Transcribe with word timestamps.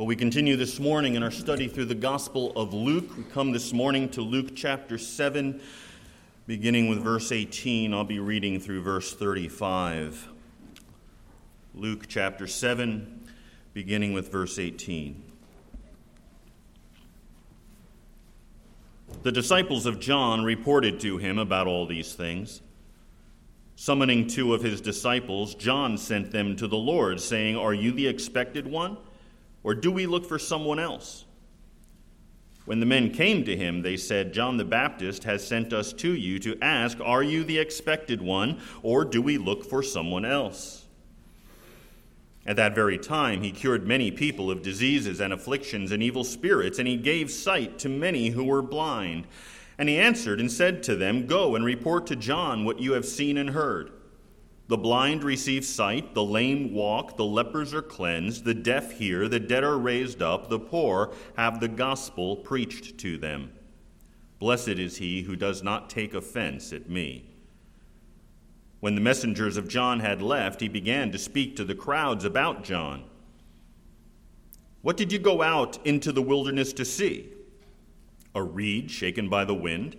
Well, 0.00 0.06
we 0.06 0.16
continue 0.16 0.56
this 0.56 0.80
morning 0.80 1.14
in 1.14 1.22
our 1.22 1.30
study 1.30 1.68
through 1.68 1.84
the 1.84 1.94
Gospel 1.94 2.52
of 2.56 2.72
Luke. 2.72 3.18
We 3.18 3.22
come 3.22 3.52
this 3.52 3.74
morning 3.74 4.08
to 4.12 4.22
Luke 4.22 4.56
chapter 4.56 4.96
7, 4.96 5.60
beginning 6.46 6.88
with 6.88 7.04
verse 7.04 7.30
18. 7.30 7.92
I'll 7.92 8.02
be 8.02 8.18
reading 8.18 8.60
through 8.60 8.80
verse 8.80 9.12
35. 9.12 10.26
Luke 11.74 12.06
chapter 12.08 12.46
7, 12.46 13.28
beginning 13.74 14.14
with 14.14 14.32
verse 14.32 14.58
18. 14.58 15.22
The 19.22 19.32
disciples 19.32 19.84
of 19.84 20.00
John 20.00 20.42
reported 20.44 20.98
to 21.00 21.18
him 21.18 21.38
about 21.38 21.66
all 21.66 21.84
these 21.84 22.14
things. 22.14 22.62
Summoning 23.76 24.28
two 24.28 24.54
of 24.54 24.62
his 24.62 24.80
disciples, 24.80 25.54
John 25.54 25.98
sent 25.98 26.30
them 26.30 26.56
to 26.56 26.66
the 26.66 26.78
Lord, 26.78 27.20
saying, 27.20 27.58
Are 27.58 27.74
you 27.74 27.92
the 27.92 28.06
expected 28.06 28.66
one? 28.66 28.96
Or 29.62 29.74
do 29.74 29.90
we 29.90 30.06
look 30.06 30.26
for 30.26 30.38
someone 30.38 30.78
else? 30.78 31.24
When 32.64 32.80
the 32.80 32.86
men 32.86 33.10
came 33.10 33.44
to 33.44 33.56
him, 33.56 33.82
they 33.82 33.96
said, 33.96 34.32
John 34.32 34.56
the 34.56 34.64
Baptist 34.64 35.24
has 35.24 35.46
sent 35.46 35.72
us 35.72 35.92
to 35.94 36.14
you 36.14 36.38
to 36.40 36.56
ask, 36.62 36.98
Are 37.00 37.22
you 37.22 37.42
the 37.42 37.58
expected 37.58 38.22
one, 38.22 38.60
or 38.82 39.04
do 39.04 39.20
we 39.20 39.38
look 39.38 39.64
for 39.64 39.82
someone 39.82 40.24
else? 40.24 40.86
At 42.46 42.56
that 42.56 42.74
very 42.74 42.98
time, 42.98 43.42
he 43.42 43.50
cured 43.50 43.86
many 43.86 44.10
people 44.10 44.50
of 44.50 44.62
diseases 44.62 45.20
and 45.20 45.32
afflictions 45.32 45.92
and 45.92 46.02
evil 46.02 46.24
spirits, 46.24 46.78
and 46.78 46.88
he 46.88 46.96
gave 46.96 47.30
sight 47.30 47.78
to 47.80 47.88
many 47.88 48.28
who 48.28 48.44
were 48.44 48.62
blind. 48.62 49.26
And 49.78 49.88
he 49.88 49.98
answered 49.98 50.40
and 50.40 50.50
said 50.50 50.82
to 50.84 50.96
them, 50.96 51.26
Go 51.26 51.54
and 51.54 51.64
report 51.64 52.06
to 52.08 52.16
John 52.16 52.64
what 52.64 52.80
you 52.80 52.92
have 52.92 53.04
seen 53.04 53.36
and 53.36 53.50
heard. 53.50 53.90
The 54.70 54.78
blind 54.78 55.24
receive 55.24 55.64
sight, 55.64 56.14
the 56.14 56.22
lame 56.22 56.72
walk, 56.72 57.16
the 57.16 57.24
lepers 57.24 57.74
are 57.74 57.82
cleansed, 57.82 58.44
the 58.44 58.54
deaf 58.54 58.92
hear, 58.92 59.26
the 59.26 59.40
dead 59.40 59.64
are 59.64 59.76
raised 59.76 60.22
up, 60.22 60.48
the 60.48 60.60
poor 60.60 61.12
have 61.36 61.58
the 61.58 61.66
gospel 61.66 62.36
preached 62.36 62.96
to 62.98 63.18
them. 63.18 63.50
Blessed 64.38 64.68
is 64.68 64.98
he 64.98 65.22
who 65.22 65.34
does 65.34 65.64
not 65.64 65.90
take 65.90 66.14
offense 66.14 66.72
at 66.72 66.88
me. 66.88 67.24
When 68.78 68.94
the 68.94 69.00
messengers 69.00 69.56
of 69.56 69.66
John 69.66 69.98
had 69.98 70.22
left, 70.22 70.60
he 70.60 70.68
began 70.68 71.10
to 71.10 71.18
speak 71.18 71.56
to 71.56 71.64
the 71.64 71.74
crowds 71.74 72.24
about 72.24 72.62
John. 72.62 73.02
What 74.82 74.96
did 74.96 75.10
you 75.10 75.18
go 75.18 75.42
out 75.42 75.84
into 75.84 76.12
the 76.12 76.22
wilderness 76.22 76.72
to 76.74 76.84
see? 76.84 77.32
A 78.36 78.42
reed 78.44 78.88
shaken 78.88 79.28
by 79.28 79.44
the 79.44 79.52
wind? 79.52 79.96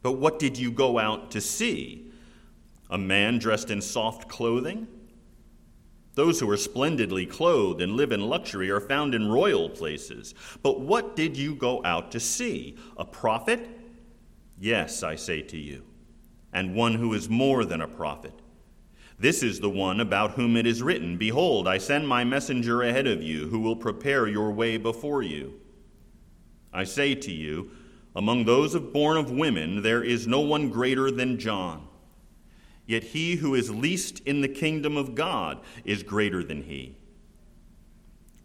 But 0.00 0.12
what 0.12 0.38
did 0.38 0.56
you 0.56 0.70
go 0.70 0.98
out 0.98 1.30
to 1.32 1.42
see? 1.42 2.10
A 2.94 2.98
man 2.98 3.40
dressed 3.40 3.72
in 3.72 3.82
soft 3.82 4.28
clothing? 4.28 4.86
Those 6.14 6.38
who 6.38 6.48
are 6.48 6.56
splendidly 6.56 7.26
clothed 7.26 7.82
and 7.82 7.96
live 7.96 8.12
in 8.12 8.20
luxury 8.20 8.70
are 8.70 8.80
found 8.80 9.16
in 9.16 9.28
royal 9.28 9.68
places. 9.68 10.32
But 10.62 10.80
what 10.80 11.16
did 11.16 11.36
you 11.36 11.56
go 11.56 11.84
out 11.84 12.12
to 12.12 12.20
see? 12.20 12.76
A 12.96 13.04
prophet? 13.04 13.68
Yes, 14.60 15.02
I 15.02 15.16
say 15.16 15.42
to 15.42 15.56
you, 15.56 15.82
and 16.52 16.76
one 16.76 16.94
who 16.94 17.14
is 17.14 17.28
more 17.28 17.64
than 17.64 17.80
a 17.80 17.88
prophet. 17.88 18.32
This 19.18 19.42
is 19.42 19.58
the 19.58 19.70
one 19.70 19.98
about 19.98 20.32
whom 20.32 20.56
it 20.56 20.64
is 20.64 20.80
written 20.80 21.16
Behold, 21.16 21.66
I 21.66 21.78
send 21.78 22.06
my 22.06 22.22
messenger 22.22 22.82
ahead 22.82 23.08
of 23.08 23.24
you, 23.24 23.48
who 23.48 23.58
will 23.58 23.74
prepare 23.74 24.28
your 24.28 24.52
way 24.52 24.76
before 24.76 25.24
you. 25.24 25.54
I 26.72 26.84
say 26.84 27.16
to 27.16 27.32
you, 27.32 27.72
among 28.14 28.44
those 28.44 28.76
of 28.76 28.92
born 28.92 29.16
of 29.16 29.32
women, 29.32 29.82
there 29.82 30.04
is 30.04 30.28
no 30.28 30.38
one 30.38 30.70
greater 30.70 31.10
than 31.10 31.40
John. 31.40 31.88
Yet 32.86 33.04
he 33.04 33.36
who 33.36 33.54
is 33.54 33.70
least 33.70 34.20
in 34.20 34.40
the 34.40 34.48
kingdom 34.48 34.96
of 34.96 35.14
God 35.14 35.60
is 35.84 36.02
greater 36.02 36.44
than 36.44 36.62
he. 36.64 36.96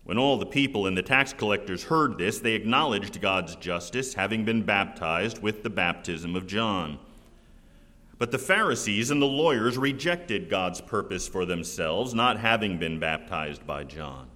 When 0.04 0.18
all 0.18 0.38
the 0.38 0.46
people 0.46 0.88
and 0.88 0.98
the 0.98 1.04
tax 1.04 1.34
collectors 1.34 1.84
heard 1.84 2.18
this, 2.18 2.40
they 2.40 2.54
acknowledged 2.54 3.22
God's 3.22 3.56
justice, 3.56 4.16
having 4.16 4.44
been 4.44 4.64
baptized 4.64 5.42
with 5.42 5.62
the 5.62 5.70
baptism 5.70 6.36
of 6.36 6.48
John. 6.48 6.98
But 8.18 8.32
the 8.32 8.38
Pharisees 8.38 9.12
and 9.12 9.22
the 9.22 9.28
lawyers 9.28 9.78
rejected 9.78 10.50
God's 10.50 10.82
purpose 10.82 11.28
for 11.28 11.46
themselves, 11.46 12.14
not 12.14 12.40
having 12.40 12.78
been 12.78 13.00
baptized 13.00 13.68
by 13.68 13.84
John. 13.84 14.30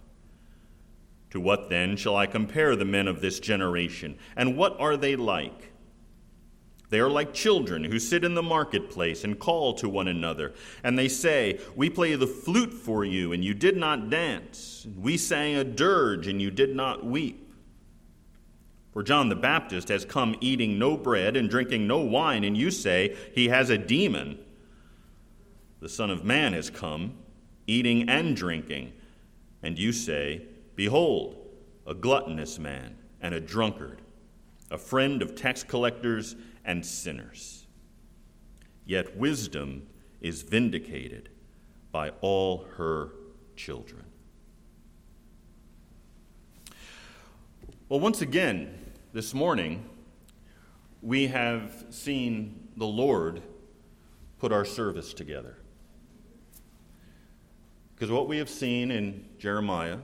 To 1.31 1.40
what 1.40 1.69
then 1.69 1.97
shall 1.97 2.16
I 2.16 2.28
compare 2.28 2.75
the 2.75 2.86
men 2.86 3.08
of 3.08 3.19
this 3.19 3.40
generation, 3.40 4.18
and 4.36 4.56
what 4.56 4.80
are 4.80 4.96
they 4.96 5.16
like? 5.16 5.72
They 6.94 7.00
are 7.00 7.09
like 7.09 7.34
children 7.34 7.84
who 7.86 7.98
sit 7.98 8.24
in 8.24 8.36
the 8.36 8.44
marketplace 8.44 9.24
and 9.24 9.40
call 9.40 9.74
to 9.74 9.90
one 9.90 10.08
another. 10.08 10.54
And 10.84 10.96
they 10.96 11.08
say, 11.08 11.59
We 11.76 11.90
play 11.90 12.14
the 12.14 12.28
flute 12.28 12.72
for 12.72 13.04
you, 13.04 13.34
and 13.34 13.44
you 13.44 13.56
did 13.56 13.76
not 13.76 14.12
dance. 14.12 14.86
We 14.96 15.18
sang 15.18 15.56
a 15.56 15.64
dirge, 15.64 16.28
and 16.28 16.40
you 16.40 16.52
did 16.52 16.76
not 16.76 17.04
weep. 17.04 17.52
For 18.92 19.02
John 19.02 19.30
the 19.30 19.36
Baptist 19.36 19.88
has 19.88 20.06
come 20.06 20.36
eating 20.40 20.78
no 20.78 20.96
bread 20.96 21.36
and 21.36 21.50
drinking 21.50 21.88
no 21.88 21.98
wine, 21.98 22.44
and 22.44 22.56
you 22.56 22.70
say, 22.70 23.18
He 23.34 23.48
has 23.48 23.72
a 23.72 23.78
demon. 23.80 24.38
The 25.80 25.90
Son 25.90 26.12
of 26.12 26.24
Man 26.24 26.54
has 26.54 26.70
come, 26.70 27.18
eating 27.66 28.08
and 28.08 28.36
drinking, 28.36 28.94
and 29.64 29.80
you 29.80 29.94
say, 29.94 30.44
Behold, 30.75 31.38
a 31.88 31.96
gluttonous 31.96 32.60
man 32.60 32.98
and 33.20 33.34
a 33.34 33.40
drunkard, 33.40 34.04
a 34.70 34.78
friend 34.78 35.24
of 35.24 35.34
tax 35.34 35.64
collectors 35.64 36.36
and 36.66 36.85
sinners. 36.85 37.68
Yet 38.85 39.18
wisdom 39.18 39.88
is 40.22 40.41
vindicated 40.41 41.29
by 41.91 42.09
all 42.22 42.66
her 42.78 43.12
children. 43.56 44.06
Well, 47.90 48.00
once 48.00 48.22
again, 48.22 48.74
this 49.13 49.34
morning, 49.34 49.88
we 51.01 51.28
have 51.28 51.85
seen 51.90 52.69
the 52.78 52.88
Lord 52.88 53.44
put 54.40 54.51
our 54.51 54.66
service 54.66 55.13
together. 55.13 55.57
Because 57.94 58.09
what 58.09 58.28
we 58.28 58.38
have 58.38 58.50
seen 58.50 58.90
in 58.90 59.25
Jeremiah 59.38 60.00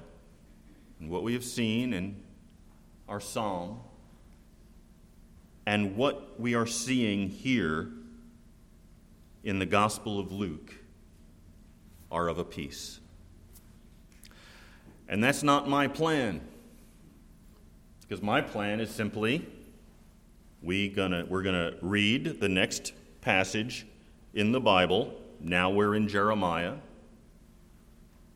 and 1.00 1.09
what 1.09 1.24
we 1.24 1.34
have 1.34 1.44
seen 1.44 1.94
in 1.94 2.22
our 3.08 3.20
psalm 3.20 3.80
and 5.69 5.96
what 5.96 6.40
we 6.40 6.56
are 6.56 6.66
seeing 6.66 7.30
here 7.30 7.91
in 9.44 9.59
the 9.59 9.68
Gospel 9.68 10.19
of 10.19 10.31
Luke 10.31 10.74
are 12.12 12.28
of 12.28 12.40
a 12.40 12.44
piece. 12.44 13.00
And 15.08 15.24
that's 15.24 15.44
not 15.44 15.69
my 15.69 15.88
plan. 15.88 16.41
Because 18.02 18.24
my 18.24 18.41
plan 18.41 18.79
is 18.79 18.90
simply 18.90 19.46
we 20.63 20.90
gonna, 20.90 21.28
we're 21.29 21.44
going 21.44 21.72
to 21.72 21.78
read 21.84 22.40
the 22.40 22.50
next 22.50 22.94
passage 23.22 23.85
in 24.34 24.52
the 24.52 24.59
Bible. 24.59 25.22
Now 25.40 25.69
we're 25.69 25.94
in 25.94 26.08
Jeremiah. 26.08 26.78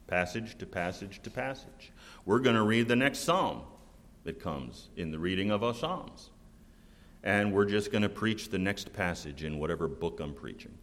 Passage 0.05 0.55
to 0.59 0.67
passage 0.67 1.19
to 1.23 1.31
passage. 1.31 1.91
We're 2.27 2.41
going 2.41 2.57
to 2.57 2.61
read 2.61 2.87
the 2.87 2.95
next 2.95 3.21
psalm 3.21 3.63
that 4.23 4.39
comes 4.39 4.89
in 4.95 5.09
the 5.09 5.17
reading 5.17 5.49
of 5.49 5.63
our 5.63 5.73
psalms 5.73 6.29
and 7.23 7.53
we're 7.53 7.65
just 7.65 7.91
going 7.91 8.01
to 8.01 8.09
preach 8.09 8.49
the 8.49 8.59
next 8.59 8.91
passage 8.93 9.43
in 9.43 9.57
whatever 9.59 9.87
book 9.87 10.19
I'm 10.19 10.33
preaching. 10.33 10.73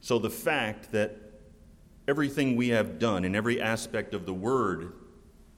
So 0.00 0.18
the 0.18 0.30
fact 0.30 0.92
that 0.92 1.16
everything 2.06 2.56
we 2.56 2.68
have 2.68 2.98
done 2.98 3.24
in 3.24 3.34
every 3.34 3.60
aspect 3.60 4.12
of 4.12 4.26
the 4.26 4.34
word 4.34 4.92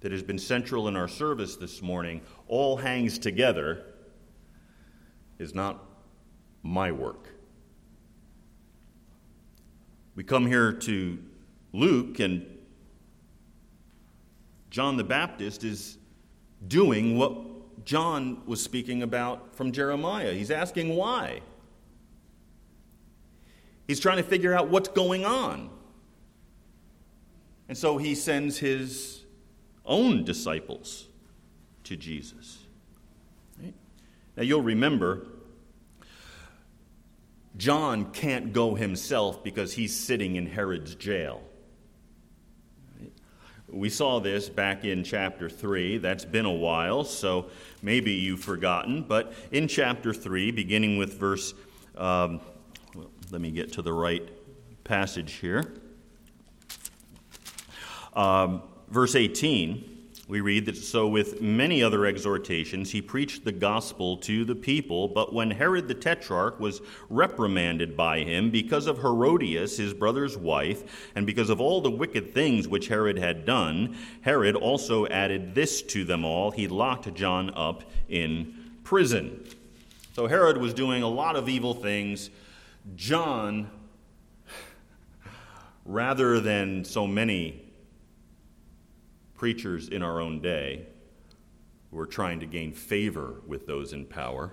that 0.00 0.12
has 0.12 0.22
been 0.22 0.38
central 0.38 0.86
in 0.86 0.97
our 0.97 1.08
service 1.08 1.56
this 1.56 1.82
morning 1.82 2.20
all 2.47 2.76
hangs 2.76 3.19
together 3.19 3.84
is 5.38 5.54
not 5.54 5.82
my 6.62 6.92
work. 6.92 7.30
We 10.14 10.24
come 10.24 10.47
here 10.47 10.72
to 10.72 11.18
Luke, 11.72 12.20
and 12.20 12.47
John 14.71 14.97
the 14.97 15.04
Baptist 15.04 15.65
is 15.65 15.98
doing 16.68 17.18
what 17.18 17.55
John 17.86 18.42
was 18.47 18.60
speaking 18.60 19.03
about 19.03 19.54
from 19.54 19.71
Jeremiah. 19.72 20.33
He's 20.33 20.50
asking 20.50 20.94
why. 20.97 21.41
He's 23.86 24.00
trying 24.00 24.16
to 24.16 24.24
figure 24.24 24.53
out 24.53 24.68
what's 24.68 24.88
going 24.88 25.24
on. 25.24 25.71
And 27.68 27.78
so 27.78 27.97
he 27.97 28.16
sends 28.16 28.59
his 28.59 29.24
own 29.84 30.24
disciples 30.24 31.06
to 31.84 31.97
Jesus. 31.97 32.59
Right? 33.62 33.74
Now 34.36 34.42
you'll 34.42 34.62
remember, 34.62 35.28
John 37.56 38.10
can't 38.10 38.53
go 38.53 38.74
himself 38.74 39.44
because 39.44 39.72
he's 39.72 39.94
sitting 39.94 40.34
in 40.34 40.47
Herod's 40.47 40.97
jail. 40.97 41.41
We 43.76 43.90
saw 43.90 44.20
this 44.20 44.48
back 44.48 44.86
in 44.86 45.04
chapter 45.04 45.50
3. 45.50 45.98
That's 45.98 46.24
been 46.24 46.46
a 46.46 46.52
while, 46.52 47.04
so 47.04 47.50
maybe 47.82 48.12
you've 48.12 48.40
forgotten. 48.40 49.02
But 49.02 49.34
in 49.52 49.68
chapter 49.68 50.14
3, 50.14 50.50
beginning 50.50 50.96
with 50.96 51.18
verse, 51.18 51.52
um, 51.94 52.40
well, 52.94 53.10
let 53.30 53.42
me 53.42 53.50
get 53.50 53.74
to 53.74 53.82
the 53.82 53.92
right 53.92 54.26
passage 54.84 55.34
here. 55.34 55.74
Um, 58.14 58.62
verse 58.88 59.14
18 59.14 59.96
we 60.28 60.40
read 60.40 60.66
that 60.66 60.76
so 60.76 61.06
with 61.06 61.40
many 61.40 61.82
other 61.82 62.04
exhortations 62.04 62.90
he 62.90 63.00
preached 63.00 63.44
the 63.44 63.52
gospel 63.52 64.16
to 64.16 64.44
the 64.44 64.54
people 64.54 65.08
but 65.08 65.32
when 65.32 65.50
herod 65.50 65.86
the 65.88 65.94
tetrarch 65.94 66.58
was 66.58 66.80
reprimanded 67.08 67.96
by 67.96 68.20
him 68.20 68.50
because 68.50 68.86
of 68.86 68.98
herodias 68.98 69.76
his 69.76 69.94
brother's 69.94 70.36
wife 70.36 71.10
and 71.14 71.26
because 71.26 71.50
of 71.50 71.60
all 71.60 71.80
the 71.80 71.90
wicked 71.90 72.34
things 72.34 72.66
which 72.66 72.88
herod 72.88 73.18
had 73.18 73.44
done 73.44 73.96
herod 74.22 74.56
also 74.56 75.06
added 75.06 75.54
this 75.54 75.82
to 75.82 76.04
them 76.04 76.24
all. 76.24 76.50
He 76.50 76.68
locked 76.68 77.12
john 77.14 77.52
up 77.54 77.84
in 78.08 78.54
prison. 78.84 79.44
So 80.14 80.26
herod 80.26 80.56
was 80.58 80.72
doing 80.72 81.02
a 81.02 81.08
lot 81.08 81.36
of 81.36 81.48
evil 81.48 81.74
things. 81.74 82.30
John 82.94 83.70
rather 85.84 86.40
than 86.40 86.84
so 86.84 87.06
many 87.06 87.66
preachers 89.36 89.88
in 89.88 90.03
our 90.03 90.21
own 90.21 90.41
day 90.41 90.86
who 91.91 91.98
are 91.98 92.06
trying 92.06 92.41
to 92.41 92.47
gain 92.47 92.72
favor 92.72 93.42
with 93.47 93.66
those 93.66 93.92
in 93.92 94.04
power. 94.06 94.53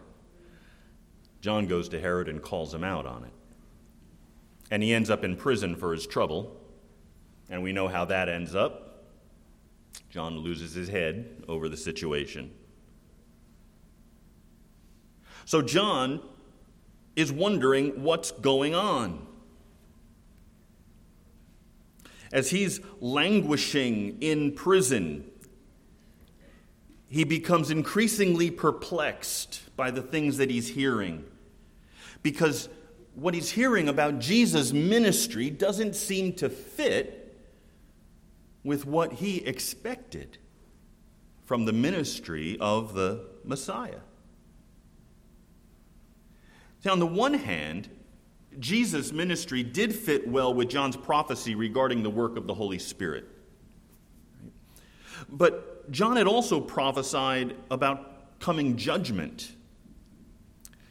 John 1.41 1.67
goes 1.67 1.89
to 1.89 1.99
Herod 1.99 2.29
and 2.29 2.41
calls 2.41 2.73
him 2.73 2.83
out 2.83 3.05
on 3.05 3.23
it. 3.23 3.33
And 4.71 4.81
he 4.81 4.93
ends 4.93 5.09
up 5.09 5.23
in 5.23 5.35
prison 5.35 5.75
for 5.75 5.93
his 5.93 6.07
trouble. 6.07 6.55
And 7.49 7.61
we 7.61 7.73
know 7.73 7.87
how 7.87 8.05
that 8.05 8.29
ends 8.29 8.55
up. 8.55 9.05
John 10.09 10.37
loses 10.37 10.73
his 10.73 10.89
head 10.89 11.43
over 11.47 11.67
the 11.67 11.77
situation. 11.77 12.51
So 15.45 15.61
John 15.61 16.21
is 17.15 17.31
wondering 17.31 18.01
what's 18.03 18.31
going 18.31 18.73
on 18.73 19.27
as 22.33 22.49
he's 22.49 22.81
languishing 22.99 24.17
in 24.19 24.51
prison, 24.53 25.23
he 27.07 27.23
becomes 27.23 27.69
increasingly 27.69 28.49
perplexed 28.49 29.61
by 29.77 29.91
the 29.91 30.01
things 30.01 30.37
that 30.37 30.49
he's 30.49 30.69
hearing. 30.69 31.23
Because 32.23 32.69
what 33.13 33.35
he's 33.35 33.51
hearing 33.51 33.87
about 33.87 34.17
Jesus' 34.17 34.73
ministry 34.73 35.51
doesn't 35.51 35.95
seem 35.95 36.33
to 36.33 36.49
fit 36.49 37.37
with 38.63 38.87
what 38.87 39.13
he 39.13 39.37
expected 39.45 40.39
from 41.45 41.65
the 41.65 41.73
ministry 41.73 42.57
of 42.59 42.95
the 42.95 43.27
Messiah. 43.43 43.99
Now, 46.83 46.93
on 46.93 46.99
the 46.99 47.05
one 47.05 47.35
hand, 47.35 47.89
Jesus' 48.59 49.11
ministry 49.11 49.63
did 49.63 49.93
fit 49.93 50.27
well 50.27 50.53
with 50.53 50.69
John's 50.69 50.95
prophecy 50.95 51.55
regarding 51.55 52.03
the 52.03 52.09
work 52.09 52.37
of 52.37 52.47
the 52.47 52.53
Holy 52.53 52.79
Spirit. 52.79 53.25
But 55.29 55.91
John 55.91 56.15
had 56.15 56.27
also 56.27 56.59
prophesied 56.59 57.55
about 57.71 58.39
coming 58.39 58.75
judgment. 58.75 59.53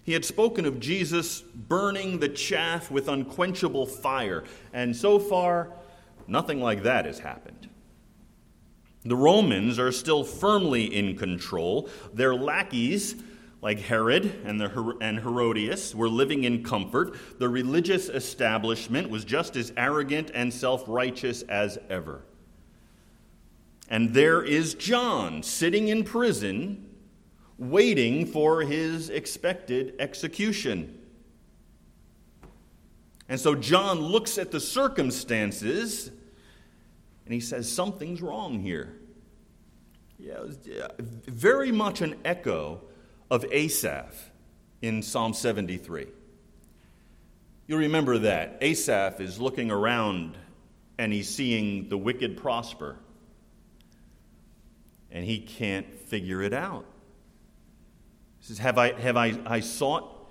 He 0.05 0.12
had 0.12 0.25
spoken 0.25 0.64
of 0.64 0.81
Jesus 0.81 1.43
burning 1.43 2.19
the 2.19 2.29
chaff 2.29 2.91
with 2.91 3.09
unquenchable 3.09 3.87
fire, 3.87 4.44
and 4.73 4.97
so 4.97 5.19
far, 5.19 5.73
nothing 6.26 6.61
like 6.61 6.82
that 6.82 7.05
has 7.05 7.20
happened. 7.20 7.69
The 9.05 9.17
Romans 9.17 9.79
are 9.79 9.93
still 9.93 10.25
firmly 10.25 10.85
in 10.85 11.17
control. 11.17 11.88
Their 12.12 12.35
lackeys 12.35 13.17
like 13.62 13.79
Herod 13.79 14.43
and, 14.44 14.61
the, 14.61 14.97
and 15.00 15.20
Herodias, 15.20 15.94
were 15.94 16.09
living 16.09 16.44
in 16.44 16.64
comfort. 16.64 17.17
The 17.38 17.49
religious 17.49 18.09
establishment 18.09 19.09
was 19.09 19.25
just 19.25 19.56
as 19.56 19.73
arrogant 19.76 20.32
and 20.35 20.53
self 20.53 20.85
righteous 20.88 21.43
as 21.43 21.79
ever. 21.88 22.23
And 23.88 24.12
there 24.12 24.43
is 24.43 24.75
John 24.75 25.43
sitting 25.43 25.88
in 25.88 26.03
prison, 26.03 26.88
waiting 27.56 28.26
for 28.26 28.62
his 28.62 29.11
expected 29.11 29.94
execution. 30.00 30.99
And 33.29 33.38
so 33.38 33.55
John 33.55 34.00
looks 34.00 34.38
at 34.38 34.50
the 34.50 34.61
circumstances 34.61 36.11
and 37.25 37.32
he 37.32 37.41
says, 37.41 37.70
Something's 37.70 38.20
wrong 38.20 38.61
here. 38.61 38.97
Yeah, 40.19 40.35
uh, 40.35 40.88
very 40.99 41.70
much 41.70 42.00
an 42.00 42.17
echo 42.25 42.81
of 43.32 43.46
Asaph 43.50 44.31
in 44.82 45.02
Psalm 45.02 45.32
73. 45.32 46.06
You'll 47.67 47.79
remember 47.79 48.19
that. 48.19 48.58
Asaph 48.61 49.20
is 49.20 49.40
looking 49.40 49.70
around 49.70 50.37
and 50.99 51.14
he's 51.14 51.31
seeing 51.31 51.88
the 51.88 51.96
wicked 51.96 52.37
prosper. 52.37 52.99
And 55.11 55.25
he 55.25 55.38
can't 55.38 55.99
figure 55.99 56.43
it 56.43 56.52
out. 56.52 56.84
He 58.40 58.49
says, 58.49 58.58
Have 58.58 58.76
I, 58.76 58.93
have 59.00 59.17
I, 59.17 59.38
I 59.46 59.61
sought 59.61 60.31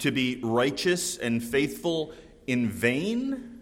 to 0.00 0.12
be 0.12 0.38
righteous 0.42 1.16
and 1.16 1.42
faithful 1.42 2.12
in 2.46 2.68
vain? 2.68 3.58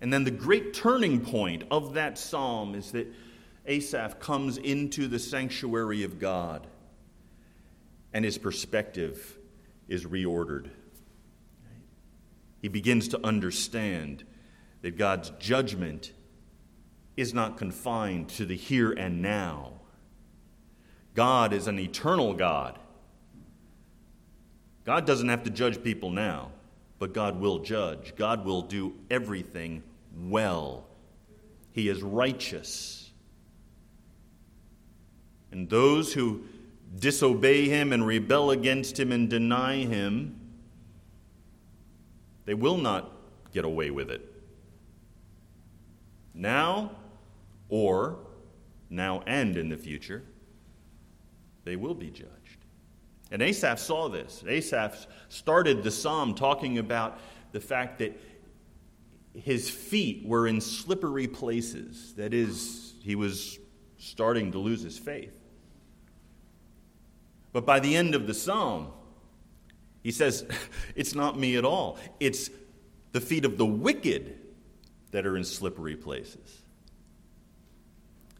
And 0.00 0.10
then 0.10 0.24
the 0.24 0.30
great 0.30 0.72
turning 0.72 1.20
point 1.20 1.64
of 1.70 1.92
that 1.92 2.16
psalm 2.16 2.74
is 2.74 2.92
that 2.92 3.06
Asaph 3.66 4.18
comes 4.18 4.58
into 4.58 5.08
the 5.08 5.18
sanctuary 5.18 6.02
of 6.02 6.18
God 6.18 6.66
and 8.12 8.24
his 8.24 8.38
perspective 8.38 9.38
is 9.88 10.04
reordered. 10.04 10.70
He 12.62 12.68
begins 12.68 13.08
to 13.08 13.26
understand 13.26 14.24
that 14.82 14.96
God's 14.96 15.30
judgment 15.38 16.12
is 17.16 17.34
not 17.34 17.58
confined 17.58 18.28
to 18.30 18.46
the 18.46 18.56
here 18.56 18.92
and 18.92 19.20
now. 19.20 19.72
God 21.14 21.52
is 21.52 21.66
an 21.66 21.78
eternal 21.78 22.34
God. 22.34 22.78
God 24.84 25.06
doesn't 25.06 25.28
have 25.28 25.44
to 25.44 25.50
judge 25.50 25.82
people 25.82 26.10
now, 26.10 26.50
but 26.98 27.12
God 27.12 27.40
will 27.40 27.60
judge. 27.60 28.14
God 28.16 28.44
will 28.44 28.62
do 28.62 28.94
everything 29.10 29.82
well. 30.16 30.86
He 31.72 31.88
is 31.88 32.02
righteous. 32.02 32.93
And 35.54 35.70
those 35.70 36.12
who 36.12 36.42
disobey 36.98 37.68
him 37.68 37.92
and 37.92 38.04
rebel 38.04 38.50
against 38.50 38.98
him 38.98 39.12
and 39.12 39.30
deny 39.30 39.84
him, 39.84 40.34
they 42.44 42.54
will 42.54 42.76
not 42.76 43.12
get 43.52 43.64
away 43.64 43.92
with 43.92 44.10
it. 44.10 44.20
Now, 46.34 46.90
or 47.68 48.18
now 48.90 49.22
and 49.28 49.56
in 49.56 49.68
the 49.68 49.76
future, 49.76 50.24
they 51.62 51.76
will 51.76 51.94
be 51.94 52.10
judged. 52.10 52.58
And 53.30 53.40
Asaph 53.40 53.78
saw 53.78 54.08
this. 54.08 54.42
Asaph 54.48 55.06
started 55.28 55.84
the 55.84 55.92
psalm 55.92 56.34
talking 56.34 56.78
about 56.78 57.20
the 57.52 57.60
fact 57.60 58.00
that 58.00 58.20
his 59.34 59.70
feet 59.70 60.26
were 60.26 60.48
in 60.48 60.60
slippery 60.60 61.28
places. 61.28 62.12
That 62.14 62.34
is, 62.34 62.94
he 63.02 63.14
was 63.14 63.60
starting 63.98 64.50
to 64.50 64.58
lose 64.58 64.82
his 64.82 64.98
faith. 64.98 65.42
But 67.54 67.64
by 67.64 67.78
the 67.78 67.94
end 67.94 68.16
of 68.16 68.26
the 68.26 68.34
psalm, 68.34 68.88
he 70.02 70.10
says, 70.10 70.44
It's 70.96 71.14
not 71.14 71.38
me 71.38 71.56
at 71.56 71.64
all. 71.64 71.98
It's 72.18 72.50
the 73.12 73.20
feet 73.20 73.44
of 73.44 73.56
the 73.56 73.64
wicked 73.64 74.36
that 75.12 75.24
are 75.24 75.36
in 75.36 75.44
slippery 75.44 75.94
places. 75.94 76.62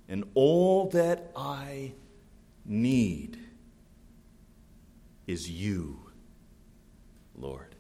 And 0.09 0.25
all 0.35 0.89
that 0.91 1.31
I 1.37 1.93
need 2.67 3.39
is 5.29 5.49
you, 5.49 6.01
Lord. 7.37 7.77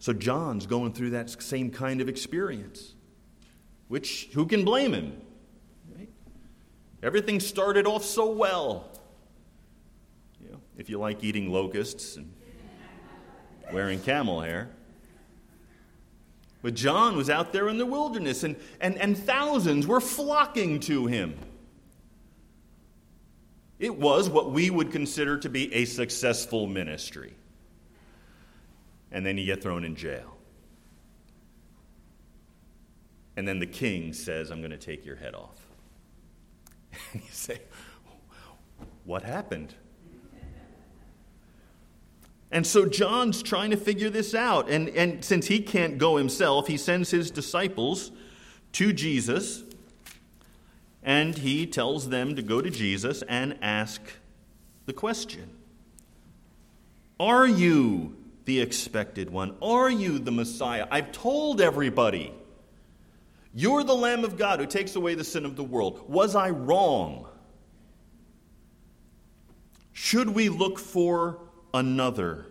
So 0.00 0.12
John's 0.12 0.66
going 0.66 0.94
through 0.94 1.10
that 1.10 1.30
same 1.40 1.70
kind 1.70 2.00
of 2.00 2.08
experience, 2.08 2.94
which 3.86 4.30
who 4.32 4.46
can 4.46 4.64
blame 4.64 4.94
him? 4.94 5.22
Everything 7.02 7.40
started 7.40 7.86
off 7.86 8.04
so 8.04 8.30
well. 8.30 8.88
You 10.42 10.50
know, 10.50 10.60
if 10.76 10.90
you 10.90 10.98
like 10.98 11.22
eating 11.22 11.52
locusts 11.52 12.16
and 12.16 12.32
wearing 13.72 14.00
camel 14.00 14.40
hair. 14.40 14.70
But 16.62 16.74
John 16.74 17.16
was 17.16 17.30
out 17.30 17.52
there 17.52 17.68
in 17.68 17.78
the 17.78 17.86
wilderness, 17.86 18.42
and, 18.42 18.56
and, 18.80 18.98
and 18.98 19.16
thousands 19.16 19.86
were 19.86 20.00
flocking 20.00 20.80
to 20.80 21.06
him. 21.06 21.38
It 23.78 23.96
was 23.96 24.28
what 24.28 24.50
we 24.50 24.70
would 24.70 24.90
consider 24.90 25.38
to 25.38 25.48
be 25.48 25.72
a 25.72 25.84
successful 25.84 26.66
ministry. 26.66 27.34
And 29.12 29.24
then 29.24 29.38
you 29.38 29.46
get 29.46 29.62
thrown 29.62 29.84
in 29.84 29.94
jail. 29.94 30.36
And 33.36 33.46
then 33.46 33.60
the 33.60 33.66
king 33.66 34.12
says, 34.12 34.50
I'm 34.50 34.58
going 34.58 34.72
to 34.72 34.76
take 34.76 35.06
your 35.06 35.14
head 35.14 35.36
off. 35.36 35.67
And 37.12 37.22
you 37.22 37.30
say, 37.30 37.60
What 39.04 39.22
happened? 39.22 39.74
And 42.50 42.66
so 42.66 42.86
John's 42.86 43.42
trying 43.42 43.70
to 43.70 43.76
figure 43.76 44.08
this 44.08 44.34
out. 44.34 44.70
And, 44.70 44.88
and 44.90 45.22
since 45.22 45.48
he 45.48 45.60
can't 45.60 45.98
go 45.98 46.16
himself, 46.16 46.66
he 46.66 46.78
sends 46.78 47.10
his 47.10 47.30
disciples 47.30 48.10
to 48.72 48.92
Jesus 48.92 49.64
and 51.02 51.38
he 51.38 51.66
tells 51.66 52.08
them 52.08 52.36
to 52.36 52.42
go 52.42 52.60
to 52.60 52.70
Jesus 52.70 53.22
and 53.22 53.56
ask 53.62 54.00
the 54.86 54.92
question 54.92 55.50
Are 57.18 57.46
you 57.46 58.16
the 58.44 58.60
expected 58.60 59.30
one? 59.30 59.56
Are 59.62 59.90
you 59.90 60.18
the 60.18 60.32
Messiah? 60.32 60.86
I've 60.90 61.12
told 61.12 61.60
everybody. 61.60 62.32
You're 63.54 63.82
the 63.82 63.94
Lamb 63.94 64.24
of 64.24 64.36
God 64.36 64.60
who 64.60 64.66
takes 64.66 64.94
away 64.94 65.14
the 65.14 65.24
sin 65.24 65.44
of 65.44 65.56
the 65.56 65.64
world. 65.64 66.04
Was 66.08 66.36
I 66.36 66.50
wrong? 66.50 67.26
Should 69.92 70.30
we 70.30 70.48
look 70.48 70.78
for 70.78 71.40
another? 71.74 72.46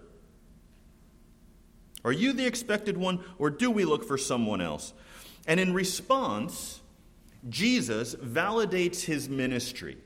Are 2.04 2.12
you 2.12 2.34
the 2.34 2.46
expected 2.46 2.98
one, 2.98 3.24
or 3.38 3.50
do 3.50 3.72
we 3.72 3.86
look 3.86 4.04
for 4.06 4.18
someone 4.18 4.62
else? 4.62 4.94
And 5.48 5.60
in 5.60 5.74
response, 5.74 6.82
Jesus 7.50 8.16
validates 8.16 9.04
his 9.04 9.30
ministry. 9.30 9.98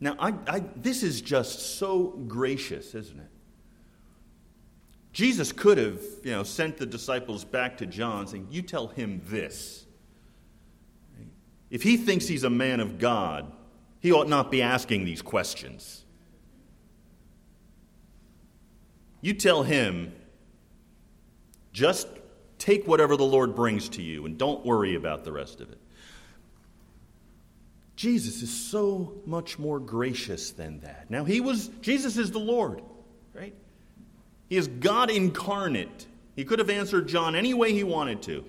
Now, 0.00 0.16
I, 0.18 0.34
I, 0.46 0.64
this 0.76 1.02
is 1.02 1.20
just 1.20 1.78
so 1.78 2.08
gracious, 2.26 2.94
isn't 2.94 3.20
it? 3.20 3.30
Jesus 5.12 5.52
could 5.52 5.78
have, 5.78 6.00
you 6.24 6.30
know, 6.30 6.42
sent 6.42 6.78
the 6.78 6.86
disciples 6.86 7.44
back 7.44 7.78
to 7.78 7.86
John 7.86 8.26
saying, 8.26 8.48
You 8.50 8.62
tell 8.62 8.88
him 8.88 9.20
this. 9.26 9.84
If 11.70 11.82
he 11.82 11.96
thinks 11.96 12.26
he's 12.26 12.44
a 12.44 12.50
man 12.50 12.80
of 12.80 12.98
God, 12.98 13.50
he 14.00 14.12
ought 14.12 14.28
not 14.28 14.50
be 14.50 14.62
asking 14.62 15.04
these 15.04 15.22
questions. 15.22 16.04
You 19.20 19.34
tell 19.34 19.62
him, 19.62 20.12
just 21.72 22.08
take 22.58 22.86
whatever 22.86 23.16
the 23.16 23.24
Lord 23.24 23.54
brings 23.54 23.88
to 23.90 24.02
you 24.02 24.26
and 24.26 24.36
don't 24.36 24.64
worry 24.66 24.94
about 24.94 25.24
the 25.24 25.32
rest 25.32 25.60
of 25.60 25.70
it. 25.70 25.78
Jesus 27.96 28.42
is 28.42 28.50
so 28.50 29.14
much 29.26 29.58
more 29.58 29.78
gracious 29.78 30.50
than 30.50 30.80
that. 30.80 31.10
Now, 31.10 31.24
he 31.24 31.40
was, 31.40 31.68
Jesus 31.80 32.16
is 32.16 32.30
the 32.32 32.40
Lord, 32.40 32.82
right? 33.32 33.54
He 34.52 34.58
is 34.58 34.68
God 34.68 35.10
incarnate. 35.10 36.06
He 36.36 36.44
could 36.44 36.58
have 36.58 36.68
answered 36.68 37.08
John 37.08 37.34
any 37.34 37.54
way 37.54 37.72
he 37.72 37.84
wanted 37.84 38.20
to. 38.24 38.44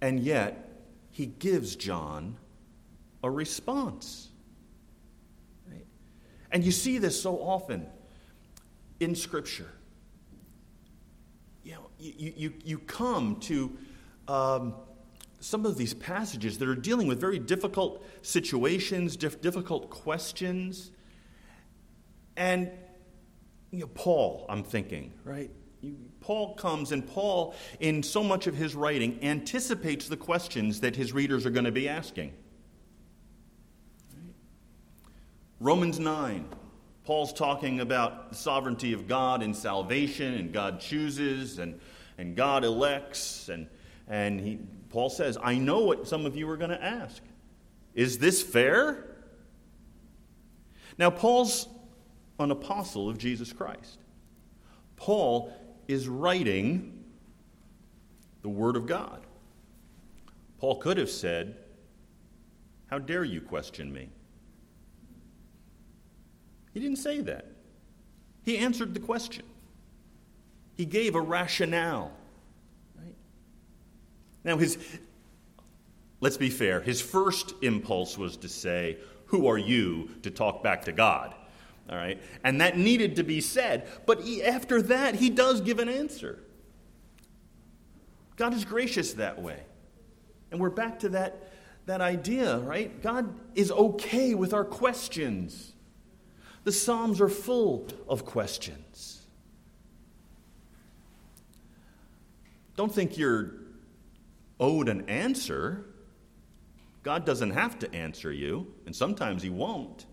And 0.00 0.18
yet, 0.18 0.68
he 1.12 1.26
gives 1.26 1.76
John 1.76 2.38
a 3.22 3.30
response. 3.30 4.30
Right? 5.70 5.86
And 6.50 6.64
you 6.64 6.72
see 6.72 6.98
this 6.98 7.22
so 7.22 7.36
often 7.40 7.86
in 8.98 9.14
Scripture. 9.14 9.70
You 11.62 11.74
know, 11.74 11.90
you, 12.00 12.32
you, 12.36 12.52
you 12.64 12.78
come 12.80 13.36
to 13.42 13.78
um, 14.26 14.74
some 15.38 15.64
of 15.64 15.78
these 15.78 15.94
passages 15.94 16.58
that 16.58 16.68
are 16.68 16.74
dealing 16.74 17.06
with 17.06 17.20
very 17.20 17.38
difficult 17.38 18.04
situations, 18.22 19.14
difficult 19.14 19.88
questions. 19.88 20.90
And 22.40 22.70
you 23.70 23.80
know, 23.80 23.86
Paul, 23.88 24.46
I'm 24.48 24.64
thinking, 24.64 25.12
right? 25.24 25.50
Paul 26.20 26.54
comes, 26.54 26.90
and 26.90 27.06
Paul, 27.06 27.54
in 27.80 28.02
so 28.02 28.24
much 28.24 28.46
of 28.46 28.56
his 28.56 28.74
writing, 28.74 29.18
anticipates 29.22 30.08
the 30.08 30.16
questions 30.16 30.80
that 30.80 30.96
his 30.96 31.12
readers 31.12 31.44
are 31.44 31.50
going 31.50 31.66
to 31.66 31.70
be 31.70 31.86
asking. 31.86 32.32
Romans 35.60 35.98
9, 35.98 36.48
Paul's 37.04 37.34
talking 37.34 37.80
about 37.80 38.30
the 38.30 38.36
sovereignty 38.36 38.94
of 38.94 39.06
God 39.06 39.42
in 39.42 39.52
salvation, 39.52 40.32
and 40.32 40.50
God 40.50 40.80
chooses, 40.80 41.58
and, 41.58 41.78
and 42.16 42.34
God 42.36 42.64
elects. 42.64 43.50
And, 43.50 43.66
and 44.08 44.40
he, 44.40 44.60
Paul 44.88 45.10
says, 45.10 45.36
I 45.42 45.56
know 45.56 45.80
what 45.80 46.08
some 46.08 46.24
of 46.24 46.36
you 46.36 46.48
are 46.48 46.56
going 46.56 46.70
to 46.70 46.82
ask. 46.82 47.22
Is 47.94 48.16
this 48.16 48.42
fair? 48.42 49.14
Now, 50.96 51.10
Paul's 51.10 51.68
an 52.40 52.50
apostle 52.50 53.08
of 53.08 53.18
Jesus 53.18 53.52
Christ. 53.52 53.98
Paul 54.96 55.52
is 55.88 56.08
writing 56.08 57.04
the 58.42 58.48
Word 58.48 58.76
of 58.76 58.86
God. 58.86 59.20
Paul 60.58 60.76
could 60.76 60.98
have 60.98 61.10
said, 61.10 61.56
How 62.86 62.98
dare 62.98 63.24
you 63.24 63.40
question 63.40 63.92
me? 63.92 64.08
He 66.72 66.80
didn't 66.80 66.98
say 66.98 67.20
that. 67.22 67.46
He 68.42 68.58
answered 68.58 68.94
the 68.94 69.00
question. 69.00 69.44
He 70.76 70.84
gave 70.84 71.14
a 71.14 71.20
rationale. 71.20 72.12
Right? 72.96 73.14
Now, 74.44 74.56
his, 74.56 74.78
let's 76.20 76.36
be 76.36 76.50
fair, 76.50 76.80
his 76.80 77.00
first 77.00 77.54
impulse 77.62 78.16
was 78.16 78.36
to 78.38 78.48
say, 78.48 78.98
Who 79.26 79.46
are 79.46 79.58
you 79.58 80.10
to 80.22 80.30
talk 80.30 80.62
back 80.62 80.84
to 80.84 80.92
God? 80.92 81.34
All 81.90 81.96
right? 81.96 82.22
And 82.44 82.60
that 82.60 82.78
needed 82.78 83.16
to 83.16 83.24
be 83.24 83.40
said. 83.40 83.88
But 84.06 84.22
he, 84.22 84.42
after 84.44 84.80
that, 84.82 85.16
he 85.16 85.28
does 85.28 85.60
give 85.60 85.80
an 85.80 85.88
answer. 85.88 86.38
God 88.36 88.54
is 88.54 88.64
gracious 88.64 89.14
that 89.14 89.42
way. 89.42 89.60
And 90.52 90.60
we're 90.60 90.70
back 90.70 91.00
to 91.00 91.10
that, 91.10 91.50
that 91.86 92.00
idea, 92.00 92.58
right? 92.58 93.02
God 93.02 93.34
is 93.54 93.72
okay 93.72 94.34
with 94.34 94.54
our 94.54 94.64
questions. 94.64 95.72
The 96.62 96.72
Psalms 96.72 97.20
are 97.20 97.28
full 97.28 97.88
of 98.08 98.24
questions. 98.24 99.26
Don't 102.76 102.94
think 102.94 103.18
you're 103.18 103.54
owed 104.58 104.88
an 104.88 105.08
answer. 105.08 105.86
God 107.02 107.24
doesn't 107.24 107.50
have 107.50 107.78
to 107.80 107.94
answer 107.94 108.32
you, 108.32 108.72
and 108.86 108.94
sometimes 108.94 109.42
He 109.42 109.50
won't. 109.50 110.06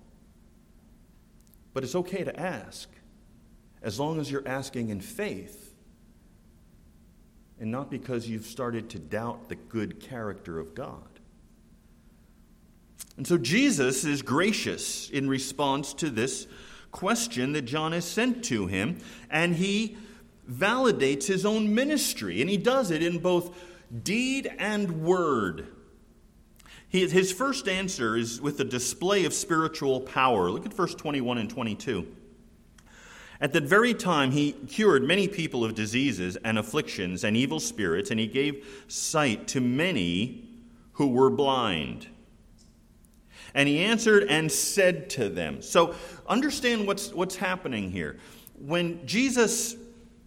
But 1.78 1.84
it's 1.84 1.94
okay 1.94 2.24
to 2.24 2.40
ask 2.40 2.90
as 3.84 4.00
long 4.00 4.20
as 4.20 4.32
you're 4.32 4.48
asking 4.48 4.90
in 4.90 5.00
faith 5.00 5.76
and 7.60 7.70
not 7.70 7.92
because 7.92 8.28
you've 8.28 8.48
started 8.48 8.90
to 8.90 8.98
doubt 8.98 9.48
the 9.48 9.58
good 9.58 10.00
character 10.00 10.58
of 10.58 10.74
God. 10.74 11.20
And 13.16 13.28
so 13.28 13.38
Jesus 13.38 14.06
is 14.06 14.24
gracious 14.24 15.12
in 15.12 15.30
response 15.30 15.94
to 15.94 16.10
this 16.10 16.48
question 16.90 17.52
that 17.52 17.66
John 17.66 17.92
has 17.92 18.06
sent 18.06 18.44
to 18.46 18.66
him, 18.66 18.98
and 19.30 19.54
he 19.54 19.98
validates 20.50 21.28
his 21.28 21.46
own 21.46 21.76
ministry, 21.76 22.42
and 22.42 22.50
he 22.50 22.58
does 22.58 22.90
it 22.90 23.04
in 23.04 23.20
both 23.20 23.56
deed 24.02 24.52
and 24.58 25.04
word. 25.04 25.68
His 26.89 27.34
first 27.34 27.67
answer 27.67 28.15
is 28.15 28.39
with 28.39 28.60
a 28.62 28.63
display 28.63 29.25
of 29.25 29.34
spiritual 29.34 30.01
power. 30.01 30.50
Look 30.50 30.65
at 30.65 30.74
verse 30.74 30.96
21 30.96 31.38
and 31.38 31.50
22. 31.50 32.08
At 33.39 33.53
that 33.53 33.63
very 33.63 33.94
time, 33.94 34.32
he 34.32 34.53
cured 34.53 35.03
many 35.03 35.27
people 35.27 35.63
of 35.63 35.75
diseases 35.75 36.38
and 36.38 36.58
afflictions 36.58 37.24
and 37.24 37.38
evil 37.38 37.60
spirits, 37.60 38.10
and 38.10 38.20
he 38.20 38.25
gave 38.25 38.86
sight 38.88 39.48
to 39.50 39.62
many 39.62 40.48
who 40.94 41.08
were 41.08 41.29
blind. 41.29 42.08
And 43.53 43.67
he 43.67 43.79
answered 43.79 44.24
and 44.29 44.51
said 44.51 45.10
to 45.12 45.29
them. 45.29 45.62
So 45.62 45.94
understand 46.27 46.88
what's, 46.88 47.13
what's 47.13 47.36
happening 47.36 47.91
here. 47.91 48.17
When 48.60 49.06
Jesus 49.06 49.75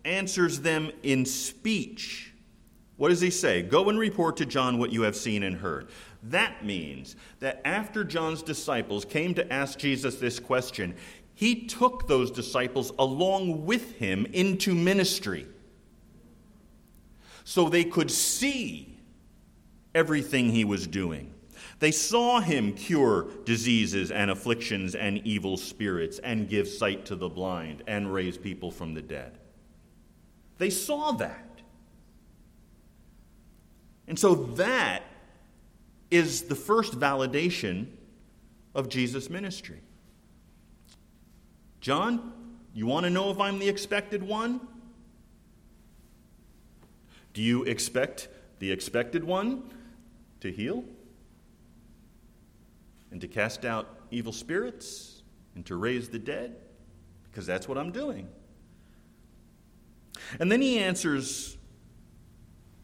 answers 0.04 0.60
them 0.60 0.92
in 1.02 1.24
speech, 1.24 2.32
what 2.96 3.08
does 3.08 3.20
he 3.20 3.30
say? 3.30 3.62
Go 3.62 3.88
and 3.88 3.98
report 3.98 4.36
to 4.36 4.46
John 4.46 4.78
what 4.78 4.92
you 4.92 5.02
have 5.02 5.16
seen 5.16 5.42
and 5.42 5.56
heard. 5.56 5.88
That 6.22 6.64
means 6.64 7.16
that 7.38 7.60
after 7.64 8.04
John's 8.04 8.42
disciples 8.42 9.04
came 9.04 9.34
to 9.34 9.52
ask 9.52 9.78
Jesus 9.78 10.16
this 10.16 10.38
question, 10.38 10.94
he 11.34 11.66
took 11.66 12.06
those 12.06 12.30
disciples 12.30 12.92
along 12.98 13.64
with 13.64 13.96
him 13.96 14.26
into 14.32 14.74
ministry 14.74 15.46
so 17.44 17.68
they 17.68 17.84
could 17.84 18.10
see 18.10 18.98
everything 19.94 20.50
he 20.50 20.64
was 20.64 20.86
doing. 20.86 21.32
They 21.78 21.90
saw 21.90 22.40
him 22.40 22.74
cure 22.74 23.28
diseases 23.44 24.10
and 24.10 24.30
afflictions 24.30 24.94
and 24.94 25.26
evil 25.26 25.56
spirits 25.56 26.18
and 26.18 26.48
give 26.48 26.68
sight 26.68 27.06
to 27.06 27.16
the 27.16 27.28
blind 27.28 27.82
and 27.86 28.12
raise 28.12 28.36
people 28.36 28.70
from 28.70 28.92
the 28.92 29.00
dead. 29.00 29.38
They 30.58 30.68
saw 30.68 31.12
that. 31.12 31.62
And 34.06 34.18
so 34.18 34.34
that 34.34 35.04
is 36.10 36.42
the 36.42 36.54
first 36.54 36.98
validation 36.98 37.86
of 38.74 38.88
Jesus' 38.88 39.30
ministry. 39.30 39.80
John, 41.80 42.32
you 42.74 42.86
want 42.86 43.04
to 43.04 43.10
know 43.10 43.30
if 43.30 43.40
I'm 43.40 43.58
the 43.58 43.68
expected 43.68 44.22
one? 44.22 44.60
Do 47.32 47.42
you 47.42 47.64
expect 47.64 48.28
the 48.58 48.70
expected 48.70 49.24
one 49.24 49.62
to 50.40 50.50
heal 50.50 50.84
and 53.10 53.20
to 53.20 53.28
cast 53.28 53.64
out 53.64 53.88
evil 54.10 54.32
spirits 54.32 55.22
and 55.54 55.64
to 55.66 55.76
raise 55.76 56.08
the 56.08 56.18
dead? 56.18 56.56
Because 57.30 57.46
that's 57.46 57.68
what 57.68 57.78
I'm 57.78 57.92
doing. 57.92 58.28
And 60.38 60.50
then 60.50 60.60
he 60.60 60.78
answers 60.78 61.56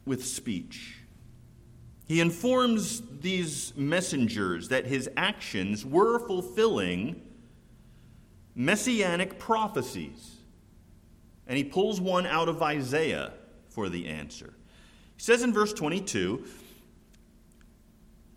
with 0.05 0.25
speech. 0.25 0.96
He 2.07 2.21
informs 2.21 3.01
these 3.19 3.73
messengers 3.75 4.69
that 4.69 4.85
his 4.85 5.09
actions 5.17 5.85
were 5.85 6.19
fulfilling 6.25 7.21
messianic 8.55 9.37
prophecies. 9.37 10.37
And 11.47 11.57
he 11.57 11.63
pulls 11.63 11.99
one 11.99 12.25
out 12.25 12.47
of 12.47 12.61
Isaiah 12.63 13.33
for 13.69 13.89
the 13.89 14.07
answer. 14.07 14.53
He 15.17 15.21
says 15.21 15.43
in 15.43 15.53
verse 15.53 15.73
22 15.73 16.45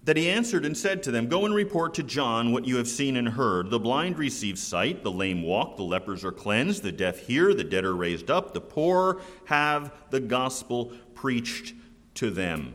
that 0.04 0.16
he 0.16 0.28
answered 0.28 0.64
and 0.64 0.76
said 0.76 1.02
to 1.04 1.10
them, 1.10 1.28
Go 1.28 1.44
and 1.44 1.54
report 1.54 1.94
to 1.94 2.02
John 2.02 2.52
what 2.52 2.64
you 2.64 2.76
have 2.76 2.88
seen 2.88 3.16
and 3.16 3.28
heard. 3.28 3.70
The 3.70 3.78
blind 3.78 4.18
receive 4.18 4.58
sight, 4.58 5.04
the 5.04 5.12
lame 5.12 5.42
walk, 5.42 5.76
the 5.76 5.82
lepers 5.82 6.24
are 6.24 6.32
cleansed, 6.32 6.82
the 6.82 6.90
deaf 6.90 7.18
hear, 7.18 7.54
the 7.54 7.64
dead 7.64 7.84
are 7.84 7.94
raised 7.94 8.30
up, 8.30 8.52
the 8.52 8.60
poor 8.60 9.20
have 9.44 9.92
the 10.10 10.20
gospel 10.20 10.92
preached 11.14 11.74
to 12.14 12.30
them. 12.30 12.74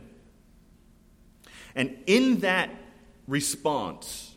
And 1.76 1.96
in 2.06 2.40
that 2.40 2.70
response, 3.28 4.34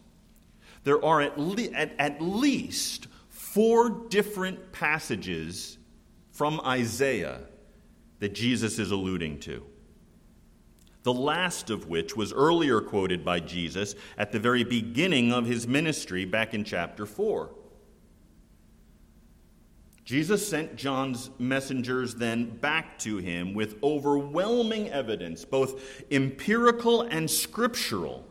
there 0.83 1.03
are 1.03 1.21
at, 1.21 1.39
le- 1.39 1.71
at, 1.73 1.93
at 1.97 2.21
least 2.21 3.07
four 3.29 3.89
different 3.89 4.71
passages 4.71 5.77
from 6.31 6.59
Isaiah 6.61 7.39
that 8.19 8.35
Jesus 8.35 8.77
is 8.77 8.91
alluding 8.91 9.39
to. 9.39 9.65
The 11.03 11.13
last 11.13 11.69
of 11.69 11.87
which 11.87 12.17
was 12.17 12.33
earlier 12.33 12.81
quoted 12.81 13.23
by 13.23 13.39
Jesus 13.39 13.95
at 14.17 14.31
the 14.31 14.39
very 14.39 14.65
beginning 14.65 15.31
of 15.31 15.45
his 15.45 15.65
ministry 15.65 16.25
back 16.25 16.53
in 16.53 16.65
chapter 16.65 17.05
4. 17.05 17.49
Jesus 20.09 20.49
sent 20.49 20.75
John's 20.75 21.29
messengers 21.37 22.15
then 22.15 22.49
back 22.49 22.97
to 22.97 23.17
him 23.17 23.53
with 23.53 23.77
overwhelming 23.83 24.89
evidence, 24.89 25.45
both 25.45 26.03
empirical 26.09 27.03
and 27.03 27.29
scriptural, 27.29 28.25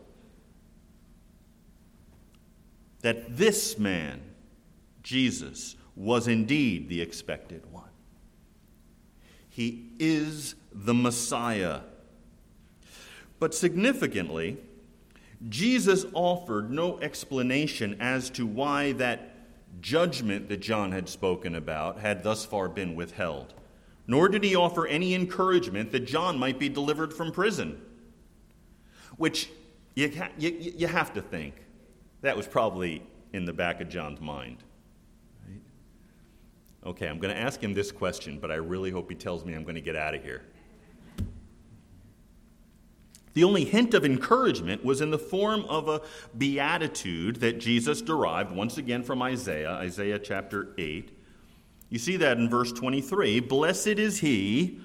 that 2.99 3.37
this 3.37 3.79
man, 3.79 4.19
Jesus, 5.03 5.77
was 5.95 6.27
indeed 6.27 6.89
the 6.89 6.99
expected 6.99 7.65
one. 7.71 7.87
He 9.47 9.93
is 9.99 10.55
the 10.73 10.93
Messiah. 10.93 11.79
But 13.39 13.55
significantly, 13.55 14.57
Jesus 15.47 16.05
offered 16.11 16.71
no 16.71 16.99
explanation 16.99 17.95
as 18.01 18.29
to 18.31 18.45
why 18.45 18.91
that 18.91 19.28
judgment 19.81 20.49
that 20.49 20.57
John 20.57 20.91
had 20.91 21.09
spoken 21.09 21.55
about 21.55 21.99
had 21.99 22.23
thus 22.23 22.45
far 22.45 22.69
been 22.69 22.95
withheld, 22.95 23.53
nor 24.07 24.29
did 24.29 24.43
he 24.43 24.55
offer 24.55 24.87
any 24.87 25.13
encouragement 25.13 25.91
that 25.91 26.01
John 26.01 26.37
might 26.37 26.59
be 26.59 26.69
delivered 26.69 27.13
from 27.13 27.31
prison. 27.31 27.81
Which 29.17 29.49
you, 29.95 30.11
ha- 30.17 30.31
you, 30.37 30.49
you 30.77 30.87
have 30.87 31.13
to 31.13 31.21
think 31.21 31.55
that 32.21 32.35
was 32.35 32.47
probably 32.47 33.03
in 33.33 33.45
the 33.45 33.53
back 33.53 33.81
of 33.81 33.89
John's 33.89 34.21
mind. 34.21 34.57
Right? 35.47 35.61
Okay, 36.85 37.07
I'm 37.07 37.19
going 37.19 37.33
to 37.33 37.39
ask 37.39 37.61
him 37.61 37.73
this 37.73 37.91
question, 37.91 38.39
but 38.39 38.51
I 38.51 38.55
really 38.55 38.91
hope 38.91 39.09
he 39.09 39.15
tells 39.15 39.45
me 39.45 39.53
I'm 39.53 39.63
going 39.63 39.75
to 39.75 39.81
get 39.81 39.95
out 39.95 40.15
of 40.15 40.23
here. 40.23 40.43
The 43.39 43.45
only 43.45 43.63
hint 43.63 43.93
of 43.93 44.03
encouragement 44.03 44.83
was 44.83 44.99
in 44.99 45.11
the 45.11 45.17
form 45.17 45.63
of 45.69 45.87
a 45.87 46.01
beatitude 46.37 47.37
that 47.37 47.57
Jesus 47.57 48.01
derived 48.01 48.51
once 48.51 48.77
again 48.77 49.01
from 49.01 49.21
Isaiah, 49.21 49.75
Isaiah 49.75 50.19
chapter 50.19 50.73
8. 50.77 51.17
You 51.87 51.99
see 51.99 52.17
that 52.17 52.37
in 52.37 52.49
verse 52.49 52.73
23 52.73 53.39
Blessed 53.39 53.87
is 53.87 54.19
he 54.19 54.81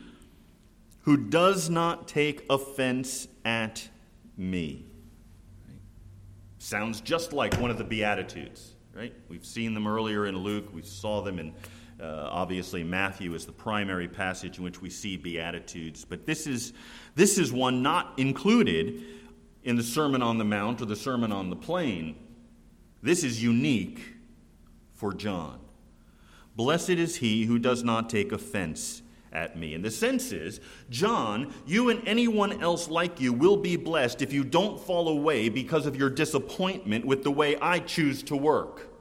who 1.01 1.17
does 1.17 1.69
not 1.69 2.07
take 2.07 2.47
offense 2.49 3.27
at 3.45 3.89
me. 4.37 4.87
Sounds 6.59 7.01
just 7.01 7.33
like 7.33 7.61
one 7.61 7.73
of 7.73 7.79
the 7.79 7.83
Beatitudes, 7.83 8.77
right? 8.95 9.13
We've 9.29 9.45
seen 9.45 9.75
them 9.75 9.89
earlier 9.89 10.27
in 10.27 10.37
Luke, 10.37 10.73
we 10.73 10.83
saw 10.83 11.23
them 11.23 11.41
in 11.41 11.55
uh, 12.01 12.29
obviously, 12.31 12.83
Matthew 12.83 13.35
is 13.35 13.47
the 13.47 13.53
primary 13.53 14.09
passage 14.09 14.59
in 14.59 14.65
which 14.65 14.83
we 14.83 14.91
see 14.91 15.17
Beatitudes, 15.17 16.05
but 16.05 16.27
this 16.27 16.47
is, 16.47 16.73
this 17.15 17.39
is 17.39 17.53
one 17.53 17.83
not 17.83 18.19
included 18.19 19.03
in 19.63 19.77
the 19.77 19.83
Sermon 19.83 20.21
on 20.23 20.39
the 20.39 20.45
Mount 20.45 20.83
or 20.83 20.87
the 20.87 20.97
Sermon 20.97 21.33
on 21.33 21.51
the 21.51 21.57
Plain. 21.57 22.17
This 23.03 23.23
is 23.23 23.43
unique 23.43 24.01
for 24.93 25.13
John. 25.13 25.61
Blessed 26.57 26.91
is 26.91 27.17
he 27.17 27.45
who 27.45 27.59
does 27.59 27.83
not 27.83 28.11
take 28.11 28.33
offense 28.33 29.03
at 29.33 29.57
me. 29.57 29.75
And 29.75 29.85
the 29.85 29.91
sense 29.91 30.33
is, 30.33 30.61
John, 30.91 31.53
you 31.67 31.91
and 31.91 32.07
anyone 32.07 32.63
else 32.63 32.89
like 32.89 33.21
you 33.21 33.33
will 33.33 33.57
be 33.57 33.77
blessed 33.77 34.23
if 34.23 34.33
you 34.33 34.45
don't 34.45 34.81
fall 34.81 35.09
away 35.09 35.49
because 35.49 35.87
of 35.87 35.97
your 35.97 36.09
disappointment 36.11 37.05
with 37.05 37.25
the 37.25 37.33
way 37.33 37.57
I 37.61 37.81
choose 37.81 38.23
to 38.25 38.37
work. 38.37 38.94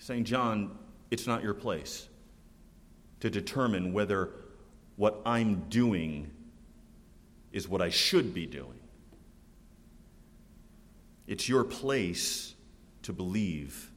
Saying, 0.00 0.24
John, 0.24 0.76
it's 1.10 1.26
not 1.26 1.42
your 1.42 1.54
place 1.54 2.08
to 3.20 3.28
determine 3.30 3.92
whether 3.92 4.30
what 4.96 5.20
I'm 5.26 5.66
doing 5.68 6.30
is 7.52 7.68
what 7.68 7.82
I 7.82 7.90
should 7.90 8.32
be 8.32 8.46
doing. 8.46 8.80
It's 11.26 11.48
your 11.48 11.64
place 11.64 12.54
to 13.02 13.12
believe, 13.12 13.90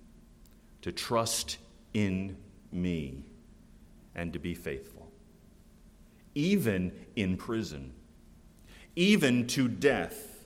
to 0.82 0.92
trust 0.92 1.58
in 1.94 2.36
me, 2.72 3.24
and 4.13 4.34
to 4.34 4.39
be 4.39 4.54
faithful. 4.54 5.10
Even 6.36 6.92
in 7.16 7.38
prison, 7.38 7.94
even 8.96 9.48
to 9.48 9.68
death. 9.68 10.46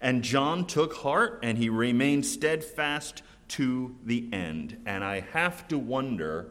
And 0.00 0.22
John 0.22 0.66
took 0.66 0.94
heart 0.96 1.40
and 1.42 1.56
he 1.56 1.70
remained 1.70 2.26
steadfast 2.26 3.22
to 3.48 3.94
the 4.04 4.28
end. 4.32 4.78
And 4.86 5.04
I 5.04 5.20
have 5.32 5.68
to 5.68 5.78
wonder 5.78 6.50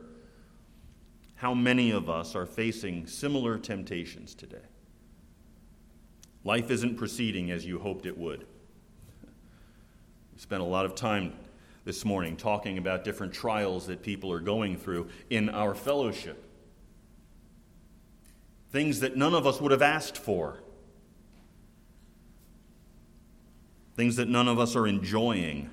how 1.35 1.53
many 1.53 1.91
of 1.91 2.09
us 2.09 2.35
are 2.35 2.45
facing 2.45 3.07
similar 3.07 3.57
temptations 3.57 4.33
today. 4.33 4.65
Life 6.43 6.71
isn't 6.71 6.97
proceeding 6.97 7.51
as 7.51 7.65
you 7.65 7.79
hoped 7.79 8.05
it 8.05 8.17
would. 8.17 8.45
We 10.33 10.39
spent 10.39 10.61
a 10.61 10.65
lot 10.65 10.85
of 10.85 10.95
time 10.95 11.33
this 11.85 12.05
morning 12.05 12.37
talking 12.37 12.77
about 12.77 13.03
different 13.03 13.33
trials 13.33 13.87
that 13.87 14.01
people 14.01 14.31
are 14.31 14.39
going 14.39 14.77
through 14.77 15.09
in 15.29 15.49
our 15.49 15.75
fellowship. 15.75 16.43
Things 18.71 19.01
that 19.01 19.15
none 19.15 19.33
of 19.33 19.45
us 19.45 19.61
would 19.61 19.71
have 19.71 19.81
asked 19.81 20.17
for. 20.17 20.63
Things 23.95 24.15
that 24.15 24.27
none 24.27 24.47
of 24.47 24.59
us 24.59 24.75
are 24.75 24.87
enjoying. 24.87 25.69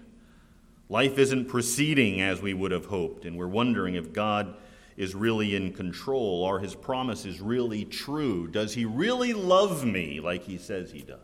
Life 0.90 1.18
isn't 1.18 1.44
proceeding 1.44 2.20
as 2.20 2.42
we 2.42 2.52
would 2.52 2.72
have 2.72 2.86
hoped, 2.86 3.24
and 3.24 3.38
we're 3.38 3.46
wondering 3.46 3.94
if 3.94 4.12
God 4.12 4.56
is 4.96 5.14
really 5.14 5.54
in 5.54 5.72
control. 5.72 6.44
Are 6.44 6.58
his 6.58 6.74
promises 6.74 7.40
really 7.40 7.84
true? 7.84 8.48
Does 8.48 8.74
he 8.74 8.84
really 8.84 9.32
love 9.32 9.84
me 9.84 10.18
like 10.18 10.42
he 10.42 10.58
says 10.58 10.90
he 10.90 11.02
does? 11.02 11.18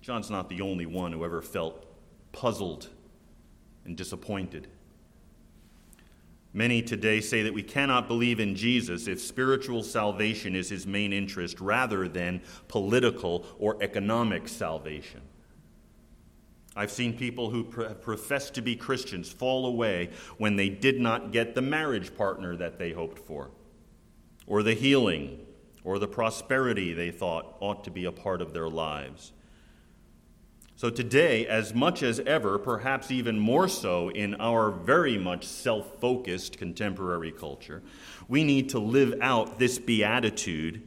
John's 0.00 0.30
not 0.30 0.48
the 0.48 0.62
only 0.62 0.86
one 0.86 1.12
who 1.12 1.22
ever 1.22 1.42
felt 1.42 1.84
puzzled 2.32 2.88
and 3.84 3.94
disappointed. 3.94 4.66
Many 6.54 6.80
today 6.80 7.20
say 7.20 7.42
that 7.42 7.52
we 7.52 7.62
cannot 7.62 8.08
believe 8.08 8.40
in 8.40 8.56
Jesus 8.56 9.06
if 9.06 9.20
spiritual 9.20 9.82
salvation 9.82 10.56
is 10.56 10.70
his 10.70 10.86
main 10.86 11.12
interest 11.12 11.60
rather 11.60 12.08
than 12.08 12.40
political 12.68 13.44
or 13.58 13.76
economic 13.82 14.48
salvation. 14.48 15.20
I've 16.78 16.92
seen 16.92 17.16
people 17.16 17.50
who 17.50 17.64
profess 17.64 18.50
to 18.50 18.62
be 18.62 18.76
Christians 18.76 19.28
fall 19.28 19.66
away 19.66 20.10
when 20.36 20.56
they 20.56 20.68
did 20.68 21.00
not 21.00 21.32
get 21.32 21.54
the 21.54 21.62
marriage 21.62 22.16
partner 22.16 22.56
that 22.56 22.78
they 22.78 22.92
hoped 22.92 23.18
for, 23.18 23.50
or 24.46 24.62
the 24.62 24.74
healing, 24.74 25.44
or 25.82 25.98
the 25.98 26.06
prosperity 26.06 26.92
they 26.92 27.10
thought 27.10 27.56
ought 27.60 27.82
to 27.84 27.90
be 27.90 28.04
a 28.04 28.12
part 28.12 28.40
of 28.40 28.52
their 28.52 28.68
lives. 28.68 29.32
So, 30.76 30.88
today, 30.88 31.46
as 31.48 31.74
much 31.74 32.04
as 32.04 32.20
ever, 32.20 32.56
perhaps 32.58 33.10
even 33.10 33.40
more 33.40 33.66
so 33.66 34.10
in 34.10 34.36
our 34.36 34.70
very 34.70 35.18
much 35.18 35.46
self 35.46 36.00
focused 36.00 36.58
contemporary 36.58 37.32
culture, 37.32 37.82
we 38.28 38.44
need 38.44 38.68
to 38.68 38.78
live 38.78 39.18
out 39.20 39.58
this 39.58 39.80
beatitude 39.80 40.82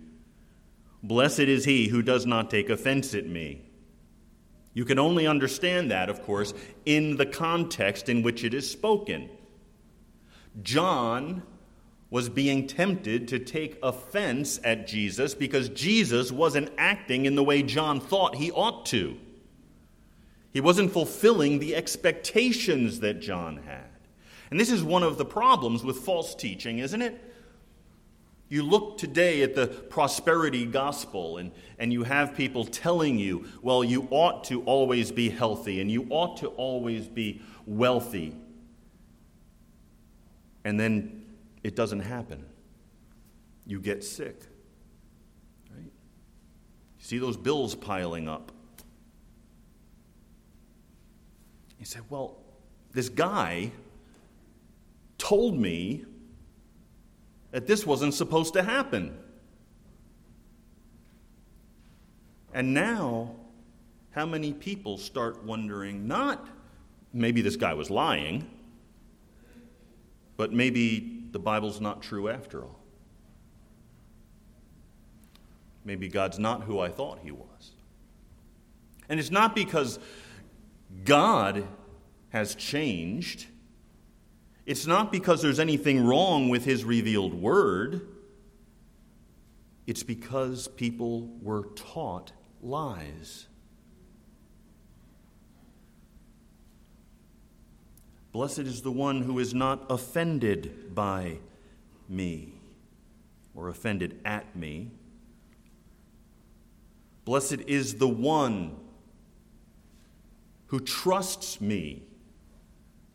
Blessed 1.03 1.39
is 1.39 1.65
he 1.65 1.87
who 1.87 2.01
does 2.01 2.25
not 2.25 2.51
take 2.51 2.69
offense 2.69 3.15
at 3.15 3.25
me. 3.25 3.63
You 4.73 4.85
can 4.85 4.99
only 4.99 5.27
understand 5.27 5.91
that, 5.91 6.09
of 6.09 6.21
course, 6.21 6.53
in 6.85 7.17
the 7.17 7.25
context 7.25 8.07
in 8.07 8.23
which 8.23 8.43
it 8.43 8.53
is 8.53 8.69
spoken. 8.69 9.29
John 10.61 11.43
was 12.09 12.27
being 12.29 12.67
tempted 12.67 13.27
to 13.29 13.39
take 13.39 13.79
offense 13.81 14.59
at 14.63 14.87
Jesus 14.87 15.33
because 15.33 15.69
Jesus 15.69 16.31
wasn't 16.31 16.71
acting 16.77 17.25
in 17.25 17.35
the 17.35 17.43
way 17.43 17.63
John 17.63 17.99
thought 17.99 18.35
he 18.35 18.51
ought 18.51 18.85
to. 18.87 19.17
He 20.51 20.59
wasn't 20.59 20.91
fulfilling 20.91 21.59
the 21.59 21.75
expectations 21.75 22.99
that 22.99 23.21
John 23.21 23.57
had. 23.65 23.85
And 24.49 24.59
this 24.59 24.69
is 24.69 24.83
one 24.83 25.03
of 25.03 25.17
the 25.17 25.25
problems 25.25 25.83
with 25.83 25.99
false 25.99 26.35
teaching, 26.35 26.79
isn't 26.79 27.01
it? 27.01 27.30
You 28.51 28.63
look 28.63 28.97
today 28.97 29.43
at 29.43 29.55
the 29.55 29.65
prosperity 29.65 30.65
gospel, 30.65 31.37
and, 31.37 31.53
and 31.79 31.93
you 31.93 32.03
have 32.03 32.35
people 32.35 32.65
telling 32.65 33.17
you, 33.17 33.45
well, 33.61 33.81
you 33.81 34.09
ought 34.11 34.43
to 34.45 34.61
always 34.63 35.09
be 35.09 35.29
healthy 35.29 35.79
and 35.79 35.89
you 35.89 36.05
ought 36.09 36.35
to 36.39 36.47
always 36.47 37.07
be 37.07 37.41
wealthy. 37.65 38.35
And 40.65 40.77
then 40.77 41.23
it 41.63 41.77
doesn't 41.77 42.01
happen. 42.01 42.43
You 43.65 43.79
get 43.79 44.03
sick. 44.03 44.41
Right? 45.73 45.85
You 45.85 45.91
see 46.99 47.19
those 47.19 47.37
bills 47.37 47.73
piling 47.73 48.27
up. 48.27 48.51
You 51.79 51.85
say, 51.85 52.01
well, 52.09 52.35
this 52.91 53.07
guy 53.07 53.71
told 55.17 55.57
me 55.57 56.03
that 57.51 57.67
this 57.67 57.85
wasn't 57.85 58.13
supposed 58.13 58.53
to 58.53 58.63
happen. 58.63 59.17
And 62.53 62.73
now, 62.73 63.35
how 64.11 64.25
many 64.25 64.51
people 64.53 64.97
start 64.97 65.43
wondering 65.43 66.07
not 66.07 66.47
maybe 67.13 67.41
this 67.41 67.55
guy 67.55 67.73
was 67.73 67.89
lying, 67.89 68.49
but 70.37 70.51
maybe 70.51 71.25
the 71.31 71.39
Bible's 71.39 71.81
not 71.81 72.01
true 72.01 72.29
after 72.29 72.63
all. 72.63 72.79
Maybe 75.83 76.07
God's 76.07 76.39
not 76.39 76.63
who 76.63 76.79
I 76.79 76.89
thought 76.89 77.19
he 77.23 77.31
was. 77.31 77.71
And 79.09 79.19
it's 79.19 79.31
not 79.31 79.55
because 79.55 79.99
God 81.03 81.67
has 82.29 82.55
changed. 82.55 83.47
It's 84.65 84.85
not 84.85 85.11
because 85.11 85.41
there's 85.41 85.59
anything 85.59 86.05
wrong 86.05 86.49
with 86.49 86.65
his 86.65 86.85
revealed 86.85 87.33
word. 87.33 88.07
It's 89.87 90.03
because 90.03 90.67
people 90.67 91.27
were 91.41 91.63
taught 91.75 92.31
lies. 92.61 93.47
Blessed 98.31 98.59
is 98.59 98.81
the 98.81 98.91
one 98.91 99.23
who 99.23 99.39
is 99.39 99.53
not 99.53 99.85
offended 99.89 100.95
by 100.95 101.39
me 102.07 102.53
or 103.55 103.67
offended 103.67 104.19
at 104.23 104.55
me. 104.55 104.91
Blessed 107.25 107.61
is 107.67 107.95
the 107.95 108.07
one 108.07 108.77
who 110.67 110.79
trusts 110.79 111.59
me. 111.59 112.03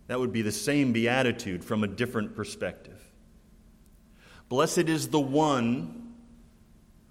That 0.06 0.20
would 0.20 0.32
be 0.32 0.42
the 0.42 0.52
same 0.52 0.92
beatitude 0.92 1.64
from 1.64 1.82
a 1.82 1.88
different 1.88 2.36
perspective. 2.36 3.02
Blessed 4.48 4.88
is 4.88 5.08
the 5.08 5.20
one 5.20 6.14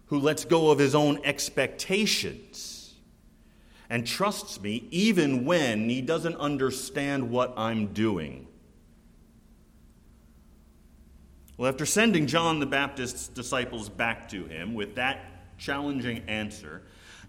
who 0.07 0.19
lets 0.19 0.45
go 0.45 0.69
of 0.69 0.79
his 0.79 0.95
own 0.95 1.19
expectations 1.25 2.93
and 3.89 4.05
trusts 4.05 4.61
me 4.61 4.87
even 4.91 5.45
when 5.45 5.89
he 5.89 6.01
doesn't 6.01 6.35
understand 6.37 7.29
what 7.29 7.53
I'm 7.57 7.87
doing. 7.87 8.47
Well, 11.57 11.69
after 11.69 11.85
sending 11.85 12.27
John 12.27 12.59
the 12.59 12.65
Baptist's 12.65 13.27
disciples 13.27 13.89
back 13.89 14.29
to 14.29 14.45
him 14.45 14.73
with 14.73 14.95
that 14.95 15.57
challenging 15.57 16.23
answer, 16.27 16.81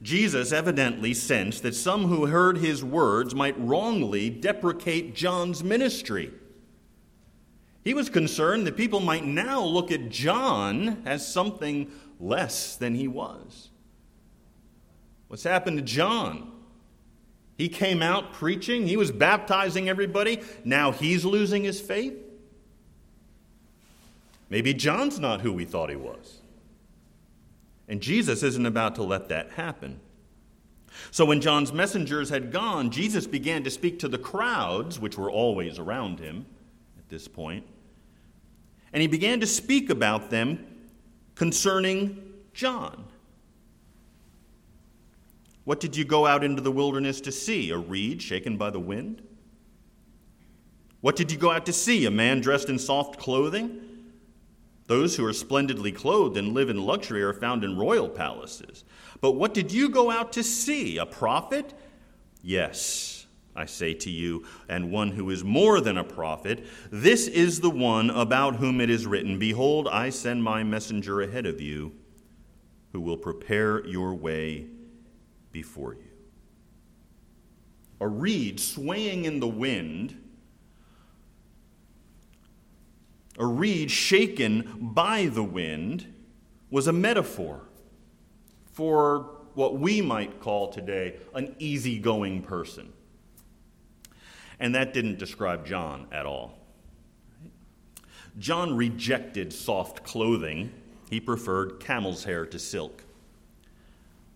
Jesus 0.03 0.53
evidently 0.53 1.15
sensed 1.15 1.63
that 1.63 1.75
some 1.75 2.07
who 2.07 2.27
heard 2.27 2.59
his 2.59 2.85
words 2.85 3.35
might 3.35 3.59
wrongly 3.59 4.31
deprecate 4.31 5.15
John's 5.15 5.65
ministry. 5.65 6.33
He 7.83 7.95
was 7.95 8.11
concerned 8.11 8.67
that 8.67 8.77
people 8.77 9.01
might 9.01 9.25
now 9.25 9.63
look 9.63 9.91
at 9.91 10.09
John 10.09 11.03
as 11.07 11.27
something 11.27 11.91
less 12.19 12.77
than 12.77 12.95
he 12.95 13.09
was. 13.09 13.71
What's 15.29 15.45
happened 15.45 15.79
to 15.79 15.85
John? 15.85 16.53
He 17.57 17.69
came 17.69 18.03
out 18.03 18.33
preaching, 18.33 18.87
he 18.87 18.97
was 18.97 19.11
baptizing 19.11 19.89
everybody. 19.89 20.41
Now 20.65 20.93
he's 20.93 21.25
losing 21.25 21.65
his 21.65 21.81
faith? 21.81 22.15
Maybe 24.51 24.75
John's 24.75 25.19
not 25.19 25.41
who 25.41 25.53
we 25.53 25.65
thought 25.65 25.91
he 25.91 25.97
was. 25.97 26.41
And 27.88 28.01
Jesus 28.01 28.42
isn't 28.42 28.66
about 28.66 28.96
to 28.96 29.03
let 29.03 29.29
that 29.29 29.51
happen. 29.53 30.01
So 31.11 31.25
when 31.25 31.40
John's 31.40 31.72
messengers 31.72 32.31
had 32.31 32.51
gone, 32.51 32.90
Jesus 32.90 33.27
began 33.27 33.62
to 33.64 33.70
speak 33.70 33.99
to 34.01 34.09
the 34.09 34.18
crowds, 34.18 34.99
which 34.99 35.18
were 35.18 35.31
always 35.31 35.79
around 35.79 36.18
him 36.18 36.46
at 36.99 37.09
this 37.09 37.29
point. 37.29 37.64
And 38.92 39.03
he 39.03 39.09
began 39.09 39.40
to 39.40 39.46
speak 39.46 39.90
about 39.90 40.31
them 40.31 40.66
concerning 41.35 42.33
John. 42.55 43.05
What 45.64 45.81
did 45.81 45.96
you 45.96 46.05
go 46.05 46.27
out 46.27 46.44
into 46.44 46.62
the 46.62 46.70
wilderness 46.70 47.20
to 47.22 47.33
see? 47.33 47.70
A 47.70 47.77
reed 47.77 48.22
shaken 48.22 48.57
by 48.57 48.70
the 48.70 48.81
wind? 48.81 49.20
What 51.01 51.16
did 51.16 51.31
you 51.31 51.38
go 51.38 51.51
out 51.51 51.66
to 51.66 51.72
see? 51.72 52.07
A 52.07 52.11
man 52.11 52.40
dressed 52.40 52.68
in 52.68 52.79
soft 52.79 53.18
clothing? 53.18 53.81
Those 54.87 55.16
who 55.16 55.25
are 55.27 55.33
splendidly 55.33 55.90
clothed 55.92 56.37
and 56.37 56.55
live 56.55 56.70
in 56.70 56.85
luxury 56.85 57.22
are 57.22 57.33
found 57.33 57.64
in 57.64 57.77
royal 57.77 58.09
palaces. 58.09 58.85
But 59.20 59.33
what 59.33 59.55
did 59.55 59.72
you 59.72 59.88
go 59.88 60.11
out 60.11 60.33
to 60.35 60.44
see? 60.44 60.99
A 60.99 61.07
prophet? 61.07 61.75
Yes, 62.42 63.27
I 63.57 63.66
say 63.66 63.94
to 63.94 64.11
you, 64.11 64.44
and 64.68 64.92
one 64.92 65.11
who 65.11 65.31
is 65.31 65.42
more 65.42 65.81
than 65.81 65.99
a 65.99 66.05
prophet. 66.05 66.64
This 66.90 67.27
is 67.27 67.61
the 67.61 67.70
one 67.70 68.11
about 68.11 68.57
whom 68.57 68.81
it 68.81 68.90
is 68.90 69.07
written 69.07 69.38
Behold, 69.38 69.88
I 69.88 70.11
send 70.11 70.44
my 70.44 70.62
messenger 70.62 71.20
ahead 71.20 71.46
of 71.46 71.61
you, 71.61 71.92
who 72.92 73.01
will 73.01 73.16
prepare 73.16 73.85
your 73.87 74.14
way 74.14 74.66
before 75.51 75.94
you. 75.94 76.03
A 78.01 78.07
reed 78.07 78.61
swaying 78.61 79.25
in 79.25 79.40
the 79.40 79.49
wind 79.49 80.22
a 83.38 83.46
reed 83.46 83.90
shaken 83.90 84.90
by 84.94 85.27
the 85.27 85.42
wind, 85.42 86.12
was 86.70 86.87
a 86.87 86.92
metaphor 86.92 87.62
for 88.72 89.31
what 89.55 89.79
we 89.79 90.03
might 90.03 90.40
call 90.40 90.68
today 90.68 91.16
an 91.35 91.55
easygoing 91.59 92.42
person. 92.42 92.92
And 94.61 94.75
that 94.75 94.92
didn't 94.92 95.18
describe 95.18 95.66
John 95.66 96.07
at 96.12 96.27
all. 96.27 96.59
John 98.38 98.77
rejected 98.77 99.53
soft 99.53 100.05
clothing, 100.05 100.72
he 101.09 101.20
preferred 101.20 101.81
camel's 101.81 102.25
hair 102.25 102.44
to 102.46 102.59
silk. 102.59 103.03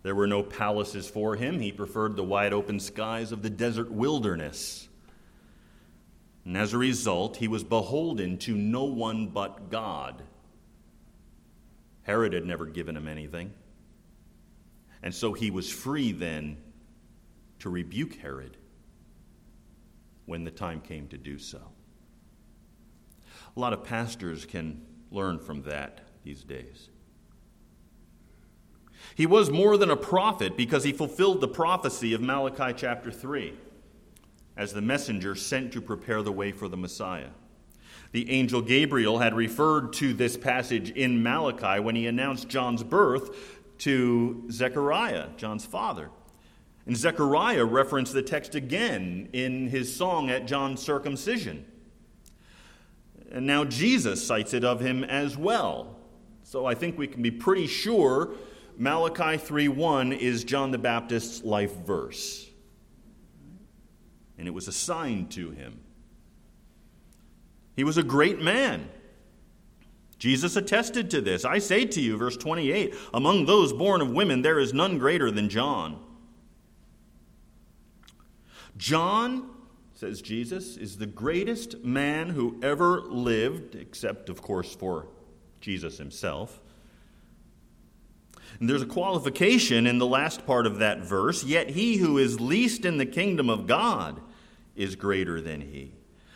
There 0.02 0.14
were 0.14 0.26
no 0.26 0.42
palaces 0.42 1.08
for 1.08 1.36
him, 1.36 1.60
he 1.60 1.72
preferred 1.72 2.16
the 2.16 2.24
wide 2.24 2.54
open 2.54 2.80
skies 2.80 3.32
of 3.32 3.42
the 3.42 3.50
desert 3.50 3.90
wilderness. 3.90 4.88
And 6.44 6.56
as 6.56 6.72
a 6.72 6.78
result, 6.78 7.36
he 7.36 7.48
was 7.48 7.62
beholden 7.62 8.38
to 8.38 8.56
no 8.56 8.84
one 8.84 9.28
but 9.28 9.70
God. 9.70 10.22
Herod 12.02 12.32
had 12.32 12.46
never 12.46 12.66
given 12.66 12.96
him 12.96 13.06
anything. 13.06 13.52
And 15.02 15.14
so 15.14 15.32
he 15.32 15.50
was 15.50 15.70
free 15.70 16.12
then 16.12 16.56
to 17.60 17.70
rebuke 17.70 18.14
Herod 18.14 18.56
when 20.26 20.44
the 20.44 20.50
time 20.50 20.80
came 20.80 21.08
to 21.08 21.18
do 21.18 21.38
so. 21.38 21.60
A 23.56 23.60
lot 23.60 23.72
of 23.72 23.84
pastors 23.84 24.44
can 24.44 24.82
learn 25.10 25.38
from 25.38 25.62
that 25.62 26.00
these 26.24 26.42
days. 26.42 26.88
He 29.14 29.26
was 29.26 29.50
more 29.50 29.76
than 29.76 29.90
a 29.90 29.96
prophet 29.96 30.56
because 30.56 30.84
he 30.84 30.92
fulfilled 30.92 31.40
the 31.40 31.48
prophecy 31.48 32.14
of 32.14 32.20
Malachi 32.20 32.74
chapter 32.76 33.10
3 33.10 33.54
as 34.56 34.72
the 34.72 34.82
messenger 34.82 35.34
sent 35.34 35.72
to 35.72 35.80
prepare 35.80 36.22
the 36.22 36.32
way 36.32 36.52
for 36.52 36.68
the 36.68 36.76
Messiah. 36.76 37.30
The 38.12 38.30
angel 38.30 38.60
Gabriel 38.60 39.18
had 39.18 39.34
referred 39.34 39.92
to 39.94 40.12
this 40.12 40.36
passage 40.36 40.90
in 40.90 41.22
Malachi 41.22 41.80
when 41.80 41.94
he 41.94 42.06
announced 42.06 42.48
John's 42.48 42.82
birth 42.82 43.30
to 43.78 44.46
Zechariah, 44.50 45.28
John's 45.36 45.64
father. 45.64 46.10
And 46.86 46.96
Zechariah 46.96 47.64
referenced 47.64 48.12
the 48.12 48.22
text 48.22 48.54
again 48.54 49.28
in 49.32 49.68
his 49.68 49.94
song 49.94 50.28
at 50.28 50.46
John's 50.46 50.80
circumcision. 50.80 51.64
And 53.30 53.46
now 53.46 53.64
Jesus 53.64 54.26
cites 54.26 54.54
it 54.54 54.64
of 54.64 54.80
him 54.80 55.04
as 55.04 55.36
well. 55.36 55.96
So 56.42 56.66
I 56.66 56.74
think 56.74 56.98
we 56.98 57.06
can 57.06 57.22
be 57.22 57.30
pretty 57.30 57.68
sure 57.68 58.34
Malachi 58.76 59.38
3:1 59.38 60.12
is 60.12 60.42
John 60.42 60.72
the 60.72 60.78
Baptist's 60.78 61.44
life 61.44 61.76
verse 61.86 62.49
and 64.40 64.48
it 64.48 64.54
was 64.54 64.66
assigned 64.66 65.30
to 65.30 65.50
him. 65.50 65.80
He 67.76 67.84
was 67.84 67.98
a 67.98 68.02
great 68.02 68.40
man. 68.40 68.88
Jesus 70.18 70.56
attested 70.56 71.10
to 71.10 71.20
this. 71.20 71.44
I 71.44 71.58
say 71.58 71.84
to 71.84 72.00
you, 72.00 72.16
verse 72.16 72.38
28, 72.38 72.94
among 73.12 73.44
those 73.44 73.74
born 73.74 74.00
of 74.00 74.10
women, 74.10 74.40
there 74.40 74.58
is 74.58 74.72
none 74.72 74.96
greater 74.96 75.30
than 75.30 75.50
John. 75.50 75.98
John, 78.78 79.50
says 79.94 80.22
Jesus, 80.22 80.78
is 80.78 80.96
the 80.96 81.06
greatest 81.06 81.84
man 81.84 82.30
who 82.30 82.58
ever 82.62 83.02
lived, 83.02 83.74
except, 83.74 84.30
of 84.30 84.40
course, 84.40 84.74
for 84.74 85.06
Jesus 85.60 85.98
himself. 85.98 86.60
And 88.58 88.68
there's 88.68 88.82
a 88.82 88.86
qualification 88.86 89.86
in 89.86 89.98
the 89.98 90.06
last 90.06 90.46
part 90.46 90.66
of 90.66 90.78
that 90.78 91.00
verse 91.00 91.44
yet 91.44 91.70
he 91.70 91.98
who 91.98 92.18
is 92.18 92.40
least 92.40 92.84
in 92.84 92.96
the 92.96 93.06
kingdom 93.06 93.48
of 93.48 93.66
God 93.66 94.20
is 94.76 94.96
greater 94.96 95.40
than 95.40 95.60
he. 95.60 95.92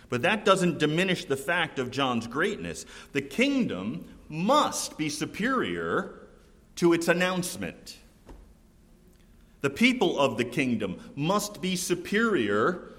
But 0.09 0.23
that 0.23 0.44
doesn't 0.44 0.79
diminish 0.79 1.25
the 1.25 1.37
fact 1.37 1.79
of 1.79 1.90
John's 1.90 2.27
greatness. 2.27 2.87
The 3.12 3.23
kingdom 3.23 4.07
must 4.29 4.97
be 4.97 5.09
superior 5.09 6.20
to 6.77 6.92
its 6.92 7.09
announcement. 7.09 7.99
The 9.61 9.70
people 9.70 10.18
of 10.18 10.37
the 10.37 10.44
kingdom 10.44 11.01
must 11.16 11.62
be 11.62 11.77
superior 11.77 12.92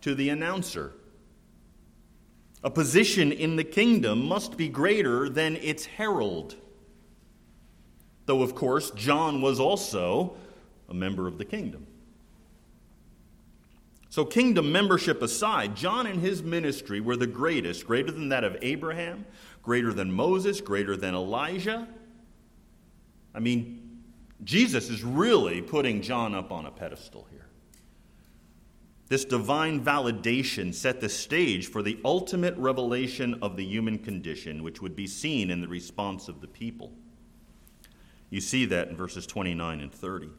to 0.00 0.14
the 0.14 0.30
announcer. 0.30 0.92
A 2.62 2.70
position 2.70 3.30
in 3.30 3.56
the 3.56 3.64
kingdom 3.64 4.24
must 4.26 4.56
be 4.56 4.68
greater 4.68 5.28
than 5.28 5.56
its 5.56 5.84
herald. 5.84 6.56
Though, 8.26 8.42
of 8.42 8.54
course, 8.54 8.90
John 8.92 9.42
was 9.42 9.60
also 9.60 10.36
a 10.88 10.94
member 10.94 11.28
of 11.28 11.36
the 11.36 11.44
kingdom. 11.44 11.86
So, 14.14 14.24
kingdom 14.24 14.70
membership 14.70 15.22
aside, 15.22 15.74
John 15.74 16.06
and 16.06 16.20
his 16.20 16.40
ministry 16.40 17.00
were 17.00 17.16
the 17.16 17.26
greatest, 17.26 17.84
greater 17.84 18.12
than 18.12 18.28
that 18.28 18.44
of 18.44 18.56
Abraham, 18.62 19.26
greater 19.60 19.92
than 19.92 20.12
Moses, 20.12 20.60
greater 20.60 20.96
than 20.96 21.16
Elijah. 21.16 21.88
I 23.34 23.40
mean, 23.40 24.04
Jesus 24.44 24.88
is 24.88 25.02
really 25.02 25.62
putting 25.62 26.00
John 26.00 26.32
up 26.32 26.52
on 26.52 26.64
a 26.64 26.70
pedestal 26.70 27.26
here. 27.32 27.48
This 29.08 29.24
divine 29.24 29.84
validation 29.84 30.72
set 30.72 31.00
the 31.00 31.08
stage 31.08 31.66
for 31.66 31.82
the 31.82 31.98
ultimate 32.04 32.56
revelation 32.56 33.36
of 33.42 33.56
the 33.56 33.64
human 33.64 33.98
condition, 33.98 34.62
which 34.62 34.80
would 34.80 34.94
be 34.94 35.08
seen 35.08 35.50
in 35.50 35.60
the 35.60 35.66
response 35.66 36.28
of 36.28 36.40
the 36.40 36.46
people. 36.46 36.92
You 38.30 38.40
see 38.40 38.64
that 38.66 38.90
in 38.90 38.96
verses 38.96 39.26
29 39.26 39.80
and 39.80 39.92
30. 39.92 40.30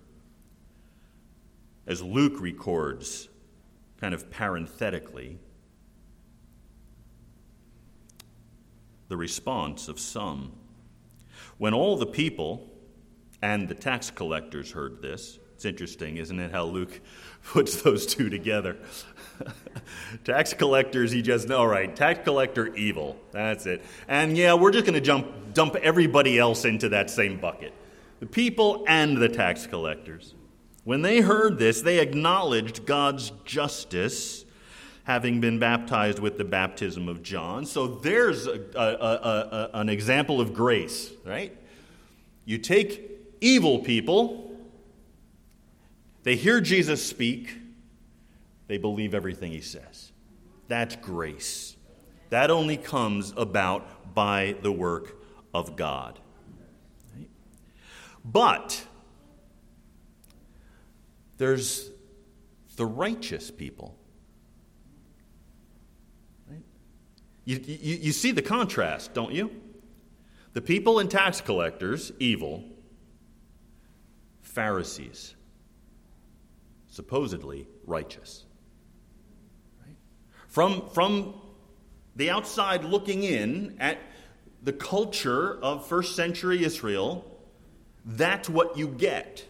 As 1.87 2.01
Luke 2.01 2.39
records 2.39 3.27
kind 3.99 4.13
of 4.13 4.29
parenthetically, 4.29 5.39
the 9.07 9.17
response 9.17 9.87
of 9.87 9.99
some. 9.99 10.51
When 11.57 11.73
all 11.73 11.97
the 11.97 12.05
people 12.05 12.69
and 13.41 13.67
the 13.67 13.75
tax 13.75 14.11
collectors 14.11 14.71
heard 14.71 15.01
this, 15.01 15.39
it's 15.55 15.63
interesting, 15.63 16.17
isn't 16.17 16.37
it, 16.37 16.51
how 16.51 16.65
Luke 16.65 16.99
puts 17.43 17.81
those 17.81 18.05
two 18.05 18.29
together? 18.29 18.77
tax 20.23 20.53
collectors, 20.53 21.11
he 21.11 21.21
just, 21.21 21.49
all 21.49 21.67
right, 21.67 21.95
tax 21.95 22.19
collector 22.23 22.75
evil. 22.75 23.17
That's 23.31 23.65
it. 23.65 23.81
And 24.07 24.37
yeah, 24.37 24.53
we're 24.53 24.71
just 24.71 24.85
going 24.85 24.95
to 24.95 25.01
jump 25.01 25.53
dump 25.53 25.75
everybody 25.77 26.37
else 26.37 26.65
into 26.65 26.89
that 26.89 27.09
same 27.09 27.39
bucket 27.39 27.73
the 28.19 28.25
people 28.25 28.85
and 28.87 29.17
the 29.17 29.29
tax 29.29 29.65
collectors. 29.65 30.34
When 30.85 31.01
they 31.01 31.19
heard 31.19 31.57
this, 31.57 31.81
they 31.81 31.99
acknowledged 31.99 32.85
God's 32.85 33.31
justice, 33.43 34.45
having 35.03 35.41
been 35.41 35.59
baptized 35.59 36.19
with 36.19 36.37
the 36.37 36.45
baptism 36.45 37.09
of 37.09 37.21
John. 37.23 37.65
So 37.65 37.87
there's 37.87 38.45
a, 38.47 38.61
a, 38.75 38.79
a, 38.79 39.69
an 39.73 39.89
example 39.89 40.39
of 40.39 40.53
grace, 40.53 41.11
right? 41.25 41.57
You 42.45 42.59
take 42.59 43.11
evil 43.41 43.79
people, 43.79 44.55
they 46.21 46.35
hear 46.35 46.61
Jesus 46.61 47.05
speak, 47.05 47.57
they 48.67 48.77
believe 48.77 49.13
everything 49.13 49.51
he 49.51 49.61
says. 49.61 50.11
That's 50.67 50.95
grace. 50.95 51.75
That 52.29 52.51
only 52.51 52.77
comes 52.77 53.33
about 53.37 54.13
by 54.13 54.55
the 54.61 54.71
work 54.71 55.15
of 55.53 55.75
God. 55.75 56.19
Right? 57.15 57.29
But 58.23 58.85
there's 61.37 61.91
the 62.75 62.85
righteous 62.85 63.51
people. 63.51 63.97
Right? 66.49 66.63
You, 67.45 67.59
you, 67.63 67.95
you 67.95 68.11
see 68.11 68.31
the 68.31 68.41
contrast, 68.41 69.13
don't 69.13 69.33
you? 69.33 69.51
The 70.53 70.61
people 70.61 70.99
and 70.99 71.11
tax 71.11 71.41
collectors, 71.41 72.11
evil, 72.19 72.63
Pharisees, 74.41 75.35
supposedly 76.87 77.67
righteous. 77.85 78.45
Right? 79.85 79.95
From, 80.47 80.89
from 80.89 81.33
the 82.15 82.29
outside 82.29 82.85
looking 82.85 83.23
in 83.23 83.75
at 83.79 83.97
the 84.63 84.73
culture 84.73 85.59
of 85.61 85.85
first 85.85 86.15
century 86.15 86.63
Israel, 86.63 87.25
that's 88.05 88.49
what 88.49 88.77
you 88.77 88.87
get. 88.87 89.45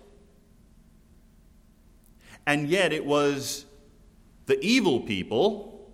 And 2.47 2.67
yet 2.67 2.93
it 2.93 3.05
was 3.05 3.65
the 4.45 4.63
evil 4.63 4.99
people, 5.01 5.91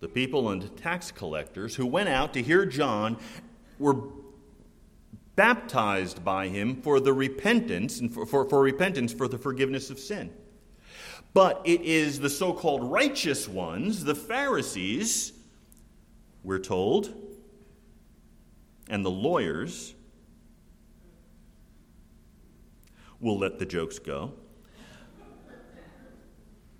the 0.00 0.08
people 0.08 0.50
and 0.50 0.76
tax 0.76 1.10
collectors, 1.10 1.74
who 1.74 1.86
went 1.86 2.08
out 2.08 2.32
to 2.34 2.42
hear 2.42 2.64
John, 2.64 3.18
were 3.78 3.96
baptized 5.34 6.24
by 6.24 6.48
him 6.48 6.80
for 6.82 7.00
the 7.00 7.12
repentance 7.12 8.00
and 8.00 8.12
for, 8.12 8.26
for, 8.26 8.48
for 8.48 8.60
repentance 8.60 9.12
for 9.12 9.28
the 9.28 9.38
forgiveness 9.38 9.90
of 9.90 9.98
sin. 9.98 10.32
But 11.34 11.60
it 11.64 11.82
is 11.82 12.20
the 12.20 12.30
so 12.30 12.52
called 12.52 12.90
righteous 12.90 13.48
ones, 13.48 14.04
the 14.04 14.14
Pharisees, 14.14 15.32
we're 16.42 16.58
told, 16.58 17.12
and 18.88 19.04
the 19.04 19.10
lawyers 19.10 19.94
will 23.20 23.38
let 23.38 23.58
the 23.58 23.66
jokes 23.66 23.98
go 23.98 24.32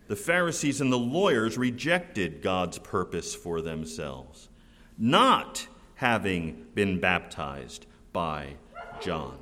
the 0.09 0.17
Pharisees 0.17 0.81
and 0.81 0.91
the 0.91 0.99
lawyers 0.99 1.57
rejected 1.57 2.43
God's 2.43 2.79
purpose 2.79 3.35
for 3.35 3.61
themselves, 3.61 4.49
not 4.99 5.69
having 5.95 6.67
been 6.75 6.99
baptized 6.99 7.87
by 8.13 8.55
John. 9.01 9.39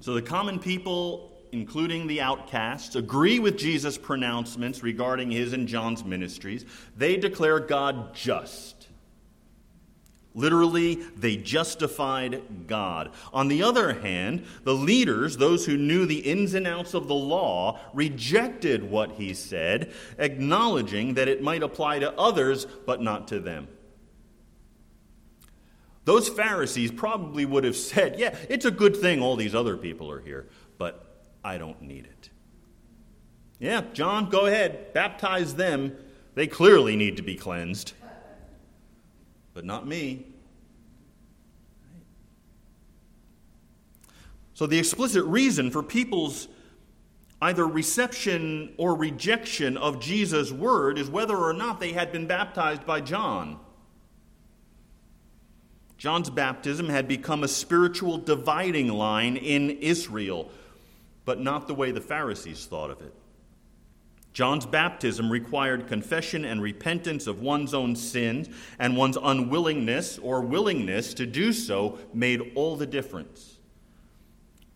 So 0.00 0.14
the 0.14 0.22
common 0.22 0.58
people, 0.58 1.32
including 1.52 2.06
the 2.06 2.20
outcasts, 2.20 2.96
agree 2.96 3.38
with 3.38 3.56
Jesus' 3.56 3.96
pronouncements 3.96 4.82
regarding 4.82 5.30
his 5.30 5.52
and 5.52 5.68
John's 5.68 6.04
ministries. 6.04 6.64
They 6.96 7.16
declare 7.16 7.60
God 7.60 8.14
just 8.14 8.83
Literally, 10.36 10.96
they 11.16 11.36
justified 11.36 12.66
God. 12.66 13.12
On 13.32 13.46
the 13.46 13.62
other 13.62 14.00
hand, 14.00 14.44
the 14.64 14.74
leaders, 14.74 15.36
those 15.36 15.64
who 15.64 15.76
knew 15.76 16.06
the 16.06 16.18
ins 16.18 16.54
and 16.54 16.66
outs 16.66 16.92
of 16.92 17.06
the 17.06 17.14
law, 17.14 17.78
rejected 17.92 18.82
what 18.82 19.12
he 19.12 19.32
said, 19.32 19.92
acknowledging 20.18 21.14
that 21.14 21.28
it 21.28 21.40
might 21.40 21.62
apply 21.62 22.00
to 22.00 22.12
others, 22.18 22.66
but 22.84 23.00
not 23.00 23.28
to 23.28 23.38
them. 23.38 23.68
Those 26.04 26.28
Pharisees 26.28 26.90
probably 26.90 27.44
would 27.46 27.62
have 27.62 27.76
said, 27.76 28.18
Yeah, 28.18 28.36
it's 28.48 28.64
a 28.64 28.72
good 28.72 28.96
thing 28.96 29.22
all 29.22 29.36
these 29.36 29.54
other 29.54 29.76
people 29.76 30.10
are 30.10 30.20
here, 30.20 30.48
but 30.78 31.22
I 31.44 31.58
don't 31.58 31.80
need 31.80 32.06
it. 32.06 32.30
Yeah, 33.60 33.82
John, 33.92 34.28
go 34.30 34.46
ahead, 34.46 34.92
baptize 34.92 35.54
them. 35.54 35.96
They 36.34 36.48
clearly 36.48 36.96
need 36.96 37.16
to 37.18 37.22
be 37.22 37.36
cleansed 37.36 37.92
but 39.54 39.64
not 39.64 39.86
me. 39.86 40.26
So, 44.54 44.66
the 44.66 44.78
explicit 44.78 45.24
reason 45.24 45.70
for 45.70 45.82
people's 45.82 46.48
either 47.42 47.66
reception 47.66 48.72
or 48.78 48.94
rejection 48.94 49.76
of 49.76 50.00
Jesus' 50.00 50.52
word 50.52 50.98
is 50.98 51.10
whether 51.10 51.36
or 51.36 51.52
not 51.52 51.80
they 51.80 51.92
had 51.92 52.12
been 52.12 52.26
baptized 52.26 52.86
by 52.86 53.00
John. 53.00 53.58
John's 55.98 56.30
baptism 56.30 56.88
had 56.88 57.08
become 57.08 57.42
a 57.42 57.48
spiritual 57.48 58.18
dividing 58.18 58.88
line 58.88 59.36
in 59.36 59.70
Israel, 59.70 60.50
but 61.24 61.40
not 61.40 61.66
the 61.66 61.74
way 61.74 61.90
the 61.90 62.00
Pharisees 62.00 62.66
thought 62.66 62.90
of 62.90 63.00
it. 63.00 63.14
John's 64.34 64.66
baptism 64.66 65.30
required 65.30 65.86
confession 65.86 66.44
and 66.44 66.60
repentance 66.60 67.28
of 67.28 67.40
one's 67.40 67.72
own 67.72 67.94
sins, 67.94 68.48
and 68.80 68.96
one's 68.96 69.16
unwillingness 69.16 70.18
or 70.18 70.42
willingness 70.42 71.14
to 71.14 71.24
do 71.24 71.52
so 71.52 71.98
made 72.12 72.52
all 72.56 72.76
the 72.76 72.86
difference. 72.86 73.60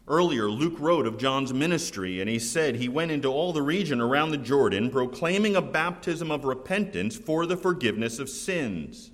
Earlier, 0.06 0.48
Luke 0.48 0.78
wrote 0.78 1.06
of 1.06 1.18
John's 1.18 1.52
ministry, 1.52 2.20
and 2.20 2.30
he 2.30 2.38
said 2.38 2.76
he 2.76 2.88
went 2.88 3.10
into 3.10 3.28
all 3.28 3.52
the 3.52 3.60
region 3.60 4.00
around 4.00 4.30
the 4.30 4.38
Jordan, 4.38 4.90
proclaiming 4.90 5.56
a 5.56 5.60
baptism 5.60 6.30
of 6.30 6.44
repentance 6.44 7.16
for 7.16 7.44
the 7.44 7.56
forgiveness 7.56 8.18
of 8.20 8.30
sins. 8.30 9.10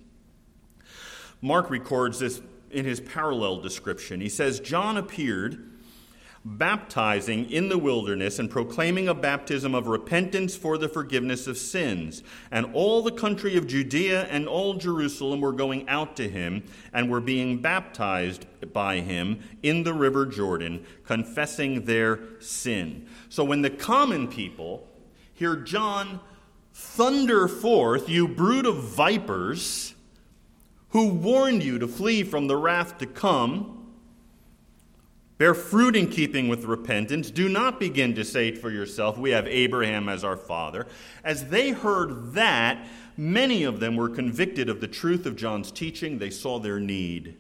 Mark 1.40 1.70
records 1.70 2.20
this 2.20 2.42
in 2.70 2.85
his 2.85 3.00
parallel 3.00 3.61
description. 3.61 4.20
He 4.20 4.28
says, 4.28 4.61
John 4.61 4.96
appeared 4.96 5.70
baptizing 6.44 7.50
in 7.50 7.70
the 7.70 7.78
wilderness 7.78 8.38
and 8.38 8.50
proclaiming 8.50 9.09
a 9.09 9.14
baptism 9.14 9.74
of 9.74 9.87
repentance 9.87 10.54
for 10.54 10.76
the 10.76 10.88
forgiveness 10.88 11.46
of 11.46 11.57
sins. 11.57 12.22
And 12.50 12.66
all 12.74 13.02
the 13.02 13.12
country 13.12 13.57
of 13.57 13.66
Judea 13.66 14.24
and 14.24 14.46
all 14.46 14.74
Jerusalem 14.74 15.40
were 15.40 15.52
going 15.52 15.88
out 15.88 16.16
to 16.16 16.28
him 16.28 16.62
and 16.92 17.11
were 17.11 17.20
being 17.20 17.62
baptized 17.62 18.46
by 18.74 19.00
him 19.00 19.40
in 19.62 19.85
the 19.85 19.94
river 19.94 20.26
Jordan, 20.26 20.85
confessing 21.04 21.87
their 21.87 22.20
sin. 22.40 23.07
So 23.30 23.42
when 23.42 23.62
the 23.62 23.70
common 23.70 24.28
people 24.28 24.87
hear 25.33 25.57
John 25.57 26.20
thunder 26.74 27.48
forth, 27.48 28.09
You 28.09 28.28
brood 28.28 28.66
of 28.66 28.83
vipers, 28.83 29.94
who 30.90 31.09
warned 31.09 31.62
you 31.62 31.78
to 31.78 31.88
flee 31.88 32.22
from 32.22 32.48
the 32.48 32.57
wrath 32.57 32.98
to 32.98 33.07
come, 33.07 33.73
Bear 35.37 35.55
fruit 35.55 35.97
in 35.97 36.09
keeping 36.09 36.49
with 36.49 36.64
repentance. 36.64 37.31
Do 37.31 37.49
not 37.49 37.81
begin 37.81 38.14
to 38.14 38.25
say 38.25 38.53
for 38.53 38.70
yourself, 38.70 39.18
We 39.18 39.31
have 39.31 39.49
Abraham 39.49 40.09
as 40.09 40.23
our 40.23 40.37
father. 40.37 40.87
As 41.25 41.49
they 41.49 41.70
heard 41.70 42.35
that, 42.35 42.87
many 43.16 43.64
of 43.64 43.81
them 43.81 43.97
were 43.97 44.09
convicted 44.09 44.68
of 44.68 44.81
the 44.81 44.87
truth 44.87 45.27
of 45.27 45.35
John's 45.35 45.73
teaching. 45.73 46.18
They 46.18 46.31
saw 46.31 46.61
their 46.61 46.79
need. 46.79 47.37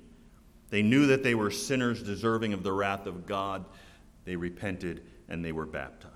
They 0.70 0.82
knew 0.82 1.06
that 1.06 1.22
they 1.22 1.36
were 1.36 1.52
sinners 1.52 2.02
deserving 2.02 2.52
of 2.52 2.64
the 2.64 2.72
wrath 2.72 3.06
of 3.06 3.26
God. 3.26 3.64
They 4.24 4.34
repented 4.34 5.02
and 5.28 5.44
they 5.44 5.52
were 5.52 5.66
baptized. 5.66 6.12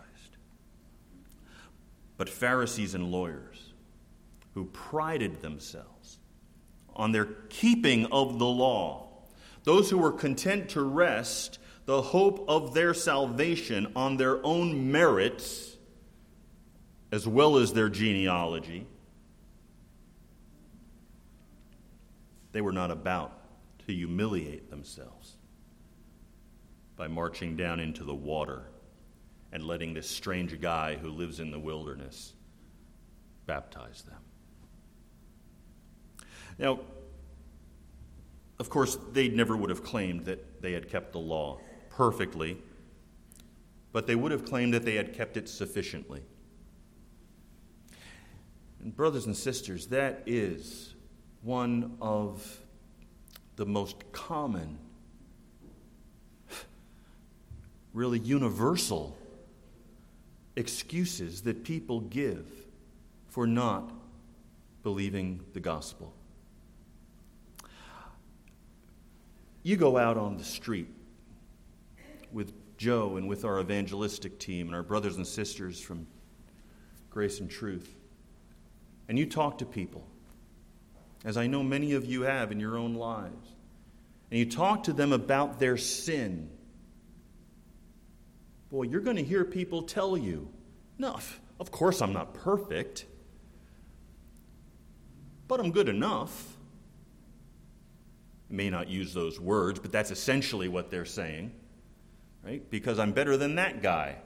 But 2.16 2.28
Pharisees 2.28 2.94
and 2.94 3.12
lawyers, 3.12 3.72
who 4.54 4.64
prided 4.64 5.40
themselves 5.40 6.18
on 6.96 7.12
their 7.12 7.26
keeping 7.48 8.06
of 8.06 8.40
the 8.40 8.46
law, 8.46 9.06
those 9.62 9.90
who 9.90 9.98
were 9.98 10.10
content 10.10 10.70
to 10.70 10.82
rest 10.82 11.60
the 11.88 12.02
hope 12.02 12.44
of 12.48 12.74
their 12.74 12.92
salvation 12.92 13.90
on 13.96 14.18
their 14.18 14.44
own 14.44 14.92
merits 14.92 15.74
as 17.10 17.26
well 17.26 17.56
as 17.56 17.72
their 17.72 17.88
genealogy. 17.88 18.86
They 22.52 22.60
were 22.60 22.74
not 22.74 22.90
about 22.90 23.32
to 23.86 23.94
humiliate 23.94 24.68
themselves 24.68 25.36
by 26.94 27.08
marching 27.08 27.56
down 27.56 27.80
into 27.80 28.04
the 28.04 28.14
water 28.14 28.64
and 29.50 29.64
letting 29.64 29.94
this 29.94 30.10
strange 30.10 30.60
guy 30.60 30.96
who 30.96 31.08
lives 31.08 31.40
in 31.40 31.50
the 31.50 31.58
wilderness 31.58 32.34
baptize 33.46 34.02
them. 34.02 34.20
Now, 36.58 36.80
of 38.58 38.68
course, 38.68 38.98
they 39.12 39.28
never 39.28 39.56
would 39.56 39.70
have 39.70 39.82
claimed 39.82 40.26
that 40.26 40.60
they 40.60 40.72
had 40.72 40.90
kept 40.90 41.12
the 41.12 41.18
law 41.18 41.60
perfectly, 41.98 42.56
but 43.90 44.06
they 44.06 44.14
would 44.14 44.30
have 44.30 44.44
claimed 44.44 44.72
that 44.72 44.84
they 44.84 44.94
had 44.94 45.12
kept 45.12 45.36
it 45.36 45.48
sufficiently. 45.48 46.22
And, 48.80 48.94
brothers 48.94 49.26
and 49.26 49.36
sisters, 49.36 49.88
that 49.88 50.22
is 50.24 50.94
one 51.42 51.96
of 52.00 52.60
the 53.56 53.66
most 53.66 54.12
common, 54.12 54.78
really 57.92 58.20
universal 58.20 59.18
excuses 60.54 61.42
that 61.42 61.64
people 61.64 62.02
give 62.02 62.48
for 63.26 63.44
not 63.44 63.90
believing 64.84 65.40
the 65.52 65.58
gospel. 65.58 66.14
You 69.64 69.76
go 69.76 69.98
out 69.98 70.16
on 70.16 70.36
the 70.36 70.44
street 70.44 70.86
with 72.32 72.52
Joe 72.76 73.16
and 73.16 73.28
with 73.28 73.44
our 73.44 73.60
evangelistic 73.60 74.38
team 74.38 74.66
and 74.66 74.74
our 74.74 74.82
brothers 74.82 75.16
and 75.16 75.26
sisters 75.26 75.80
from 75.80 76.06
Grace 77.10 77.40
and 77.40 77.50
Truth, 77.50 77.92
and 79.08 79.18
you 79.18 79.26
talk 79.26 79.58
to 79.58 79.66
people, 79.66 80.06
as 81.24 81.36
I 81.36 81.46
know 81.46 81.62
many 81.62 81.94
of 81.94 82.04
you 82.04 82.22
have 82.22 82.52
in 82.52 82.60
your 82.60 82.76
own 82.78 82.94
lives, 82.94 83.54
and 84.30 84.38
you 84.38 84.46
talk 84.46 84.84
to 84.84 84.92
them 84.92 85.12
about 85.12 85.58
their 85.58 85.76
sin, 85.76 86.50
boy, 88.70 88.82
you're 88.82 89.00
going 89.00 89.16
to 89.16 89.24
hear 89.24 89.44
people 89.44 89.82
tell 89.82 90.16
you, 90.16 90.48
no, 90.98 91.18
of 91.58 91.70
course 91.70 92.00
I'm 92.02 92.12
not 92.12 92.34
perfect, 92.34 93.06
but 95.48 95.58
I'm 95.60 95.72
good 95.72 95.88
enough. 95.88 96.56
may 98.50 98.70
not 98.70 98.88
use 98.88 99.14
those 99.14 99.40
words, 99.40 99.80
but 99.80 99.90
that's 99.90 100.10
essentially 100.10 100.68
what 100.68 100.90
they're 100.90 101.04
saying 101.04 101.52
right? 102.44 102.68
Because 102.70 102.98
I'm 102.98 103.12
better 103.12 103.36
than 103.36 103.54
that 103.56 103.82
guy. 103.82 104.16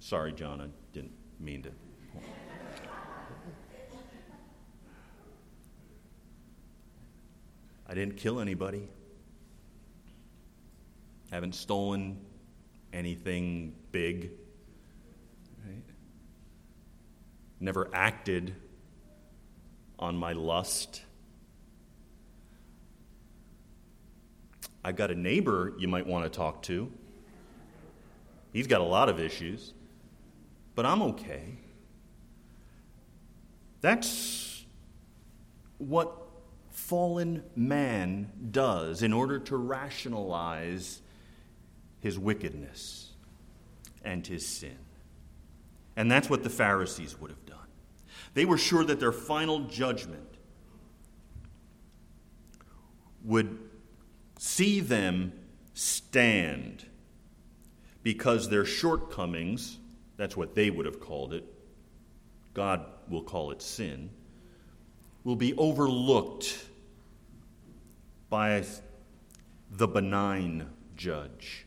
Sorry, 0.00 0.32
John, 0.32 0.60
I 0.60 0.68
didn't 0.92 1.12
mean 1.40 1.62
to. 1.62 1.70
I 7.88 7.94
didn't 7.94 8.16
kill 8.16 8.40
anybody. 8.40 8.88
Haven't 11.30 11.54
stolen 11.54 12.18
anything 12.92 13.74
big. 13.92 14.30
Right? 15.64 15.84
Never 17.60 17.88
acted 17.92 18.54
on 19.98 20.16
my 20.16 20.32
lust. 20.32 21.02
I've 24.84 24.96
got 24.96 25.10
a 25.10 25.14
neighbor 25.14 25.74
you 25.78 25.88
might 25.88 26.06
want 26.06 26.24
to 26.24 26.30
talk 26.30 26.62
to. 26.62 26.92
He's 28.56 28.66
got 28.66 28.80
a 28.80 28.84
lot 28.84 29.10
of 29.10 29.20
issues, 29.20 29.74
but 30.74 30.86
I'm 30.86 31.02
okay. 31.02 31.58
That's 33.82 34.64
what 35.76 36.16
fallen 36.70 37.42
man 37.54 38.32
does 38.50 39.02
in 39.02 39.12
order 39.12 39.38
to 39.40 39.58
rationalize 39.58 41.02
his 42.00 42.18
wickedness 42.18 43.10
and 44.02 44.26
his 44.26 44.46
sin. 44.46 44.78
And 45.94 46.10
that's 46.10 46.30
what 46.30 46.42
the 46.42 46.48
Pharisees 46.48 47.20
would 47.20 47.30
have 47.30 47.44
done. 47.44 47.58
They 48.32 48.46
were 48.46 48.56
sure 48.56 48.84
that 48.84 49.00
their 49.00 49.12
final 49.12 49.64
judgment 49.64 50.38
would 53.22 53.58
see 54.38 54.80
them 54.80 55.34
stand 55.74 56.86
because 58.06 58.48
their 58.48 58.64
shortcomings, 58.64 59.78
that's 60.16 60.36
what 60.36 60.54
they 60.54 60.70
would 60.70 60.86
have 60.86 61.00
called 61.00 61.34
it, 61.34 61.42
God 62.54 62.86
will 63.08 63.24
call 63.24 63.50
it 63.50 63.60
sin, 63.60 64.10
will 65.24 65.34
be 65.34 65.54
overlooked 65.54 66.66
by 68.30 68.62
the 69.72 69.88
benign 69.88 70.70
judge. 70.94 71.66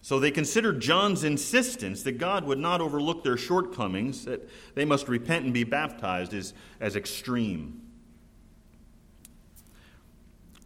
So 0.00 0.18
they 0.18 0.30
considered 0.30 0.80
John's 0.80 1.22
insistence 1.22 2.04
that 2.04 2.12
God 2.12 2.46
would 2.46 2.58
not 2.58 2.80
overlook 2.80 3.22
their 3.22 3.36
shortcomings, 3.36 4.24
that 4.24 4.48
they 4.74 4.86
must 4.86 5.08
repent 5.08 5.44
and 5.44 5.52
be 5.52 5.64
baptized, 5.64 6.32
as, 6.32 6.54
as 6.80 6.96
extreme. 6.96 7.82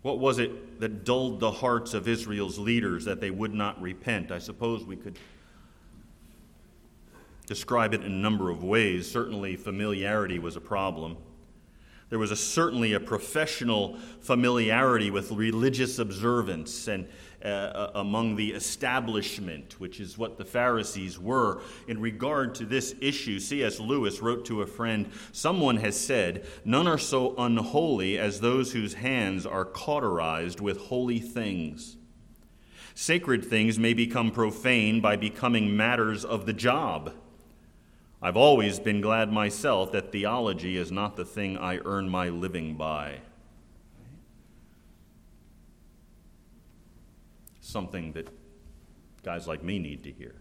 What 0.02 0.18
was 0.18 0.38
it 0.38 0.80
that 0.80 1.04
dulled 1.04 1.40
the 1.40 1.50
hearts 1.50 1.92
of 1.92 2.08
Israel's 2.08 2.58
leaders 2.58 3.04
that 3.04 3.20
they 3.20 3.30
would 3.30 3.52
not 3.52 3.80
repent? 3.80 4.32
I 4.32 4.38
suppose 4.38 4.84
we 4.84 4.96
could 4.96 5.18
describe 7.46 7.92
it 7.92 8.02
in 8.02 8.12
a 8.12 8.16
number 8.16 8.50
of 8.50 8.64
ways. 8.64 9.10
Certainly, 9.10 9.56
familiarity 9.56 10.38
was 10.38 10.56
a 10.56 10.60
problem. 10.60 11.16
There 12.11 12.18
was 12.18 12.33
a, 12.33 12.37
certainly 12.37 12.92
a 12.92 13.00
professional 13.00 13.96
familiarity 14.21 15.11
with 15.11 15.31
religious 15.31 15.98
observance 16.00 16.88
and 16.88 17.08
uh, 17.44 17.90
among 17.94 18.37
the 18.37 18.50
establishment, 18.50 19.79
which 19.79 20.00
is 20.00 20.19
what 20.19 20.37
the 20.37 20.44
Pharisees 20.44 21.19
were. 21.19 21.63
In 21.88 22.00
regard 22.00 22.54
to 22.56 22.67
this 22.67 22.94
issue, 23.00 23.38
C.S. 23.38 23.81
Lewis 23.81 24.21
wrote 24.21 24.44
to 24.46 24.61
a 24.61 24.67
friend 24.67 25.11
Someone 25.33 25.79
has 25.79 25.98
said, 25.98 26.44
None 26.65 26.87
are 26.87 26.98
so 26.98 27.35
unholy 27.37 28.19
as 28.19 28.40
those 28.40 28.73
whose 28.73 28.94
hands 28.94 29.46
are 29.46 29.65
cauterized 29.65 30.61
with 30.61 30.79
holy 30.79 31.21
things. 31.21 31.96
Sacred 32.94 33.44
things 33.44 33.79
may 33.79 33.94
become 33.94 34.33
profane 34.33 35.00
by 35.00 35.17
becoming 35.17 35.77
matters 35.77 36.25
of 36.25 36.44
the 36.44 36.52
job. 36.52 37.15
I've 38.23 38.37
always 38.37 38.79
been 38.79 39.00
glad 39.00 39.33
myself 39.33 39.92
that 39.92 40.12
theology 40.12 40.77
is 40.77 40.92
not 40.92 41.16
the 41.16 41.25
thing 41.25 41.56
I 41.56 41.79
earn 41.85 42.08
my 42.08 42.29
living 42.29 42.77
by. 42.77 43.21
something 47.71 48.10
that 48.12 48.29
guys 49.23 49.46
like 49.46 49.62
me 49.62 49.79
need 49.79 50.02
to 50.02 50.10
hear. 50.10 50.35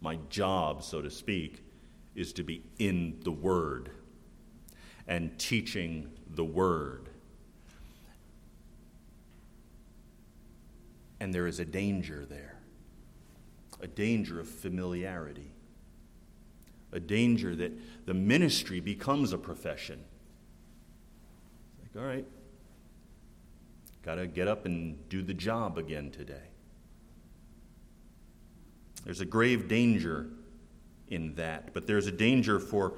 My 0.00 0.18
job, 0.30 0.82
so 0.82 1.02
to 1.02 1.10
speak, 1.10 1.62
is 2.14 2.32
to 2.34 2.42
be 2.42 2.62
in 2.78 3.18
the 3.22 3.30
Word. 3.30 3.90
and 5.08 5.36
teaching 5.36 6.08
the 6.30 6.44
word. 6.44 7.08
And 11.18 11.34
there 11.34 11.48
is 11.48 11.58
a 11.58 11.64
danger 11.64 12.24
there 12.24 12.60
a 13.80 13.88
danger 13.88 14.38
of 14.38 14.48
familiarity, 14.48 15.50
a 16.92 17.00
danger 17.00 17.56
that 17.56 17.72
the 18.06 18.14
ministry 18.14 18.80
becomes 18.80 19.32
a 19.32 19.38
profession. 19.38 20.04
It's 21.84 21.94
like, 21.94 22.02
all 22.02 22.08
right, 22.08 22.26
got 24.02 24.16
to 24.16 24.26
get 24.26 24.48
up 24.48 24.66
and 24.66 25.08
do 25.08 25.22
the 25.22 25.34
job 25.34 25.78
again 25.78 26.10
today. 26.10 26.48
There's 29.04 29.20
a 29.20 29.24
grave 29.24 29.68
danger 29.68 30.28
in 31.08 31.34
that, 31.34 31.74
but 31.74 31.86
there's 31.86 32.06
a 32.06 32.12
danger 32.12 32.60
for 32.60 32.94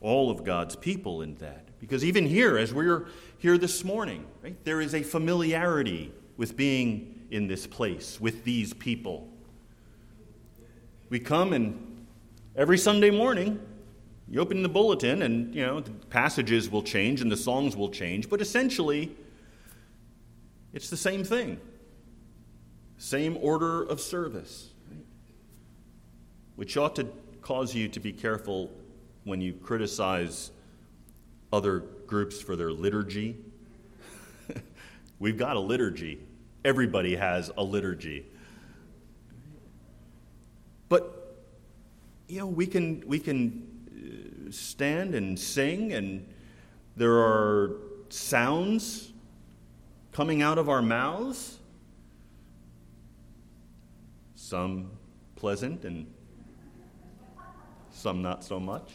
all 0.00 0.30
of 0.30 0.44
God's 0.44 0.76
people 0.76 1.22
in 1.22 1.36
that. 1.36 1.66
Because 1.78 2.04
even 2.04 2.26
here, 2.26 2.58
as 2.58 2.74
we're 2.74 3.06
here 3.38 3.56
this 3.56 3.84
morning, 3.84 4.26
right, 4.42 4.56
there 4.64 4.80
is 4.80 4.94
a 4.94 5.02
familiarity 5.02 6.12
with 6.36 6.56
being 6.56 7.26
in 7.30 7.46
this 7.46 7.66
place, 7.66 8.20
with 8.20 8.44
these 8.44 8.72
people. 8.74 9.28
We 11.08 11.20
come 11.20 11.52
and 11.52 11.89
every 12.60 12.76
Sunday 12.76 13.10
morning, 13.10 13.58
you 14.28 14.38
open 14.38 14.62
the 14.62 14.68
bulletin 14.68 15.22
and, 15.22 15.54
you 15.54 15.64
know, 15.64 15.80
the 15.80 15.90
passages 15.90 16.70
will 16.70 16.82
change 16.82 17.22
and 17.22 17.32
the 17.32 17.36
songs 17.36 17.74
will 17.74 17.88
change, 17.88 18.28
but 18.28 18.42
essentially, 18.42 19.10
it's 20.74 20.90
the 20.90 20.96
same 20.96 21.24
thing. 21.24 21.58
Same 22.98 23.38
order 23.40 23.82
of 23.84 23.98
service 23.98 24.68
which 26.56 26.76
ought 26.76 26.94
to 26.94 27.08
cause 27.40 27.74
you 27.74 27.88
to 27.88 27.98
be 27.98 28.12
careful 28.12 28.70
when 29.24 29.40
you 29.40 29.54
criticize 29.54 30.50
other 31.54 31.78
groups 32.06 32.38
for 32.38 32.54
their 32.54 32.70
liturgy. 32.70 33.34
We've 35.18 35.38
got 35.38 35.56
a 35.56 35.60
liturgy. 35.60 36.20
Everybody 36.62 37.16
has 37.16 37.50
a 37.56 37.64
liturgy. 37.64 38.26
But 40.90 41.19
you 42.30 42.38
know, 42.38 42.46
we 42.46 42.66
can 42.66 43.02
we 43.06 43.18
can 43.18 44.48
uh, 44.48 44.52
stand 44.52 45.16
and 45.16 45.38
sing 45.38 45.92
and 45.92 46.26
there 46.96 47.14
are 47.14 47.76
sounds 48.08 49.12
coming 50.12 50.40
out 50.40 50.56
of 50.56 50.68
our 50.68 50.80
mouths. 50.80 51.58
Some 54.36 54.92
pleasant 55.34 55.84
and 55.84 56.06
some 57.90 58.22
not 58.22 58.44
so 58.44 58.60
much. 58.60 58.92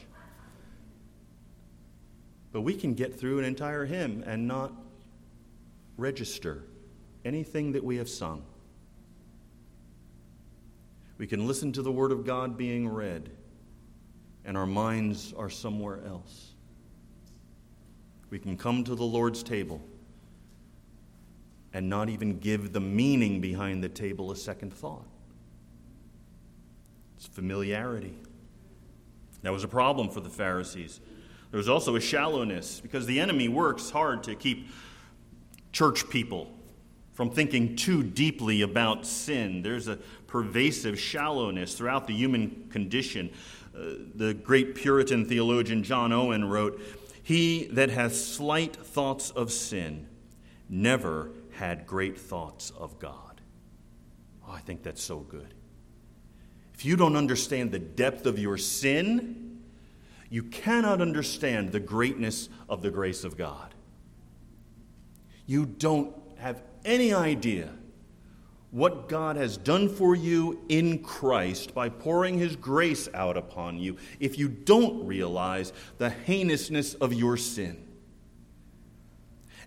But 2.54 2.62
we 2.62 2.74
can 2.74 2.94
get 2.94 3.20
through 3.20 3.40
an 3.40 3.46
entire 3.46 3.86
hymn 3.86 4.24
and 4.26 4.48
not 4.48 4.72
register 5.98 6.64
anything 7.26 7.74
that 7.74 7.84
we 7.84 7.98
have 7.98 8.08
sung. 8.08 8.44
We 11.18 11.28
can 11.28 11.48
listen 11.48 11.72
to 11.74 11.82
the 11.82 11.92
Word 11.92 12.12
of 12.12 12.26
God 12.26 12.58
being 12.58 12.88
read, 12.88 13.30
and 14.44 14.58
our 14.58 14.66
minds 14.66 15.34
are 15.38 15.50
somewhere 15.50 16.00
else. 16.06 16.54
We 18.30 18.40
can 18.40 18.58
come 18.58 18.84
to 18.84 18.96
the 18.96 19.06
Lord's 19.06 19.44
table 19.44 19.82
and 21.74 21.90
not 21.90 22.10
even 22.10 22.40
give 22.40 22.74
the 22.74 22.80
meaning 22.80 23.42
behind 23.42 23.84
the 23.84 23.90
table 23.90 24.32
a 24.32 24.36
second 24.36 24.74
thought. 24.74 25.06
It's 27.18 27.28
familiarity. 27.28 28.16
That 29.42 29.54
was 29.54 29.64
a 29.64 29.68
problem 29.68 30.10
for 30.10 30.22
the 30.22 30.30
Pharisees. 30.30 31.00
There 31.52 31.58
was 31.58 31.70
also 31.70 31.96
a 31.96 32.02
shallowness 32.02 32.80
because 32.82 33.06
the 33.06 33.20
enemy 33.20 33.48
works 33.48 33.90
hard 33.90 34.24
to 34.24 34.36
keep 34.36 34.68
church 35.72 36.10
people 36.10 36.55
from 37.16 37.32
thinking 37.32 37.78
too 37.78 38.04
deeply 38.04 38.62
about 38.62 39.06
sin. 39.06 39.62
There's 39.64 39.88
a 39.88 39.96
pervasive 40.28 41.00
shallowness 41.00 41.74
throughout 41.74 42.08
the 42.08 42.14
human 42.14 42.68
condition. 42.70 43.32
Uh, 43.74 43.84
the 44.14 44.34
great 44.34 44.76
Puritan 44.76 45.26
theologian 45.26 45.82
John 45.82 46.12
Owen 46.12 46.44
wrote, 46.44 46.80
He 47.24 47.68
that 47.72 47.90
hath 47.90 48.16
slight 48.16 48.76
thoughts 48.76 49.32
of 49.32 49.52
sin 49.52 50.08
never 50.70 51.32
had 51.54 51.88
great 51.88 52.20
thoughts 52.20 52.72
of 52.78 53.00
God. 53.00 53.40
Oh, 54.46 54.52
I 54.52 54.60
think 54.60 54.84
that's 54.84 55.02
so 55.02 55.20
good. 55.20 55.54
If 56.74 56.84
you 56.84 56.98
don't 56.98 57.16
understand 57.16 57.72
the 57.72 57.80
depth 57.80 58.26
of 58.26 58.38
your 58.38 58.58
sin, 58.58 59.64
you 60.30 60.44
cannot 60.44 61.00
understand 61.00 61.72
the 61.72 61.80
greatness 61.80 62.50
of 62.68 62.82
the 62.82 62.92
grace 62.92 63.24
of 63.24 63.38
God. 63.38 63.74
You 65.46 65.66
don't 65.66 66.14
have 66.40 66.62
any 66.86 67.14
idea 67.14 67.72
what 68.72 69.08
God 69.08 69.38
has 69.38 69.58
done 69.58 69.88
for 69.88 70.16
you 70.16 70.62
in 70.68 71.00
Christ 71.00 71.74
by 71.74 71.88
pouring 71.90 72.38
His 72.38 72.56
grace 72.56 73.08
out 73.14 73.38
upon 73.38 73.78
you 73.78 73.98
if 74.20 74.38
you 74.38 74.50
don't 74.50 75.06
realize 75.06 75.72
the 75.98 76.10
heinousness 76.10 76.94
of 76.96 77.14
your 77.14 77.38
sin. 77.38 77.82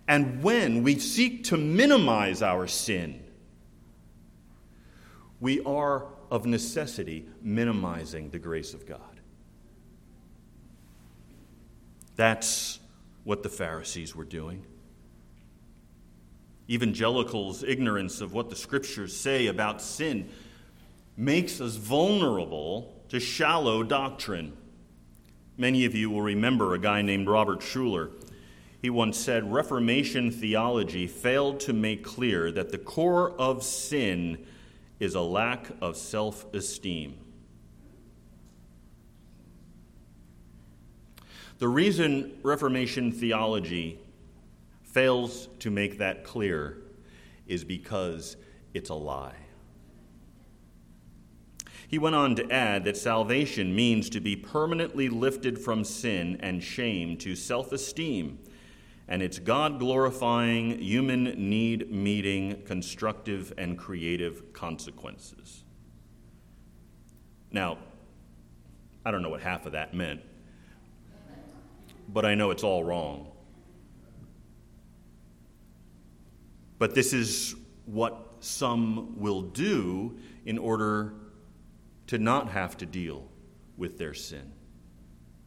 And 0.07 0.43
when 0.43 0.83
we 0.83 0.99
seek 0.99 1.43
to 1.45 1.57
minimize 1.57 2.41
our 2.41 2.67
sin, 2.67 3.23
we 5.39 5.61
are 5.61 6.05
of 6.29 6.45
necessity 6.45 7.27
minimizing 7.41 8.29
the 8.29 8.39
grace 8.39 8.73
of 8.73 8.85
God. 8.85 9.21
That's 12.15 12.79
what 13.23 13.43
the 13.43 13.49
Pharisees 13.49 14.15
were 14.15 14.25
doing. 14.25 14.65
Evangelicals' 16.69 17.63
ignorance 17.63 18.21
of 18.21 18.33
what 18.33 18.49
the 18.49 18.55
scriptures 18.55 19.15
say 19.15 19.47
about 19.47 19.81
sin 19.81 20.29
makes 21.17 21.59
us 21.59 21.75
vulnerable 21.75 22.93
to 23.09 23.19
shallow 23.19 23.83
doctrine. 23.83 24.55
Many 25.57 25.83
of 25.85 25.95
you 25.95 26.09
will 26.09 26.21
remember 26.21 26.73
a 26.73 26.79
guy 26.79 27.01
named 27.01 27.27
Robert 27.27 27.59
Schuller. 27.59 28.11
He 28.81 28.89
once 28.89 29.17
said 29.17 29.51
Reformation 29.51 30.31
theology 30.31 31.07
failed 31.07 31.59
to 31.61 31.73
make 31.73 32.03
clear 32.03 32.51
that 32.51 32.71
the 32.71 32.77
core 32.77 33.31
of 33.31 33.63
sin 33.63 34.45
is 34.99 35.15
a 35.15 35.21
lack 35.21 35.67
of 35.81 35.97
self 35.97 36.45
esteem. 36.53 37.17
The 41.57 41.67
reason 41.67 42.37
Reformation 42.41 43.11
theology 43.11 43.99
fails 44.91 45.47
to 45.59 45.69
make 45.69 45.97
that 45.97 46.23
clear 46.23 46.77
is 47.47 47.63
because 47.63 48.37
it's 48.73 48.89
a 48.89 48.95
lie. 48.95 49.35
He 51.87 51.97
went 51.97 52.15
on 52.15 52.35
to 52.35 52.51
add 52.51 52.85
that 52.85 52.97
salvation 52.97 53.75
means 53.75 54.11
to 54.11 54.19
be 54.19 54.35
permanently 54.35 55.09
lifted 55.09 55.57
from 55.57 55.83
sin 55.83 56.37
and 56.39 56.63
shame 56.63 57.17
to 57.17 57.35
self 57.35 57.71
esteem 57.71 58.37
and 59.07 59.23
its 59.23 59.39
God 59.39 59.79
glorifying, 59.79 60.77
human 60.79 61.23
need 61.49 61.91
meeting, 61.91 62.61
constructive 62.65 63.51
and 63.57 63.75
creative 63.75 64.53
consequences. 64.53 65.63
Now, 67.51 67.79
I 69.03 69.09
don't 69.09 69.23
know 69.23 69.29
what 69.29 69.41
half 69.41 69.65
of 69.65 69.71
that 69.71 69.95
meant, 69.95 70.21
but 72.07 72.23
I 72.23 72.35
know 72.35 72.51
it's 72.51 72.63
all 72.63 72.83
wrong. 72.83 73.28
But 76.79 76.95
this 76.95 77.13
is 77.13 77.55
what 77.85 78.25
some 78.39 79.19
will 79.19 79.43
do 79.43 80.17
in 80.45 80.57
order 80.57 81.13
to 82.07 82.17
not 82.17 82.49
have 82.49 82.77
to 82.77 82.85
deal 82.85 83.27
with 83.77 83.97
their 83.97 84.13
sin. 84.15 84.51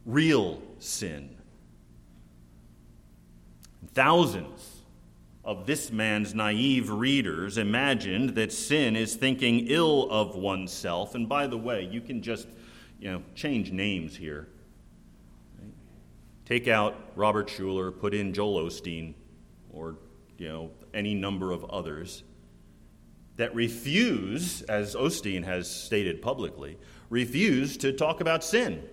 Real 0.05 0.63
sin 0.79 1.37
Thousands 3.95 4.79
of 5.45 5.67
this 5.67 5.91
man's 5.91 6.35
naive 6.35 6.89
readers 6.89 7.59
imagined 7.59 8.31
that 8.37 8.53
sin 8.53 8.97
is 8.97 9.17
thinking 9.17 9.67
ill 9.69 10.09
of 10.11 10.35
oneself. 10.35 11.15
And 11.15 11.29
by 11.29 11.47
the 11.47 11.59
way, 11.59 11.83
you 11.91 12.01
can 12.01 12.23
just, 12.23 12.49
you 13.01 13.11
know, 13.11 13.23
change 13.35 13.71
names 13.71 14.17
here. 14.17 14.49
Take 16.47 16.69
out 16.69 16.95
Robert 17.17 17.49
Schuller, 17.49 17.97
put 17.99 18.15
in 18.15 18.33
Joel 18.33 18.65
Osteen, 18.65 19.15
or, 19.73 19.97
you 20.43 20.49
know, 20.49 20.71
any 20.93 21.15
number 21.15 21.53
of 21.53 21.65
others 21.67 22.25
that 23.37 23.55
refuse, 23.55 24.63
as 24.63 24.97
Osteen 24.97 25.45
has 25.45 25.71
stated 25.71 26.21
publicly, 26.21 26.79
refuse 27.11 27.77
to 27.77 27.93
talk 27.93 28.21
about 28.21 28.43
sin. 28.43 28.83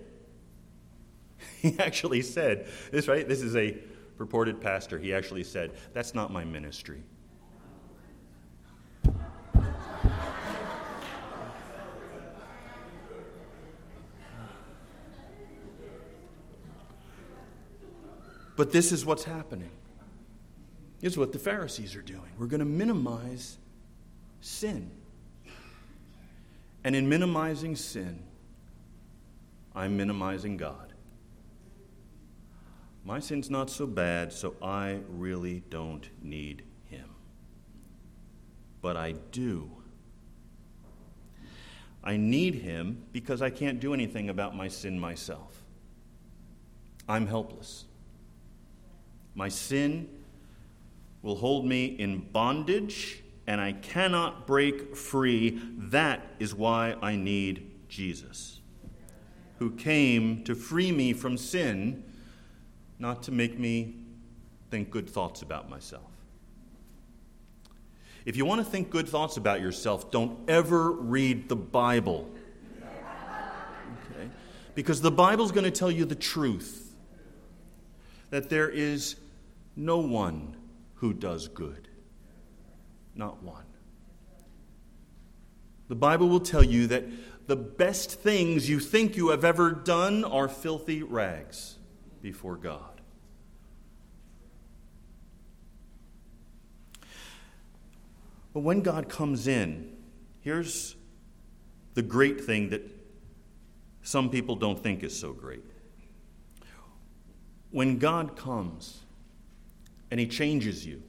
He 1.60 1.76
actually 1.78 2.22
said 2.22 2.68
this, 2.92 3.08
right? 3.08 3.26
This 3.26 3.42
is 3.42 3.56
a 3.56 3.72
purported 4.16 4.60
pastor, 4.60 4.98
he 4.98 5.12
actually 5.12 5.42
said, 5.42 5.72
That's 5.92 6.14
not 6.14 6.32
my 6.32 6.44
ministry. 6.44 7.02
But 18.56 18.72
this 18.72 18.92
is 18.92 19.04
what's 19.04 19.24
happening. 19.24 19.70
Is 21.02 21.16
what 21.16 21.32
the 21.32 21.38
Pharisees 21.38 21.96
are 21.96 22.02
doing. 22.02 22.30
We're 22.38 22.46
going 22.46 22.60
to 22.60 22.66
minimize 22.66 23.56
sin. 24.40 24.90
And 26.84 26.94
in 26.94 27.08
minimizing 27.08 27.76
sin, 27.76 28.22
I'm 29.74 29.96
minimizing 29.96 30.56
God. 30.56 30.92
My 33.04 33.18
sin's 33.18 33.48
not 33.48 33.70
so 33.70 33.86
bad, 33.86 34.32
so 34.32 34.54
I 34.62 35.00
really 35.08 35.62
don't 35.70 36.08
need 36.22 36.62
him. 36.90 37.08
But 38.82 38.96
I 38.96 39.12
do. 39.32 39.70
I 42.04 42.16
need 42.16 42.56
him 42.56 43.04
because 43.12 43.42
I 43.42 43.50
can't 43.50 43.80
do 43.80 43.94
anything 43.94 44.28
about 44.28 44.56
my 44.56 44.68
sin 44.68 44.98
myself. 44.98 45.62
I'm 47.08 47.26
helpless. 47.26 47.84
My 49.34 49.48
sin 49.48 50.08
will 51.22 51.36
hold 51.36 51.66
me 51.66 51.86
in 51.86 52.20
bondage, 52.32 53.22
and 53.46 53.60
I 53.60 53.72
cannot 53.72 54.46
break 54.46 54.96
free. 54.96 55.60
That 55.76 56.26
is 56.38 56.54
why 56.54 56.96
I 57.02 57.16
need 57.16 57.88
Jesus, 57.88 58.60
who 59.58 59.72
came 59.72 60.44
to 60.44 60.54
free 60.54 60.92
me 60.92 61.12
from 61.12 61.36
sin, 61.36 62.04
not 62.98 63.22
to 63.24 63.32
make 63.32 63.58
me 63.58 63.96
think 64.70 64.90
good 64.90 65.08
thoughts 65.08 65.42
about 65.42 65.68
myself. 65.68 66.04
If 68.24 68.36
you 68.36 68.44
want 68.44 68.64
to 68.64 68.70
think 68.70 68.90
good 68.90 69.08
thoughts 69.08 69.36
about 69.36 69.60
yourself, 69.60 70.10
don't 70.10 70.38
ever 70.48 70.92
read 70.92 71.48
the 71.48 71.56
Bible. 71.56 72.30
Okay? 72.78 74.28
Because 74.74 75.00
the 75.00 75.10
Bible's 75.10 75.52
going 75.52 75.64
to 75.64 75.70
tell 75.70 75.90
you 75.90 76.04
the 76.04 76.14
truth 76.14 76.94
that 78.28 78.50
there 78.50 78.68
is 78.68 79.16
no 79.74 79.98
one 79.98 80.54
who 81.00 81.14
does 81.14 81.48
good. 81.48 81.88
Not 83.14 83.42
one. 83.42 83.64
The 85.88 85.94
Bible 85.94 86.28
will 86.28 86.40
tell 86.40 86.62
you 86.62 86.86
that 86.88 87.04
the 87.46 87.56
best 87.56 88.20
things 88.20 88.68
you 88.68 88.78
think 88.78 89.16
you 89.16 89.30
have 89.30 89.42
ever 89.42 89.72
done 89.72 90.24
are 90.24 90.46
filthy 90.46 91.02
rags 91.02 91.78
before 92.20 92.56
God. 92.56 93.00
But 98.52 98.60
when 98.60 98.82
God 98.82 99.08
comes 99.08 99.46
in, 99.46 99.96
here's 100.42 100.96
the 101.94 102.02
great 102.02 102.42
thing 102.44 102.68
that 102.70 102.82
some 104.02 104.28
people 104.28 104.54
don't 104.54 104.78
think 104.78 105.02
is 105.02 105.18
so 105.18 105.32
great. 105.32 105.64
When 107.70 107.98
God 107.98 108.36
comes 108.36 109.00
and 110.10 110.18
He 110.18 110.26
changes 110.26 110.86
you 110.86 111.02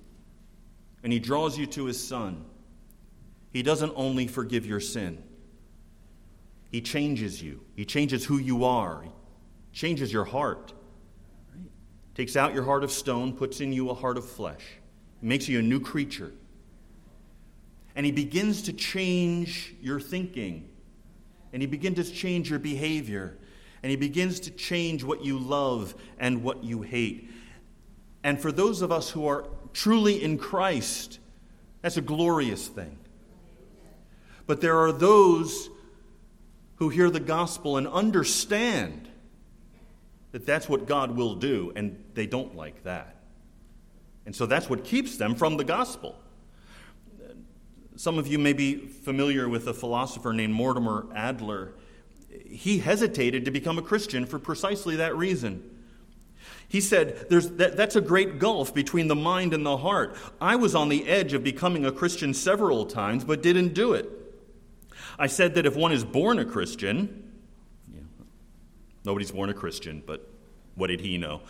and 1.03 1.11
He 1.11 1.19
draws 1.19 1.57
you 1.57 1.65
to 1.67 1.85
His 1.85 2.05
Son, 2.05 2.45
He 3.51 3.63
doesn't 3.63 3.93
only 3.95 4.27
forgive 4.27 4.65
your 4.65 4.79
sin, 4.79 5.23
He 6.69 6.81
changes 6.81 7.41
you. 7.41 7.61
He 7.75 7.85
changes 7.85 8.25
who 8.25 8.37
you 8.37 8.63
are, 8.65 9.03
He 9.03 9.11
changes 9.73 10.11
your 10.13 10.25
heart. 10.25 10.73
Right? 11.53 11.65
Takes 12.15 12.35
out 12.35 12.53
your 12.53 12.63
heart 12.63 12.83
of 12.83 12.91
stone, 12.91 13.33
puts 13.33 13.61
in 13.61 13.73
you 13.73 13.89
a 13.89 13.93
heart 13.93 14.17
of 14.17 14.27
flesh, 14.27 14.63
He 15.19 15.27
makes 15.27 15.47
you 15.47 15.59
a 15.59 15.63
new 15.63 15.79
creature. 15.79 16.31
And 17.95 18.05
He 18.05 18.11
begins 18.11 18.61
to 18.63 18.73
change 18.73 19.75
your 19.81 19.99
thinking, 19.99 20.69
and 21.51 21.61
He 21.61 21.67
begins 21.67 22.09
to 22.09 22.15
change 22.15 22.49
your 22.49 22.59
behavior, 22.59 23.37
and 23.83 23.89
He 23.89 23.95
begins 23.95 24.39
to 24.41 24.51
change 24.51 25.03
what 25.03 25.25
you 25.25 25.39
love 25.39 25.95
and 26.19 26.43
what 26.43 26.63
you 26.63 26.83
hate. 26.83 27.29
And 28.23 28.39
for 28.39 28.51
those 28.51 28.81
of 28.81 28.91
us 28.91 29.09
who 29.09 29.27
are 29.27 29.45
truly 29.73 30.23
in 30.23 30.37
Christ, 30.37 31.19
that's 31.81 31.97
a 31.97 32.01
glorious 32.01 32.67
thing. 32.67 32.97
But 34.45 34.61
there 34.61 34.77
are 34.79 34.91
those 34.91 35.69
who 36.75 36.89
hear 36.89 37.09
the 37.09 37.19
gospel 37.19 37.77
and 37.77 37.87
understand 37.87 39.07
that 40.31 40.45
that's 40.45 40.69
what 40.69 40.87
God 40.87 41.15
will 41.15 41.35
do, 41.35 41.71
and 41.75 42.03
they 42.13 42.25
don't 42.25 42.55
like 42.55 42.83
that. 42.83 43.17
And 44.25 44.35
so 44.35 44.45
that's 44.45 44.69
what 44.69 44.83
keeps 44.83 45.17
them 45.17 45.35
from 45.35 45.57
the 45.57 45.63
gospel. 45.63 46.15
Some 47.95 48.17
of 48.17 48.27
you 48.27 48.39
may 48.39 48.53
be 48.53 48.75
familiar 48.75 49.49
with 49.49 49.67
a 49.67 49.73
philosopher 49.73 50.33
named 50.33 50.53
Mortimer 50.53 51.07
Adler. 51.13 51.73
He 52.45 52.79
hesitated 52.79 53.45
to 53.45 53.51
become 53.51 53.77
a 53.77 53.81
Christian 53.81 54.25
for 54.25 54.39
precisely 54.39 54.95
that 54.97 55.15
reason. 55.15 55.70
He 56.71 56.79
said, 56.79 57.29
that, 57.29 57.75
That's 57.75 57.97
a 57.97 58.01
great 58.01 58.39
gulf 58.39 58.73
between 58.73 59.09
the 59.09 59.15
mind 59.15 59.53
and 59.53 59.65
the 59.65 59.75
heart. 59.75 60.15
I 60.39 60.55
was 60.55 60.73
on 60.73 60.87
the 60.87 61.05
edge 61.05 61.33
of 61.33 61.43
becoming 61.43 61.85
a 61.85 61.91
Christian 61.91 62.33
several 62.33 62.85
times, 62.85 63.25
but 63.25 63.43
didn't 63.43 63.73
do 63.73 63.91
it. 63.91 64.09
I 65.19 65.27
said 65.27 65.55
that 65.55 65.65
if 65.65 65.75
one 65.75 65.91
is 65.91 66.05
born 66.05 66.39
a 66.39 66.45
Christian, 66.45 67.29
yeah, 67.93 67.99
nobody's 69.03 69.31
born 69.31 69.49
a 69.49 69.53
Christian, 69.53 70.01
but 70.05 70.25
what 70.75 70.87
did 70.87 71.01
he 71.01 71.17
know? 71.17 71.41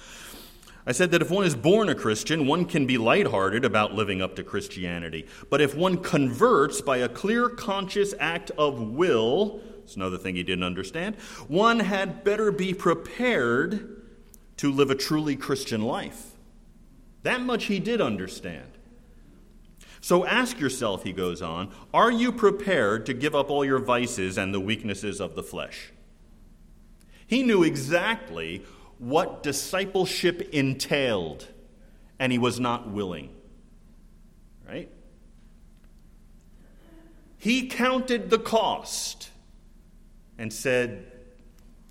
I 0.87 0.91
said 0.91 1.11
that 1.11 1.21
if 1.21 1.29
one 1.29 1.45
is 1.45 1.55
born 1.55 1.87
a 1.89 1.93
Christian, 1.93 2.47
one 2.47 2.65
can 2.65 2.87
be 2.87 2.97
lighthearted 2.97 3.63
about 3.63 3.93
living 3.93 4.23
up 4.23 4.35
to 4.37 4.43
Christianity. 4.43 5.27
But 5.51 5.61
if 5.61 5.75
one 5.75 5.97
converts 5.97 6.81
by 6.81 6.97
a 6.97 7.07
clear, 7.07 7.47
conscious 7.47 8.15
act 8.19 8.49
of 8.57 8.81
will, 8.81 9.61
it's 9.83 9.95
another 9.95 10.17
thing 10.17 10.35
he 10.35 10.41
didn't 10.41 10.63
understand, 10.63 11.17
one 11.47 11.79
had 11.79 12.23
better 12.23 12.51
be 12.51 12.73
prepared 12.73 14.00
to 14.61 14.71
live 14.71 14.91
a 14.91 14.95
truly 14.95 15.35
Christian 15.35 15.81
life. 15.81 16.33
That 17.23 17.41
much 17.41 17.63
he 17.63 17.79
did 17.79 17.99
understand. 17.99 18.77
So 20.01 20.23
ask 20.23 20.59
yourself, 20.59 21.03
he 21.03 21.13
goes 21.13 21.41
on, 21.41 21.71
are 21.95 22.11
you 22.11 22.31
prepared 22.31 23.07
to 23.07 23.15
give 23.15 23.33
up 23.33 23.49
all 23.49 23.65
your 23.65 23.79
vices 23.79 24.37
and 24.37 24.53
the 24.53 24.59
weaknesses 24.59 25.19
of 25.19 25.33
the 25.33 25.41
flesh? 25.41 25.91
He 27.25 27.41
knew 27.41 27.63
exactly 27.63 28.63
what 28.99 29.41
discipleship 29.41 30.47
entailed, 30.53 31.47
and 32.19 32.31
he 32.31 32.37
was 32.37 32.59
not 32.59 32.87
willing. 32.87 33.29
Right? 34.67 34.91
He 37.39 37.65
counted 37.65 38.29
the 38.29 38.37
cost 38.37 39.31
and 40.37 40.53
said, 40.53 41.11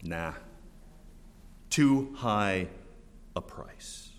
nah 0.05 0.35
too 1.71 2.15
high 2.17 2.69
a 3.35 3.41
price. 3.41 4.11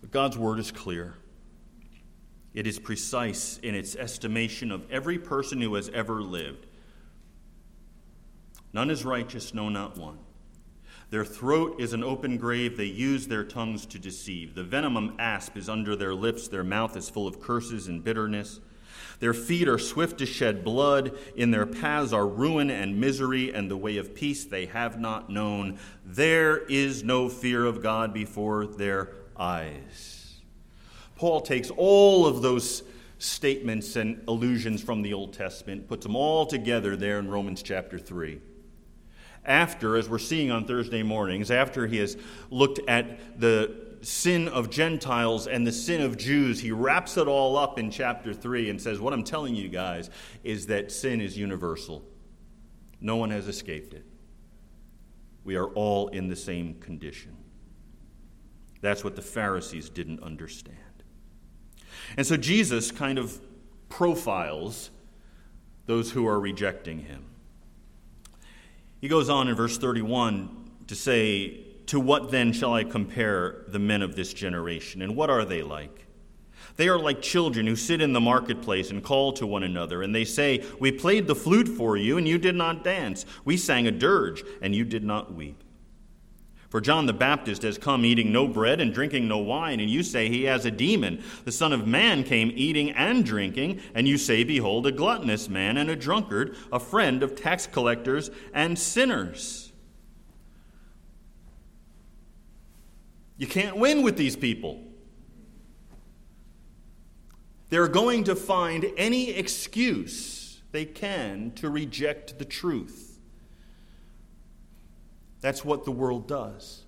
But 0.00 0.10
God's 0.10 0.38
word 0.38 0.58
is 0.58 0.70
clear. 0.70 1.14
It 2.54 2.66
is 2.66 2.78
precise 2.78 3.58
in 3.62 3.74
its 3.74 3.96
estimation 3.96 4.70
of 4.70 4.90
every 4.90 5.18
person 5.18 5.60
who 5.60 5.74
has 5.74 5.88
ever 5.90 6.22
lived. 6.22 6.66
None 8.72 8.90
is 8.90 9.04
righteous, 9.04 9.52
no, 9.52 9.68
not 9.68 9.98
one. 9.98 10.18
Their 11.10 11.24
throat 11.24 11.80
is 11.80 11.92
an 11.92 12.02
open 12.02 12.36
grave. 12.36 12.76
They 12.76 12.84
use 12.84 13.26
their 13.26 13.44
tongues 13.44 13.86
to 13.86 13.98
deceive. 13.98 14.54
The 14.54 14.64
venomous 14.64 15.12
asp 15.18 15.56
is 15.56 15.68
under 15.68 15.94
their 15.94 16.14
lips. 16.14 16.48
Their 16.48 16.64
mouth 16.64 16.96
is 16.96 17.08
full 17.08 17.28
of 17.28 17.40
curses 17.40 17.88
and 17.88 18.02
bitterness. 18.02 18.60
Their 19.20 19.34
feet 19.34 19.68
are 19.68 19.78
swift 19.78 20.18
to 20.18 20.26
shed 20.26 20.64
blood. 20.64 21.16
In 21.36 21.50
their 21.50 21.66
paths 21.66 22.12
are 22.12 22.26
ruin 22.26 22.70
and 22.70 23.00
misery, 23.00 23.52
and 23.52 23.70
the 23.70 23.76
way 23.76 23.96
of 23.96 24.14
peace 24.14 24.44
they 24.44 24.66
have 24.66 25.00
not 25.00 25.30
known. 25.30 25.78
There 26.04 26.58
is 26.58 27.02
no 27.02 27.28
fear 27.28 27.64
of 27.64 27.82
God 27.82 28.12
before 28.12 28.66
their 28.66 29.12
eyes. 29.36 30.34
Paul 31.16 31.40
takes 31.40 31.70
all 31.70 32.26
of 32.26 32.42
those 32.42 32.82
statements 33.18 33.96
and 33.96 34.22
allusions 34.28 34.82
from 34.82 35.02
the 35.02 35.14
Old 35.14 35.32
Testament, 35.32 35.88
puts 35.88 36.04
them 36.04 36.14
all 36.14 36.44
together 36.44 36.96
there 36.96 37.18
in 37.18 37.30
Romans 37.30 37.62
chapter 37.62 37.98
3 37.98 38.40
after, 39.46 39.96
as 39.96 40.08
we're 40.08 40.18
seeing 40.18 40.50
on 40.50 40.64
Thursday 40.64 41.02
mornings, 41.02 41.50
after 41.50 41.86
he 41.86 41.98
has 41.98 42.16
looked 42.50 42.80
at 42.88 43.40
the 43.40 43.95
sin 44.02 44.48
of 44.48 44.70
Gentiles 44.70 45.46
and 45.46 45.66
the 45.66 45.72
sin 45.72 46.00
of 46.02 46.16
Jews, 46.16 46.60
he 46.60 46.72
wraps 46.72 47.16
it 47.16 47.26
all 47.26 47.56
up 47.56 47.78
in 47.78 47.90
chapter 47.90 48.32
3 48.34 48.70
and 48.70 48.80
says, 48.80 49.00
What 49.00 49.12
I'm 49.12 49.24
telling 49.24 49.54
you 49.54 49.68
guys 49.68 50.10
is 50.44 50.66
that 50.66 50.92
sin 50.92 51.20
is 51.20 51.36
universal. 51.36 52.04
No 53.00 53.16
one 53.16 53.30
has 53.30 53.48
escaped 53.48 53.94
it. 53.94 54.04
We 55.44 55.56
are 55.56 55.68
all 55.68 56.08
in 56.08 56.28
the 56.28 56.36
same 56.36 56.74
condition. 56.80 57.36
That's 58.80 59.04
what 59.04 59.16
the 59.16 59.22
Pharisees 59.22 59.88
didn't 59.88 60.22
understand. 60.22 60.76
And 62.16 62.26
so 62.26 62.36
Jesus 62.36 62.90
kind 62.90 63.18
of 63.18 63.40
profiles 63.88 64.90
those 65.86 66.10
who 66.10 66.26
are 66.26 66.38
rejecting 66.38 67.00
him. 67.00 67.24
He 69.00 69.08
goes 69.08 69.28
on 69.28 69.48
in 69.48 69.54
verse 69.54 69.78
31 69.78 70.70
to 70.88 70.94
say, 70.94 71.65
to 71.86 72.00
what 72.00 72.30
then 72.30 72.52
shall 72.52 72.74
I 72.74 72.84
compare 72.84 73.64
the 73.68 73.78
men 73.78 74.02
of 74.02 74.16
this 74.16 74.32
generation? 74.32 75.02
And 75.02 75.16
what 75.16 75.30
are 75.30 75.44
they 75.44 75.62
like? 75.62 76.06
They 76.76 76.88
are 76.88 76.98
like 76.98 77.22
children 77.22 77.66
who 77.66 77.76
sit 77.76 78.02
in 78.02 78.12
the 78.12 78.20
marketplace 78.20 78.90
and 78.90 79.02
call 79.02 79.32
to 79.34 79.46
one 79.46 79.62
another, 79.62 80.02
and 80.02 80.14
they 80.14 80.24
say, 80.24 80.62
We 80.78 80.92
played 80.92 81.26
the 81.26 81.34
flute 81.34 81.68
for 81.68 81.96
you, 81.96 82.18
and 82.18 82.28
you 82.28 82.38
did 82.38 82.54
not 82.54 82.84
dance. 82.84 83.24
We 83.44 83.56
sang 83.56 83.86
a 83.86 83.90
dirge, 83.90 84.44
and 84.60 84.74
you 84.74 84.84
did 84.84 85.04
not 85.04 85.32
weep. 85.32 85.62
For 86.68 86.80
John 86.80 87.06
the 87.06 87.12
Baptist 87.12 87.62
has 87.62 87.78
come 87.78 88.04
eating 88.04 88.32
no 88.32 88.46
bread 88.46 88.80
and 88.80 88.92
drinking 88.92 89.28
no 89.28 89.38
wine, 89.38 89.80
and 89.80 89.88
you 89.88 90.02
say 90.02 90.28
he 90.28 90.44
has 90.44 90.66
a 90.66 90.70
demon. 90.70 91.22
The 91.44 91.52
Son 91.52 91.72
of 91.72 91.86
Man 91.86 92.24
came 92.24 92.52
eating 92.54 92.90
and 92.90 93.24
drinking, 93.24 93.80
and 93.94 94.06
you 94.06 94.18
say, 94.18 94.44
Behold, 94.44 94.86
a 94.86 94.92
gluttonous 94.92 95.48
man 95.48 95.78
and 95.78 95.88
a 95.88 95.96
drunkard, 95.96 96.56
a 96.70 96.80
friend 96.80 97.22
of 97.22 97.36
tax 97.36 97.66
collectors 97.66 98.30
and 98.52 98.78
sinners. 98.78 99.65
You 103.38 103.46
can't 103.46 103.76
win 103.76 104.02
with 104.02 104.16
these 104.16 104.36
people. 104.36 104.82
They're 107.68 107.88
going 107.88 108.24
to 108.24 108.36
find 108.36 108.86
any 108.96 109.30
excuse 109.30 110.60
they 110.72 110.84
can 110.84 111.52
to 111.56 111.68
reject 111.68 112.38
the 112.38 112.44
truth. 112.44 113.18
That's 115.40 115.64
what 115.64 115.84
the 115.84 115.90
world 115.90 116.26
does. 116.28 116.84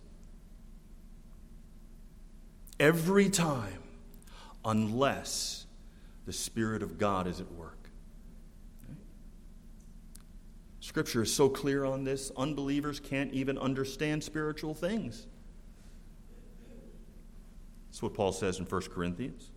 Every 2.80 3.28
time, 3.28 3.82
unless 4.64 5.66
the 6.26 6.32
Spirit 6.32 6.82
of 6.82 6.98
God 6.98 7.26
is 7.26 7.40
at 7.40 7.50
work. 7.52 7.90
Scripture 10.80 11.22
is 11.22 11.34
so 11.34 11.48
clear 11.48 11.84
on 11.84 12.04
this, 12.04 12.30
unbelievers 12.36 13.00
can't 13.00 13.32
even 13.32 13.58
understand 13.58 14.22
spiritual 14.22 14.74
things. 14.74 15.26
That's 17.98 18.02
what 18.04 18.14
Paul 18.14 18.30
says 18.30 18.60
in 18.60 18.64
1 18.64 18.82
Corinthians. 18.94 19.50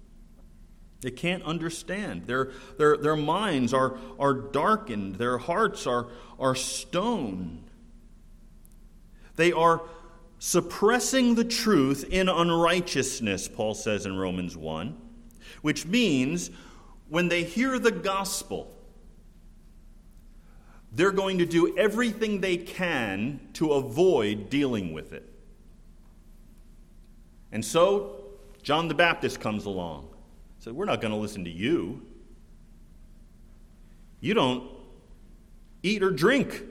They 1.01 1.11
can't 1.11 1.43
understand. 1.43 2.25
Their, 2.25 2.53
their, 2.79 2.97
their 2.97 3.15
minds 3.15 3.71
are, 3.71 3.99
are 4.17 4.33
darkened, 4.33 5.17
their 5.17 5.37
hearts 5.37 5.85
are, 5.85 6.07
are 6.39 6.55
stone. 6.55 7.63
They 9.35 9.51
are 9.51 9.83
suppressing 10.39 11.35
the 11.35 11.43
truth 11.43 12.03
in 12.09 12.27
unrighteousness, 12.29 13.47
Paul 13.47 13.75
says 13.75 14.07
in 14.07 14.17
Romans 14.17 14.57
1, 14.57 14.97
which 15.61 15.85
means 15.85 16.49
when 17.09 17.27
they 17.27 17.43
hear 17.43 17.77
the 17.77 17.91
gospel, 17.91 18.75
they're 20.91 21.11
going 21.11 21.37
to 21.37 21.45
do 21.45 21.77
everything 21.77 22.41
they 22.41 22.57
can 22.57 23.39
to 23.53 23.73
avoid 23.73 24.49
dealing 24.49 24.93
with 24.93 25.13
it. 25.13 25.31
And 27.51 27.63
so, 27.63 28.20
John 28.63 28.87
the 28.87 28.93
Baptist 28.93 29.39
comes 29.39 29.65
along. 29.65 30.09
Said, 30.59 30.73
We're 30.73 30.85
not 30.85 31.01
going 31.01 31.11
to 31.11 31.17
listen 31.17 31.45
to 31.45 31.49
you. 31.49 32.05
You 34.19 34.33
don't 34.33 34.69
eat 35.83 36.03
or 36.03 36.11
drink. 36.11 36.63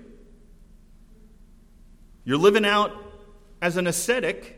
You're 2.25 2.39
living 2.39 2.65
out 2.65 2.93
as 3.61 3.77
an 3.77 3.87
ascetic 3.87 4.57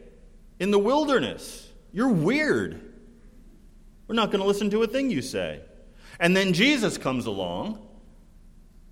in 0.60 0.70
the 0.70 0.78
wilderness. 0.78 1.70
You're 1.92 2.10
weird. 2.10 2.80
We're 4.06 4.14
not 4.14 4.30
going 4.30 4.40
to 4.40 4.46
listen 4.46 4.68
to 4.70 4.82
a 4.82 4.86
thing 4.86 5.10
you 5.10 5.22
say. 5.22 5.60
And 6.20 6.36
then 6.36 6.52
Jesus 6.52 6.98
comes 6.98 7.24
along, 7.26 7.86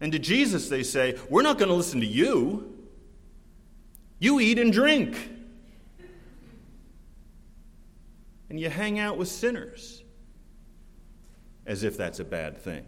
and 0.01 0.11
to 0.13 0.19
Jesus 0.19 0.69
they 0.69 0.83
say, 0.83 1.19
We're 1.29 1.43
not 1.43 1.59
going 1.59 1.69
to 1.69 1.75
listen 1.75 2.01
to 2.01 2.07
you. 2.07 2.79
You 4.19 4.41
eat 4.41 4.59
and 4.59 4.73
drink. 4.73 5.17
And 8.51 8.59
you 8.59 8.69
hang 8.69 8.99
out 8.99 9.17
with 9.17 9.29
sinners 9.29 10.03
as 11.67 11.85
if 11.85 11.97
that's 11.97 12.19
a 12.19 12.25
bad 12.25 12.59
thing. 12.59 12.85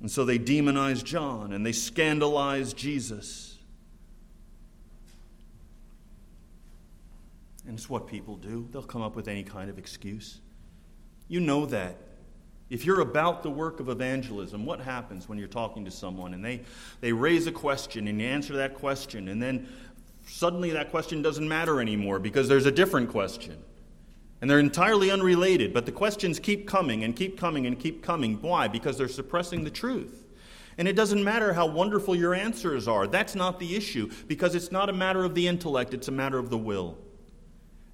And 0.00 0.10
so 0.10 0.24
they 0.24 0.38
demonize 0.38 1.02
John 1.02 1.52
and 1.52 1.64
they 1.64 1.72
scandalize 1.72 2.72
Jesus. 2.72 3.58
And 7.66 7.78
it's 7.78 7.88
what 7.88 8.06
people 8.06 8.36
do. 8.36 8.68
They'll 8.72 8.82
come 8.82 9.02
up 9.02 9.16
with 9.16 9.28
any 9.28 9.42
kind 9.42 9.70
of 9.70 9.78
excuse. 9.78 10.40
You 11.28 11.40
know 11.40 11.66
that. 11.66 11.96
If 12.70 12.84
you're 12.84 13.00
about 13.00 13.42
the 13.42 13.50
work 13.50 13.80
of 13.80 13.88
evangelism, 13.88 14.64
what 14.64 14.80
happens 14.80 15.28
when 15.28 15.38
you're 15.38 15.48
talking 15.48 15.84
to 15.84 15.90
someone 15.90 16.34
and 16.34 16.44
they, 16.44 16.60
they 17.00 17.12
raise 17.12 17.46
a 17.46 17.52
question 17.52 18.06
and 18.06 18.20
you 18.20 18.26
answer 18.26 18.54
that 18.56 18.74
question, 18.74 19.28
and 19.28 19.42
then 19.42 19.68
suddenly 20.30 20.70
that 20.70 20.90
question 20.90 21.22
doesn't 21.22 21.48
matter 21.48 21.80
anymore 21.80 22.18
because 22.18 22.48
there's 22.48 22.66
a 22.66 22.72
different 22.72 23.10
question? 23.10 23.56
And 24.40 24.50
they're 24.50 24.58
entirely 24.58 25.10
unrelated, 25.10 25.74
but 25.74 25.84
the 25.84 25.92
questions 25.92 26.38
keep 26.38 26.66
coming 26.66 27.04
and 27.04 27.14
keep 27.14 27.38
coming 27.38 27.66
and 27.66 27.78
keep 27.78 28.02
coming. 28.02 28.40
Why? 28.40 28.68
Because 28.68 28.96
they're 28.96 29.08
suppressing 29.08 29.64
the 29.64 29.70
truth. 29.70 30.24
And 30.78 30.88
it 30.88 30.96
doesn't 30.96 31.22
matter 31.22 31.52
how 31.52 31.66
wonderful 31.66 32.16
your 32.16 32.34
answers 32.34 32.88
are. 32.88 33.06
That's 33.06 33.34
not 33.34 33.58
the 33.58 33.76
issue, 33.76 34.10
because 34.28 34.54
it's 34.54 34.72
not 34.72 34.88
a 34.88 34.94
matter 34.94 35.24
of 35.24 35.34
the 35.34 35.46
intellect, 35.46 35.92
it's 35.92 36.08
a 36.08 36.12
matter 36.12 36.38
of 36.38 36.48
the 36.48 36.56
will. 36.56 36.96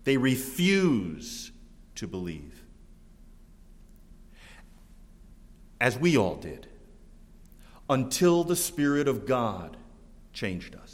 They 0.05 0.17
refuse 0.17 1.51
to 1.97 2.07
believe. 2.07 2.63
As 5.81 5.99
we 5.99 6.17
all 6.17 6.37
did, 6.37 6.69
until 7.91 8.45
the 8.45 8.57
Spirit 8.57 9.09
of 9.09 9.27
God 9.27 9.77
changed 10.33 10.77
us. 10.77 10.86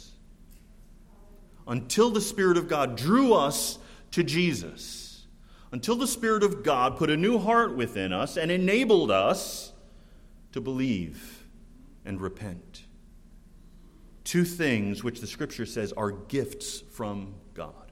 Until 1.67 2.09
the 2.09 2.21
Spirit 2.21 2.57
of 2.57 2.67
God 2.67 2.97
drew 2.97 3.33
us 3.33 3.79
to 4.11 4.23
Jesus 4.23 5.03
until 5.73 5.95
the 5.95 6.07
Spirit 6.07 6.43
of 6.43 6.63
God 6.63 6.97
put 6.97 7.09
a 7.09 7.17
new 7.17 7.39
heart 7.39 7.75
within 7.75 8.13
us 8.13 8.37
and 8.37 8.51
enabled 8.51 9.09
us 9.09 9.73
to 10.51 10.61
believe 10.61 11.47
and 12.05 12.21
repent. 12.21 12.83
Two 14.23 14.45
things 14.45 15.03
which 15.03 15.19
the 15.19 15.25
Scripture 15.25 15.65
says 15.65 15.91
are 15.93 16.11
gifts 16.11 16.79
from 16.79 17.33
God. 17.55 17.91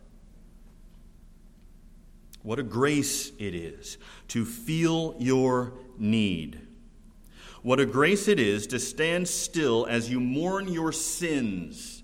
What 2.44 2.60
a 2.60 2.64
grace 2.64 3.32
it 3.40 3.56
is 3.56 3.98
to 4.28 4.46
feel 4.46 5.16
your 5.18 5.74
need. 5.98 6.62
What 7.64 7.80
a 7.80 7.86
grace 7.88 8.28
it 8.28 8.40
is 8.40 8.68
to 8.68 8.80
stand 8.80 9.28
still 9.28 9.88
as 9.90 10.08
you 10.08 10.20
mourn 10.20 10.72
your 10.72 10.92
sins 10.92 12.01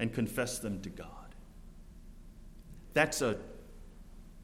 and 0.00 0.12
confess 0.12 0.58
them 0.58 0.80
to 0.80 0.88
God. 0.88 1.06
That's 2.94 3.22
a 3.22 3.36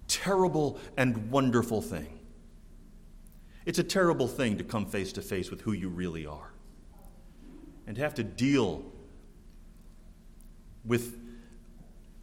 terrible 0.07 0.79
and 0.97 1.31
wonderful 1.31 1.83
thing. 1.83 2.21
It's 3.65 3.81
a 3.81 3.85
terrible 3.85 4.29
thing 4.29 4.59
to 4.59 4.65
come 4.65 4.87
face 4.87 5.13
to 5.15 5.23
face 5.23 5.51
with 5.51 5.63
who 5.63 5.73
you 5.73 5.89
really 5.89 6.27
are 6.27 6.53
and 7.87 7.97
have 7.99 8.15
to 8.15 8.23
deal 8.23 8.85
with 10.85 11.19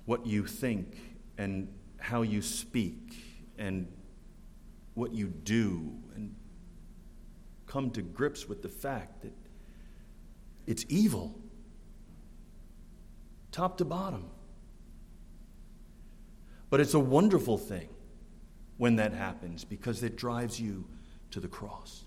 what 0.05 0.25
you 0.25 0.45
think 0.45 0.97
and 1.37 1.67
how 1.99 2.21
you 2.21 2.41
speak 2.41 3.15
and 3.57 3.87
what 4.93 5.11
you 5.11 5.27
do 5.27 5.91
and 6.15 6.35
come 7.65 7.89
to 7.89 8.01
grips 8.01 8.47
with 8.47 8.61
the 8.61 8.69
fact 8.69 9.23
that 9.23 9.33
it's 10.67 10.85
evil, 10.87 11.42
top 13.53 13.77
to 13.77 13.85
bottom. 13.85 14.25
But 16.69 16.81
it's 16.81 16.95
a 16.95 16.99
wonderful 16.99 17.57
thing 17.57 17.87
when 18.77 18.97
that 18.97 19.13
happens 19.13 19.63
because 19.63 20.03
it 20.03 20.17
drives 20.17 20.59
you 20.59 20.85
to 21.31 21.39
the 21.39 21.47
cross, 21.47 22.03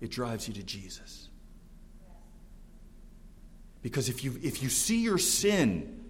it 0.00 0.10
drives 0.10 0.48
you 0.48 0.54
to 0.54 0.62
Jesus. 0.62 1.28
Because 3.82 4.08
if 4.08 4.22
you, 4.22 4.38
if 4.42 4.62
you 4.62 4.68
see 4.68 5.02
your 5.02 5.18
sin 5.18 6.04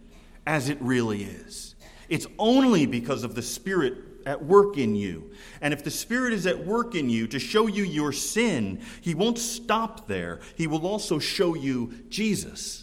as 0.46 0.68
it 0.68 0.76
really 0.80 1.24
is, 1.24 1.74
it's 2.10 2.26
only 2.38 2.84
because 2.84 3.24
of 3.24 3.34
the 3.34 3.40
Spirit 3.40 3.94
at 4.26 4.44
work 4.44 4.76
in 4.76 4.94
you. 4.94 5.32
And 5.62 5.72
if 5.72 5.82
the 5.82 5.90
Spirit 5.90 6.34
is 6.34 6.46
at 6.46 6.66
work 6.66 6.94
in 6.94 7.08
you 7.08 7.26
to 7.28 7.38
show 7.38 7.66
you 7.66 7.82
your 7.82 8.12
sin, 8.12 8.82
He 9.00 9.14
won't 9.14 9.38
stop 9.38 10.06
there. 10.06 10.40
He 10.54 10.66
will 10.66 10.86
also 10.86 11.18
show 11.18 11.54
you 11.54 11.94
Jesus. 12.10 12.81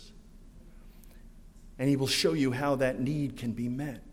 And 1.80 1.90
He 1.90 1.96
will 1.96 2.08
show 2.08 2.34
you 2.34 2.52
how 2.52 2.76
that 2.76 3.00
need 3.00 3.38
can 3.38 3.54
be 3.54 3.68
met. 3.68 4.04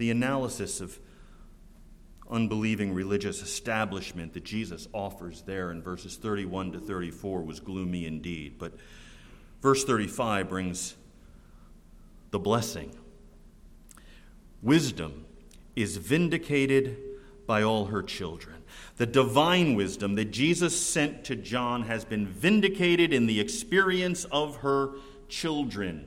the 0.00 0.10
analysis 0.10 0.80
of 0.80 0.98
unbelieving 2.30 2.94
religious 2.94 3.42
establishment 3.42 4.32
that 4.32 4.42
Jesus 4.42 4.88
offers 4.94 5.42
there 5.42 5.70
in 5.70 5.82
verses 5.82 6.16
31 6.16 6.72
to 6.72 6.80
34 6.80 7.42
was 7.42 7.60
gloomy 7.60 8.06
indeed. 8.06 8.54
But 8.58 8.72
verse 9.60 9.84
35 9.84 10.48
brings 10.48 10.94
the 12.30 12.38
blessing. 12.38 12.96
Wisdom 14.62 15.26
is 15.76 15.98
vindicated 15.98 16.96
by 17.50 17.64
all 17.64 17.86
her 17.86 18.00
children. 18.00 18.54
The 18.96 19.06
divine 19.06 19.74
wisdom 19.74 20.14
that 20.14 20.26
Jesus 20.26 20.80
sent 20.80 21.24
to 21.24 21.34
John 21.34 21.82
has 21.82 22.04
been 22.04 22.24
vindicated 22.24 23.12
in 23.12 23.26
the 23.26 23.40
experience 23.40 24.24
of 24.26 24.58
her 24.58 24.92
children. 25.28 26.06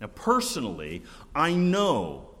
Now, 0.00 0.06
personally, 0.14 1.02
I 1.34 1.54
know 1.54 2.36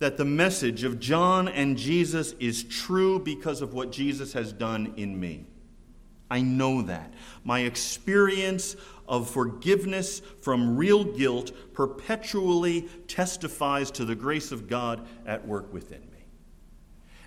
that 0.00 0.16
the 0.16 0.24
message 0.24 0.82
of 0.82 0.98
John 0.98 1.46
and 1.46 1.78
Jesus 1.78 2.32
is 2.40 2.64
true 2.64 3.20
because 3.20 3.62
of 3.62 3.72
what 3.72 3.92
Jesus 3.92 4.32
has 4.32 4.52
done 4.52 4.94
in 4.96 5.20
me. 5.20 5.46
I 6.28 6.42
know 6.42 6.82
that. 6.82 7.14
My 7.44 7.60
experience 7.60 8.74
of 9.06 9.30
forgiveness 9.30 10.22
from 10.40 10.76
real 10.76 11.04
guilt 11.04 11.52
perpetually 11.72 12.88
testifies 13.06 13.92
to 13.92 14.04
the 14.04 14.16
grace 14.16 14.50
of 14.50 14.66
God 14.66 15.06
at 15.24 15.46
work 15.46 15.72
within. 15.72 16.02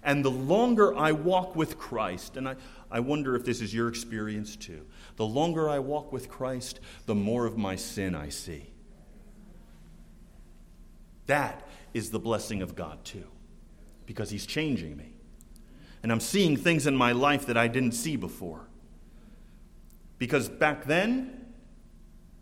And 0.03 0.23
the 0.23 0.31
longer 0.31 0.97
I 0.97 1.11
walk 1.11 1.55
with 1.55 1.77
Christ, 1.77 2.37
and 2.37 2.47
I, 2.47 2.55
I 2.89 2.99
wonder 2.99 3.35
if 3.35 3.43
this 3.43 3.61
is 3.61 3.73
your 3.73 3.87
experience 3.87 4.55
too, 4.55 4.85
the 5.17 5.25
longer 5.25 5.69
I 5.69 5.79
walk 5.79 6.11
with 6.11 6.29
Christ, 6.29 6.79
the 7.05 7.15
more 7.15 7.45
of 7.45 7.57
my 7.57 7.75
sin 7.75 8.15
I 8.15 8.29
see. 8.29 8.71
That 11.25 11.67
is 11.93 12.11
the 12.11 12.19
blessing 12.19 12.61
of 12.61 12.75
God 12.75 13.03
too, 13.03 13.27
because 14.05 14.29
He's 14.29 14.45
changing 14.45 14.95
me. 14.95 15.13
And 16.01 16.11
I'm 16.11 16.21
seeing 16.21 16.55
things 16.55 16.87
in 16.87 16.95
my 16.95 17.11
life 17.11 17.45
that 17.47 17.57
I 17.57 17.67
didn't 17.67 17.91
see 17.91 18.15
before. 18.15 18.67
Because 20.17 20.47
back 20.47 20.85
then, 20.85 21.45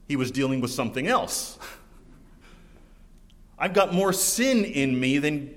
He 0.08 0.16
was 0.16 0.32
dealing 0.32 0.62
with 0.62 0.72
something 0.72 1.08
else. 1.08 1.58
I've 3.60 3.74
got 3.74 3.94
more 3.94 4.14
sin 4.14 4.64
in 4.64 5.00
me 5.00 5.18
than 5.18 5.57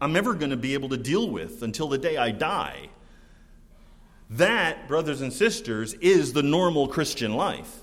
I'm 0.00 0.16
ever 0.16 0.34
going 0.34 0.50
to 0.50 0.56
be 0.56 0.74
able 0.74 0.88
to 0.90 0.96
deal 0.96 1.30
with 1.30 1.62
until 1.62 1.88
the 1.88 1.98
day 1.98 2.16
I 2.16 2.30
die. 2.30 2.88
That, 4.30 4.88
brothers 4.88 5.20
and 5.20 5.32
sisters, 5.32 5.94
is 5.94 6.32
the 6.32 6.42
normal 6.42 6.88
Christian 6.88 7.34
life. 7.34 7.80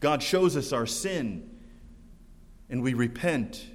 God 0.00 0.22
shows 0.22 0.56
us 0.56 0.72
our 0.72 0.86
sin, 0.86 1.50
and 2.68 2.82
we 2.82 2.94
repent, 2.94 3.66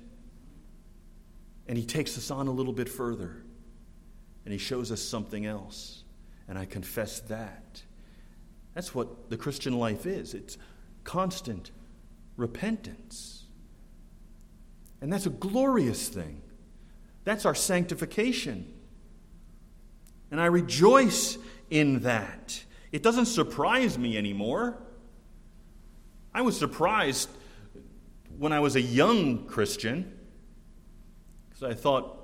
and 1.68 1.78
He 1.78 1.86
takes 1.86 2.18
us 2.18 2.32
on 2.32 2.48
a 2.48 2.52
little 2.52 2.74
bit 2.74 2.90
further, 2.90 3.44
and 4.44 4.52
He 4.52 4.58
shows 4.58 4.92
us 4.92 5.02
something 5.02 5.46
else, 5.46 6.04
and 6.48 6.58
I 6.58 6.66
confess 6.66 7.20
that. 7.22 7.84
That's 8.74 8.94
what 8.94 9.30
the 9.30 9.38
Christian 9.38 9.80
life 9.80 10.06
is 10.06 10.34
it's 10.34 10.58
constant 11.04 11.72
repentance. 12.38 13.44
And 15.02 15.12
that's 15.12 15.26
a 15.26 15.32
glorious 15.32 16.10
thing. 16.10 16.42
That's 17.26 17.46
our 17.46 17.56
sanctification. 17.56 18.72
And 20.32 20.40
I 20.40 20.46
rejoice 20.46 21.38
in 21.70 22.00
that. 22.02 22.64
It 22.92 23.04
doesn't 23.04 23.26
surprise 23.26 23.98
me 23.98 24.18
anymore. 24.18 24.78
I 26.34 26.42
was 26.42 26.58
surprised 26.58 27.30
when 28.38 28.54
I 28.54 28.60
was 28.60 28.76
a 28.76 28.82
young 28.82 29.46
Christian 29.48 30.18
because 31.50 31.64
I 31.64 31.74
thought, 31.74 32.20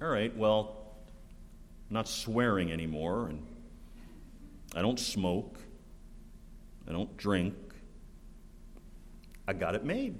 all 0.00 0.08
right, 0.08 0.36
well, 0.36 0.76
I'm 1.88 1.94
not 1.94 2.08
swearing 2.08 2.72
anymore, 2.72 3.28
and 3.28 3.46
I 4.74 4.82
don't 4.82 4.98
smoke, 4.98 5.58
I 6.88 6.92
don't 6.92 7.16
drink. 7.16 7.54
I 9.46 9.52
got 9.54 9.74
it 9.74 9.84
made. 9.84 10.18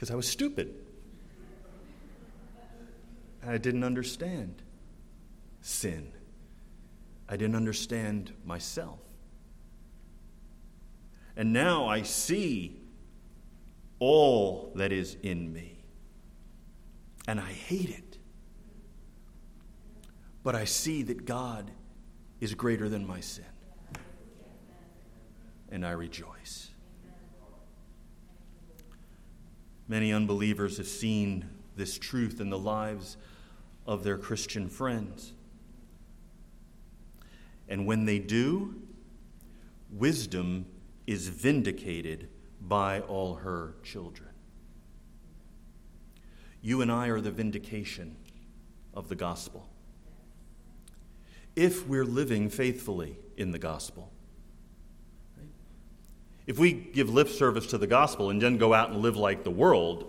Because 0.00 0.10
I 0.10 0.14
was 0.14 0.26
stupid. 0.26 0.74
I 3.46 3.58
didn't 3.58 3.84
understand 3.84 4.62
sin. 5.60 6.10
I 7.28 7.36
didn't 7.36 7.54
understand 7.54 8.32
myself. 8.42 9.00
And 11.36 11.52
now 11.52 11.86
I 11.86 12.00
see 12.00 12.80
all 13.98 14.72
that 14.76 14.90
is 14.90 15.18
in 15.22 15.52
me. 15.52 15.84
And 17.28 17.38
I 17.38 17.52
hate 17.52 17.90
it. 17.90 18.16
But 20.42 20.54
I 20.54 20.64
see 20.64 21.02
that 21.02 21.26
God 21.26 21.70
is 22.40 22.54
greater 22.54 22.88
than 22.88 23.06
my 23.06 23.20
sin. 23.20 23.44
And 25.70 25.84
I 25.84 25.90
rejoice. 25.90 26.69
Many 29.90 30.12
unbelievers 30.12 30.76
have 30.76 30.86
seen 30.86 31.46
this 31.74 31.98
truth 31.98 32.40
in 32.40 32.48
the 32.48 32.56
lives 32.56 33.16
of 33.88 34.04
their 34.04 34.16
Christian 34.16 34.68
friends. 34.68 35.32
And 37.68 37.88
when 37.88 38.04
they 38.04 38.20
do, 38.20 38.76
wisdom 39.90 40.66
is 41.08 41.26
vindicated 41.26 42.28
by 42.60 43.00
all 43.00 43.34
her 43.34 43.74
children. 43.82 44.28
You 46.62 46.82
and 46.82 46.92
I 46.92 47.08
are 47.08 47.20
the 47.20 47.32
vindication 47.32 48.14
of 48.94 49.08
the 49.08 49.16
gospel. 49.16 49.68
If 51.56 51.88
we're 51.88 52.04
living 52.04 52.48
faithfully 52.48 53.18
in 53.36 53.50
the 53.50 53.58
gospel. 53.58 54.12
If 56.50 56.58
we 56.58 56.72
give 56.72 57.08
lip 57.08 57.28
service 57.28 57.68
to 57.68 57.78
the 57.78 57.86
gospel 57.86 58.30
and 58.30 58.42
then 58.42 58.56
go 58.56 58.74
out 58.74 58.90
and 58.90 59.02
live 59.02 59.16
like 59.16 59.44
the 59.44 59.52
world, 59.52 60.04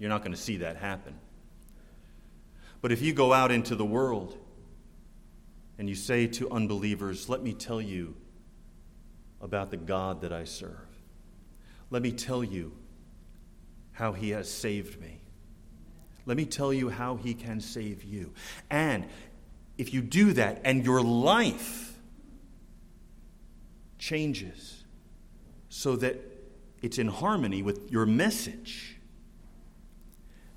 you're 0.00 0.08
not 0.08 0.22
going 0.22 0.32
to 0.32 0.36
see 0.36 0.56
that 0.56 0.76
happen. 0.78 1.14
But 2.80 2.90
if 2.90 3.02
you 3.02 3.12
go 3.12 3.32
out 3.32 3.52
into 3.52 3.76
the 3.76 3.84
world 3.84 4.36
and 5.78 5.88
you 5.88 5.94
say 5.94 6.26
to 6.26 6.50
unbelievers, 6.50 7.28
Let 7.28 7.40
me 7.40 7.52
tell 7.52 7.80
you 7.80 8.16
about 9.40 9.70
the 9.70 9.76
God 9.76 10.22
that 10.22 10.32
I 10.32 10.42
serve, 10.42 10.88
let 11.90 12.02
me 12.02 12.10
tell 12.10 12.42
you 12.42 12.72
how 13.92 14.10
he 14.10 14.30
has 14.30 14.50
saved 14.50 15.00
me. 15.00 15.20
Let 16.26 16.36
me 16.36 16.46
tell 16.46 16.72
you 16.72 16.88
how 16.88 17.14
he 17.14 17.34
can 17.34 17.60
save 17.60 18.02
you. 18.02 18.32
And 18.68 19.06
if 19.78 19.94
you 19.94 20.02
do 20.02 20.32
that 20.32 20.62
and 20.64 20.84
your 20.84 21.00
life 21.00 21.91
changes 24.02 24.82
so 25.68 25.94
that 25.94 26.16
it's 26.82 26.98
in 26.98 27.06
harmony 27.06 27.62
with 27.62 27.88
your 27.88 28.04
message, 28.04 28.98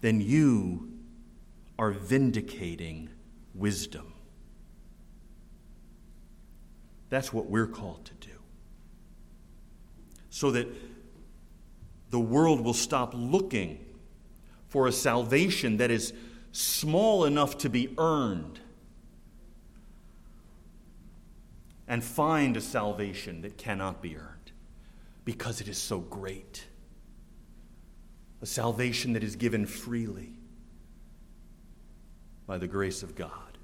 then 0.02 0.20
you 0.20 0.92
are 1.78 1.92
vindicating 1.92 3.08
wisdom. 3.54 4.14
That's 7.10 7.32
what 7.32 7.46
we're 7.46 7.68
called 7.68 8.06
to 8.06 8.14
do. 8.16 8.34
So 10.32 10.50
that 10.50 10.68
the 12.10 12.20
world 12.20 12.62
will 12.62 12.74
stop 12.74 13.14
looking 13.14 13.86
for 14.68 14.88
a 14.88 14.92
salvation 14.92 15.78
that 15.78 15.92
is 15.92 16.14
small 16.52 17.26
enough 17.26 17.60
to 17.60 17.70
be 17.70 17.94
earned 18.00 18.60
and 21.88 22.04
find 22.04 22.58
a 22.58 22.62
salvation 22.62 23.42
that 23.42 23.58
cannot 23.58 24.02
be 24.02 24.18
earned 24.18 24.52
because 25.24 25.62
it 25.62 25.68
is 25.68 25.78
so 25.78 26.00
great. 26.00 26.66
A 28.42 28.46
salvation 28.46 29.14
that 29.14 29.24
is 29.24 29.36
given 29.36 29.66
freely 29.66 30.34
by 32.46 32.58
the 32.58 32.68
grace 32.68 33.04
of 33.04 33.16
God. 33.16 33.58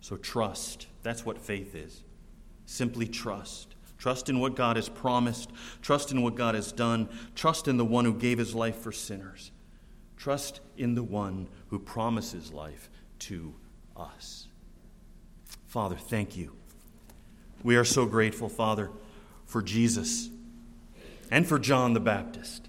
So 0.00 0.16
trust. 0.16 0.86
That's 1.02 1.24
what 1.24 1.38
faith 1.38 1.74
is. 1.74 2.02
Simply 2.66 3.06
trust. 3.06 3.74
Trust 3.98 4.28
in 4.28 4.40
what 4.40 4.56
God 4.56 4.76
has 4.76 4.88
promised. 4.88 5.50
Trust 5.80 6.10
in 6.10 6.22
what 6.22 6.34
God 6.34 6.54
has 6.56 6.72
done. 6.72 7.08
Trust 7.36 7.68
in 7.68 7.76
the 7.76 7.84
one 7.84 8.04
who 8.04 8.14
gave 8.14 8.38
his 8.38 8.54
life 8.54 8.76
for 8.76 8.90
sinners. 8.90 9.52
Trust 10.16 10.60
in 10.76 10.94
the 10.94 11.02
one 11.02 11.48
who 11.68 11.78
promises 11.78 12.52
life 12.52 12.90
to 13.20 13.54
us. 13.96 14.48
Father, 15.72 15.96
thank 15.96 16.36
you. 16.36 16.52
We 17.62 17.76
are 17.76 17.84
so 17.84 18.04
grateful, 18.04 18.50
Father, 18.50 18.90
for 19.46 19.62
Jesus 19.62 20.28
and 21.30 21.46
for 21.46 21.58
John 21.58 21.94
the 21.94 22.00
Baptist. 22.00 22.68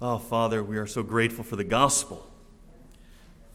Oh, 0.00 0.18
Father, 0.18 0.62
we 0.62 0.76
are 0.76 0.86
so 0.86 1.02
grateful 1.02 1.42
for 1.42 1.56
the 1.56 1.64
gospel 1.64 2.30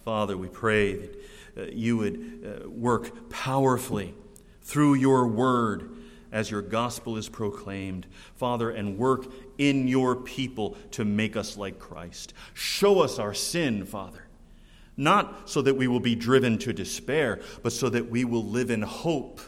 Father, 0.10 0.36
we 0.36 0.47
pray 0.47 0.93
that 0.93 1.16
uh, 1.55 1.62
you 1.72 1.97
would 1.97 2.64
uh, 2.66 2.68
work 2.68 3.30
powerfully 3.30 4.16
through 4.64 4.95
your 4.95 5.28
word 5.28 5.97
as 6.32 6.49
your 6.49 6.64
gospel 6.64 7.16
is 7.16 7.30
proclaimed, 7.30 8.07
Father, 8.36 8.72
and 8.72 8.97
work 8.97 9.28
in 9.60 9.88
your 9.88 10.16
people 10.16 10.76
to 10.89 11.05
make 11.05 11.36
us 11.36 11.57
like 11.57 11.78
Christ. 11.78 12.34
Show 12.55 13.01
us 13.01 13.20
our 13.20 13.36
sin, 13.36 13.86
Father, 13.86 14.26
not 15.00 15.50
so 15.50 15.62
that 15.62 15.76
we 15.76 15.88
will 15.88 16.00
be 16.00 16.14
driven 16.14 16.58
to 16.60 16.74
despair, 16.74 17.39
but 17.64 17.72
so 17.72 17.89
that 17.89 18.10
we 18.10 18.26
will 18.26 18.43
live 18.43 18.70
in 18.70 18.82
hope 18.82 19.39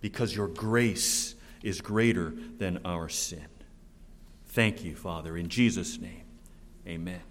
because 0.00 0.36
your 0.36 0.48
grace 0.48 1.34
is 1.62 1.80
greater 1.80 2.34
than 2.58 2.78
our 2.84 3.08
sin. 3.08 3.46
Thank 4.48 4.84
you, 4.84 4.94
Father. 4.94 5.36
In 5.36 5.48
Jesus' 5.48 5.98
name, 5.98 6.24
amen. 6.86 7.22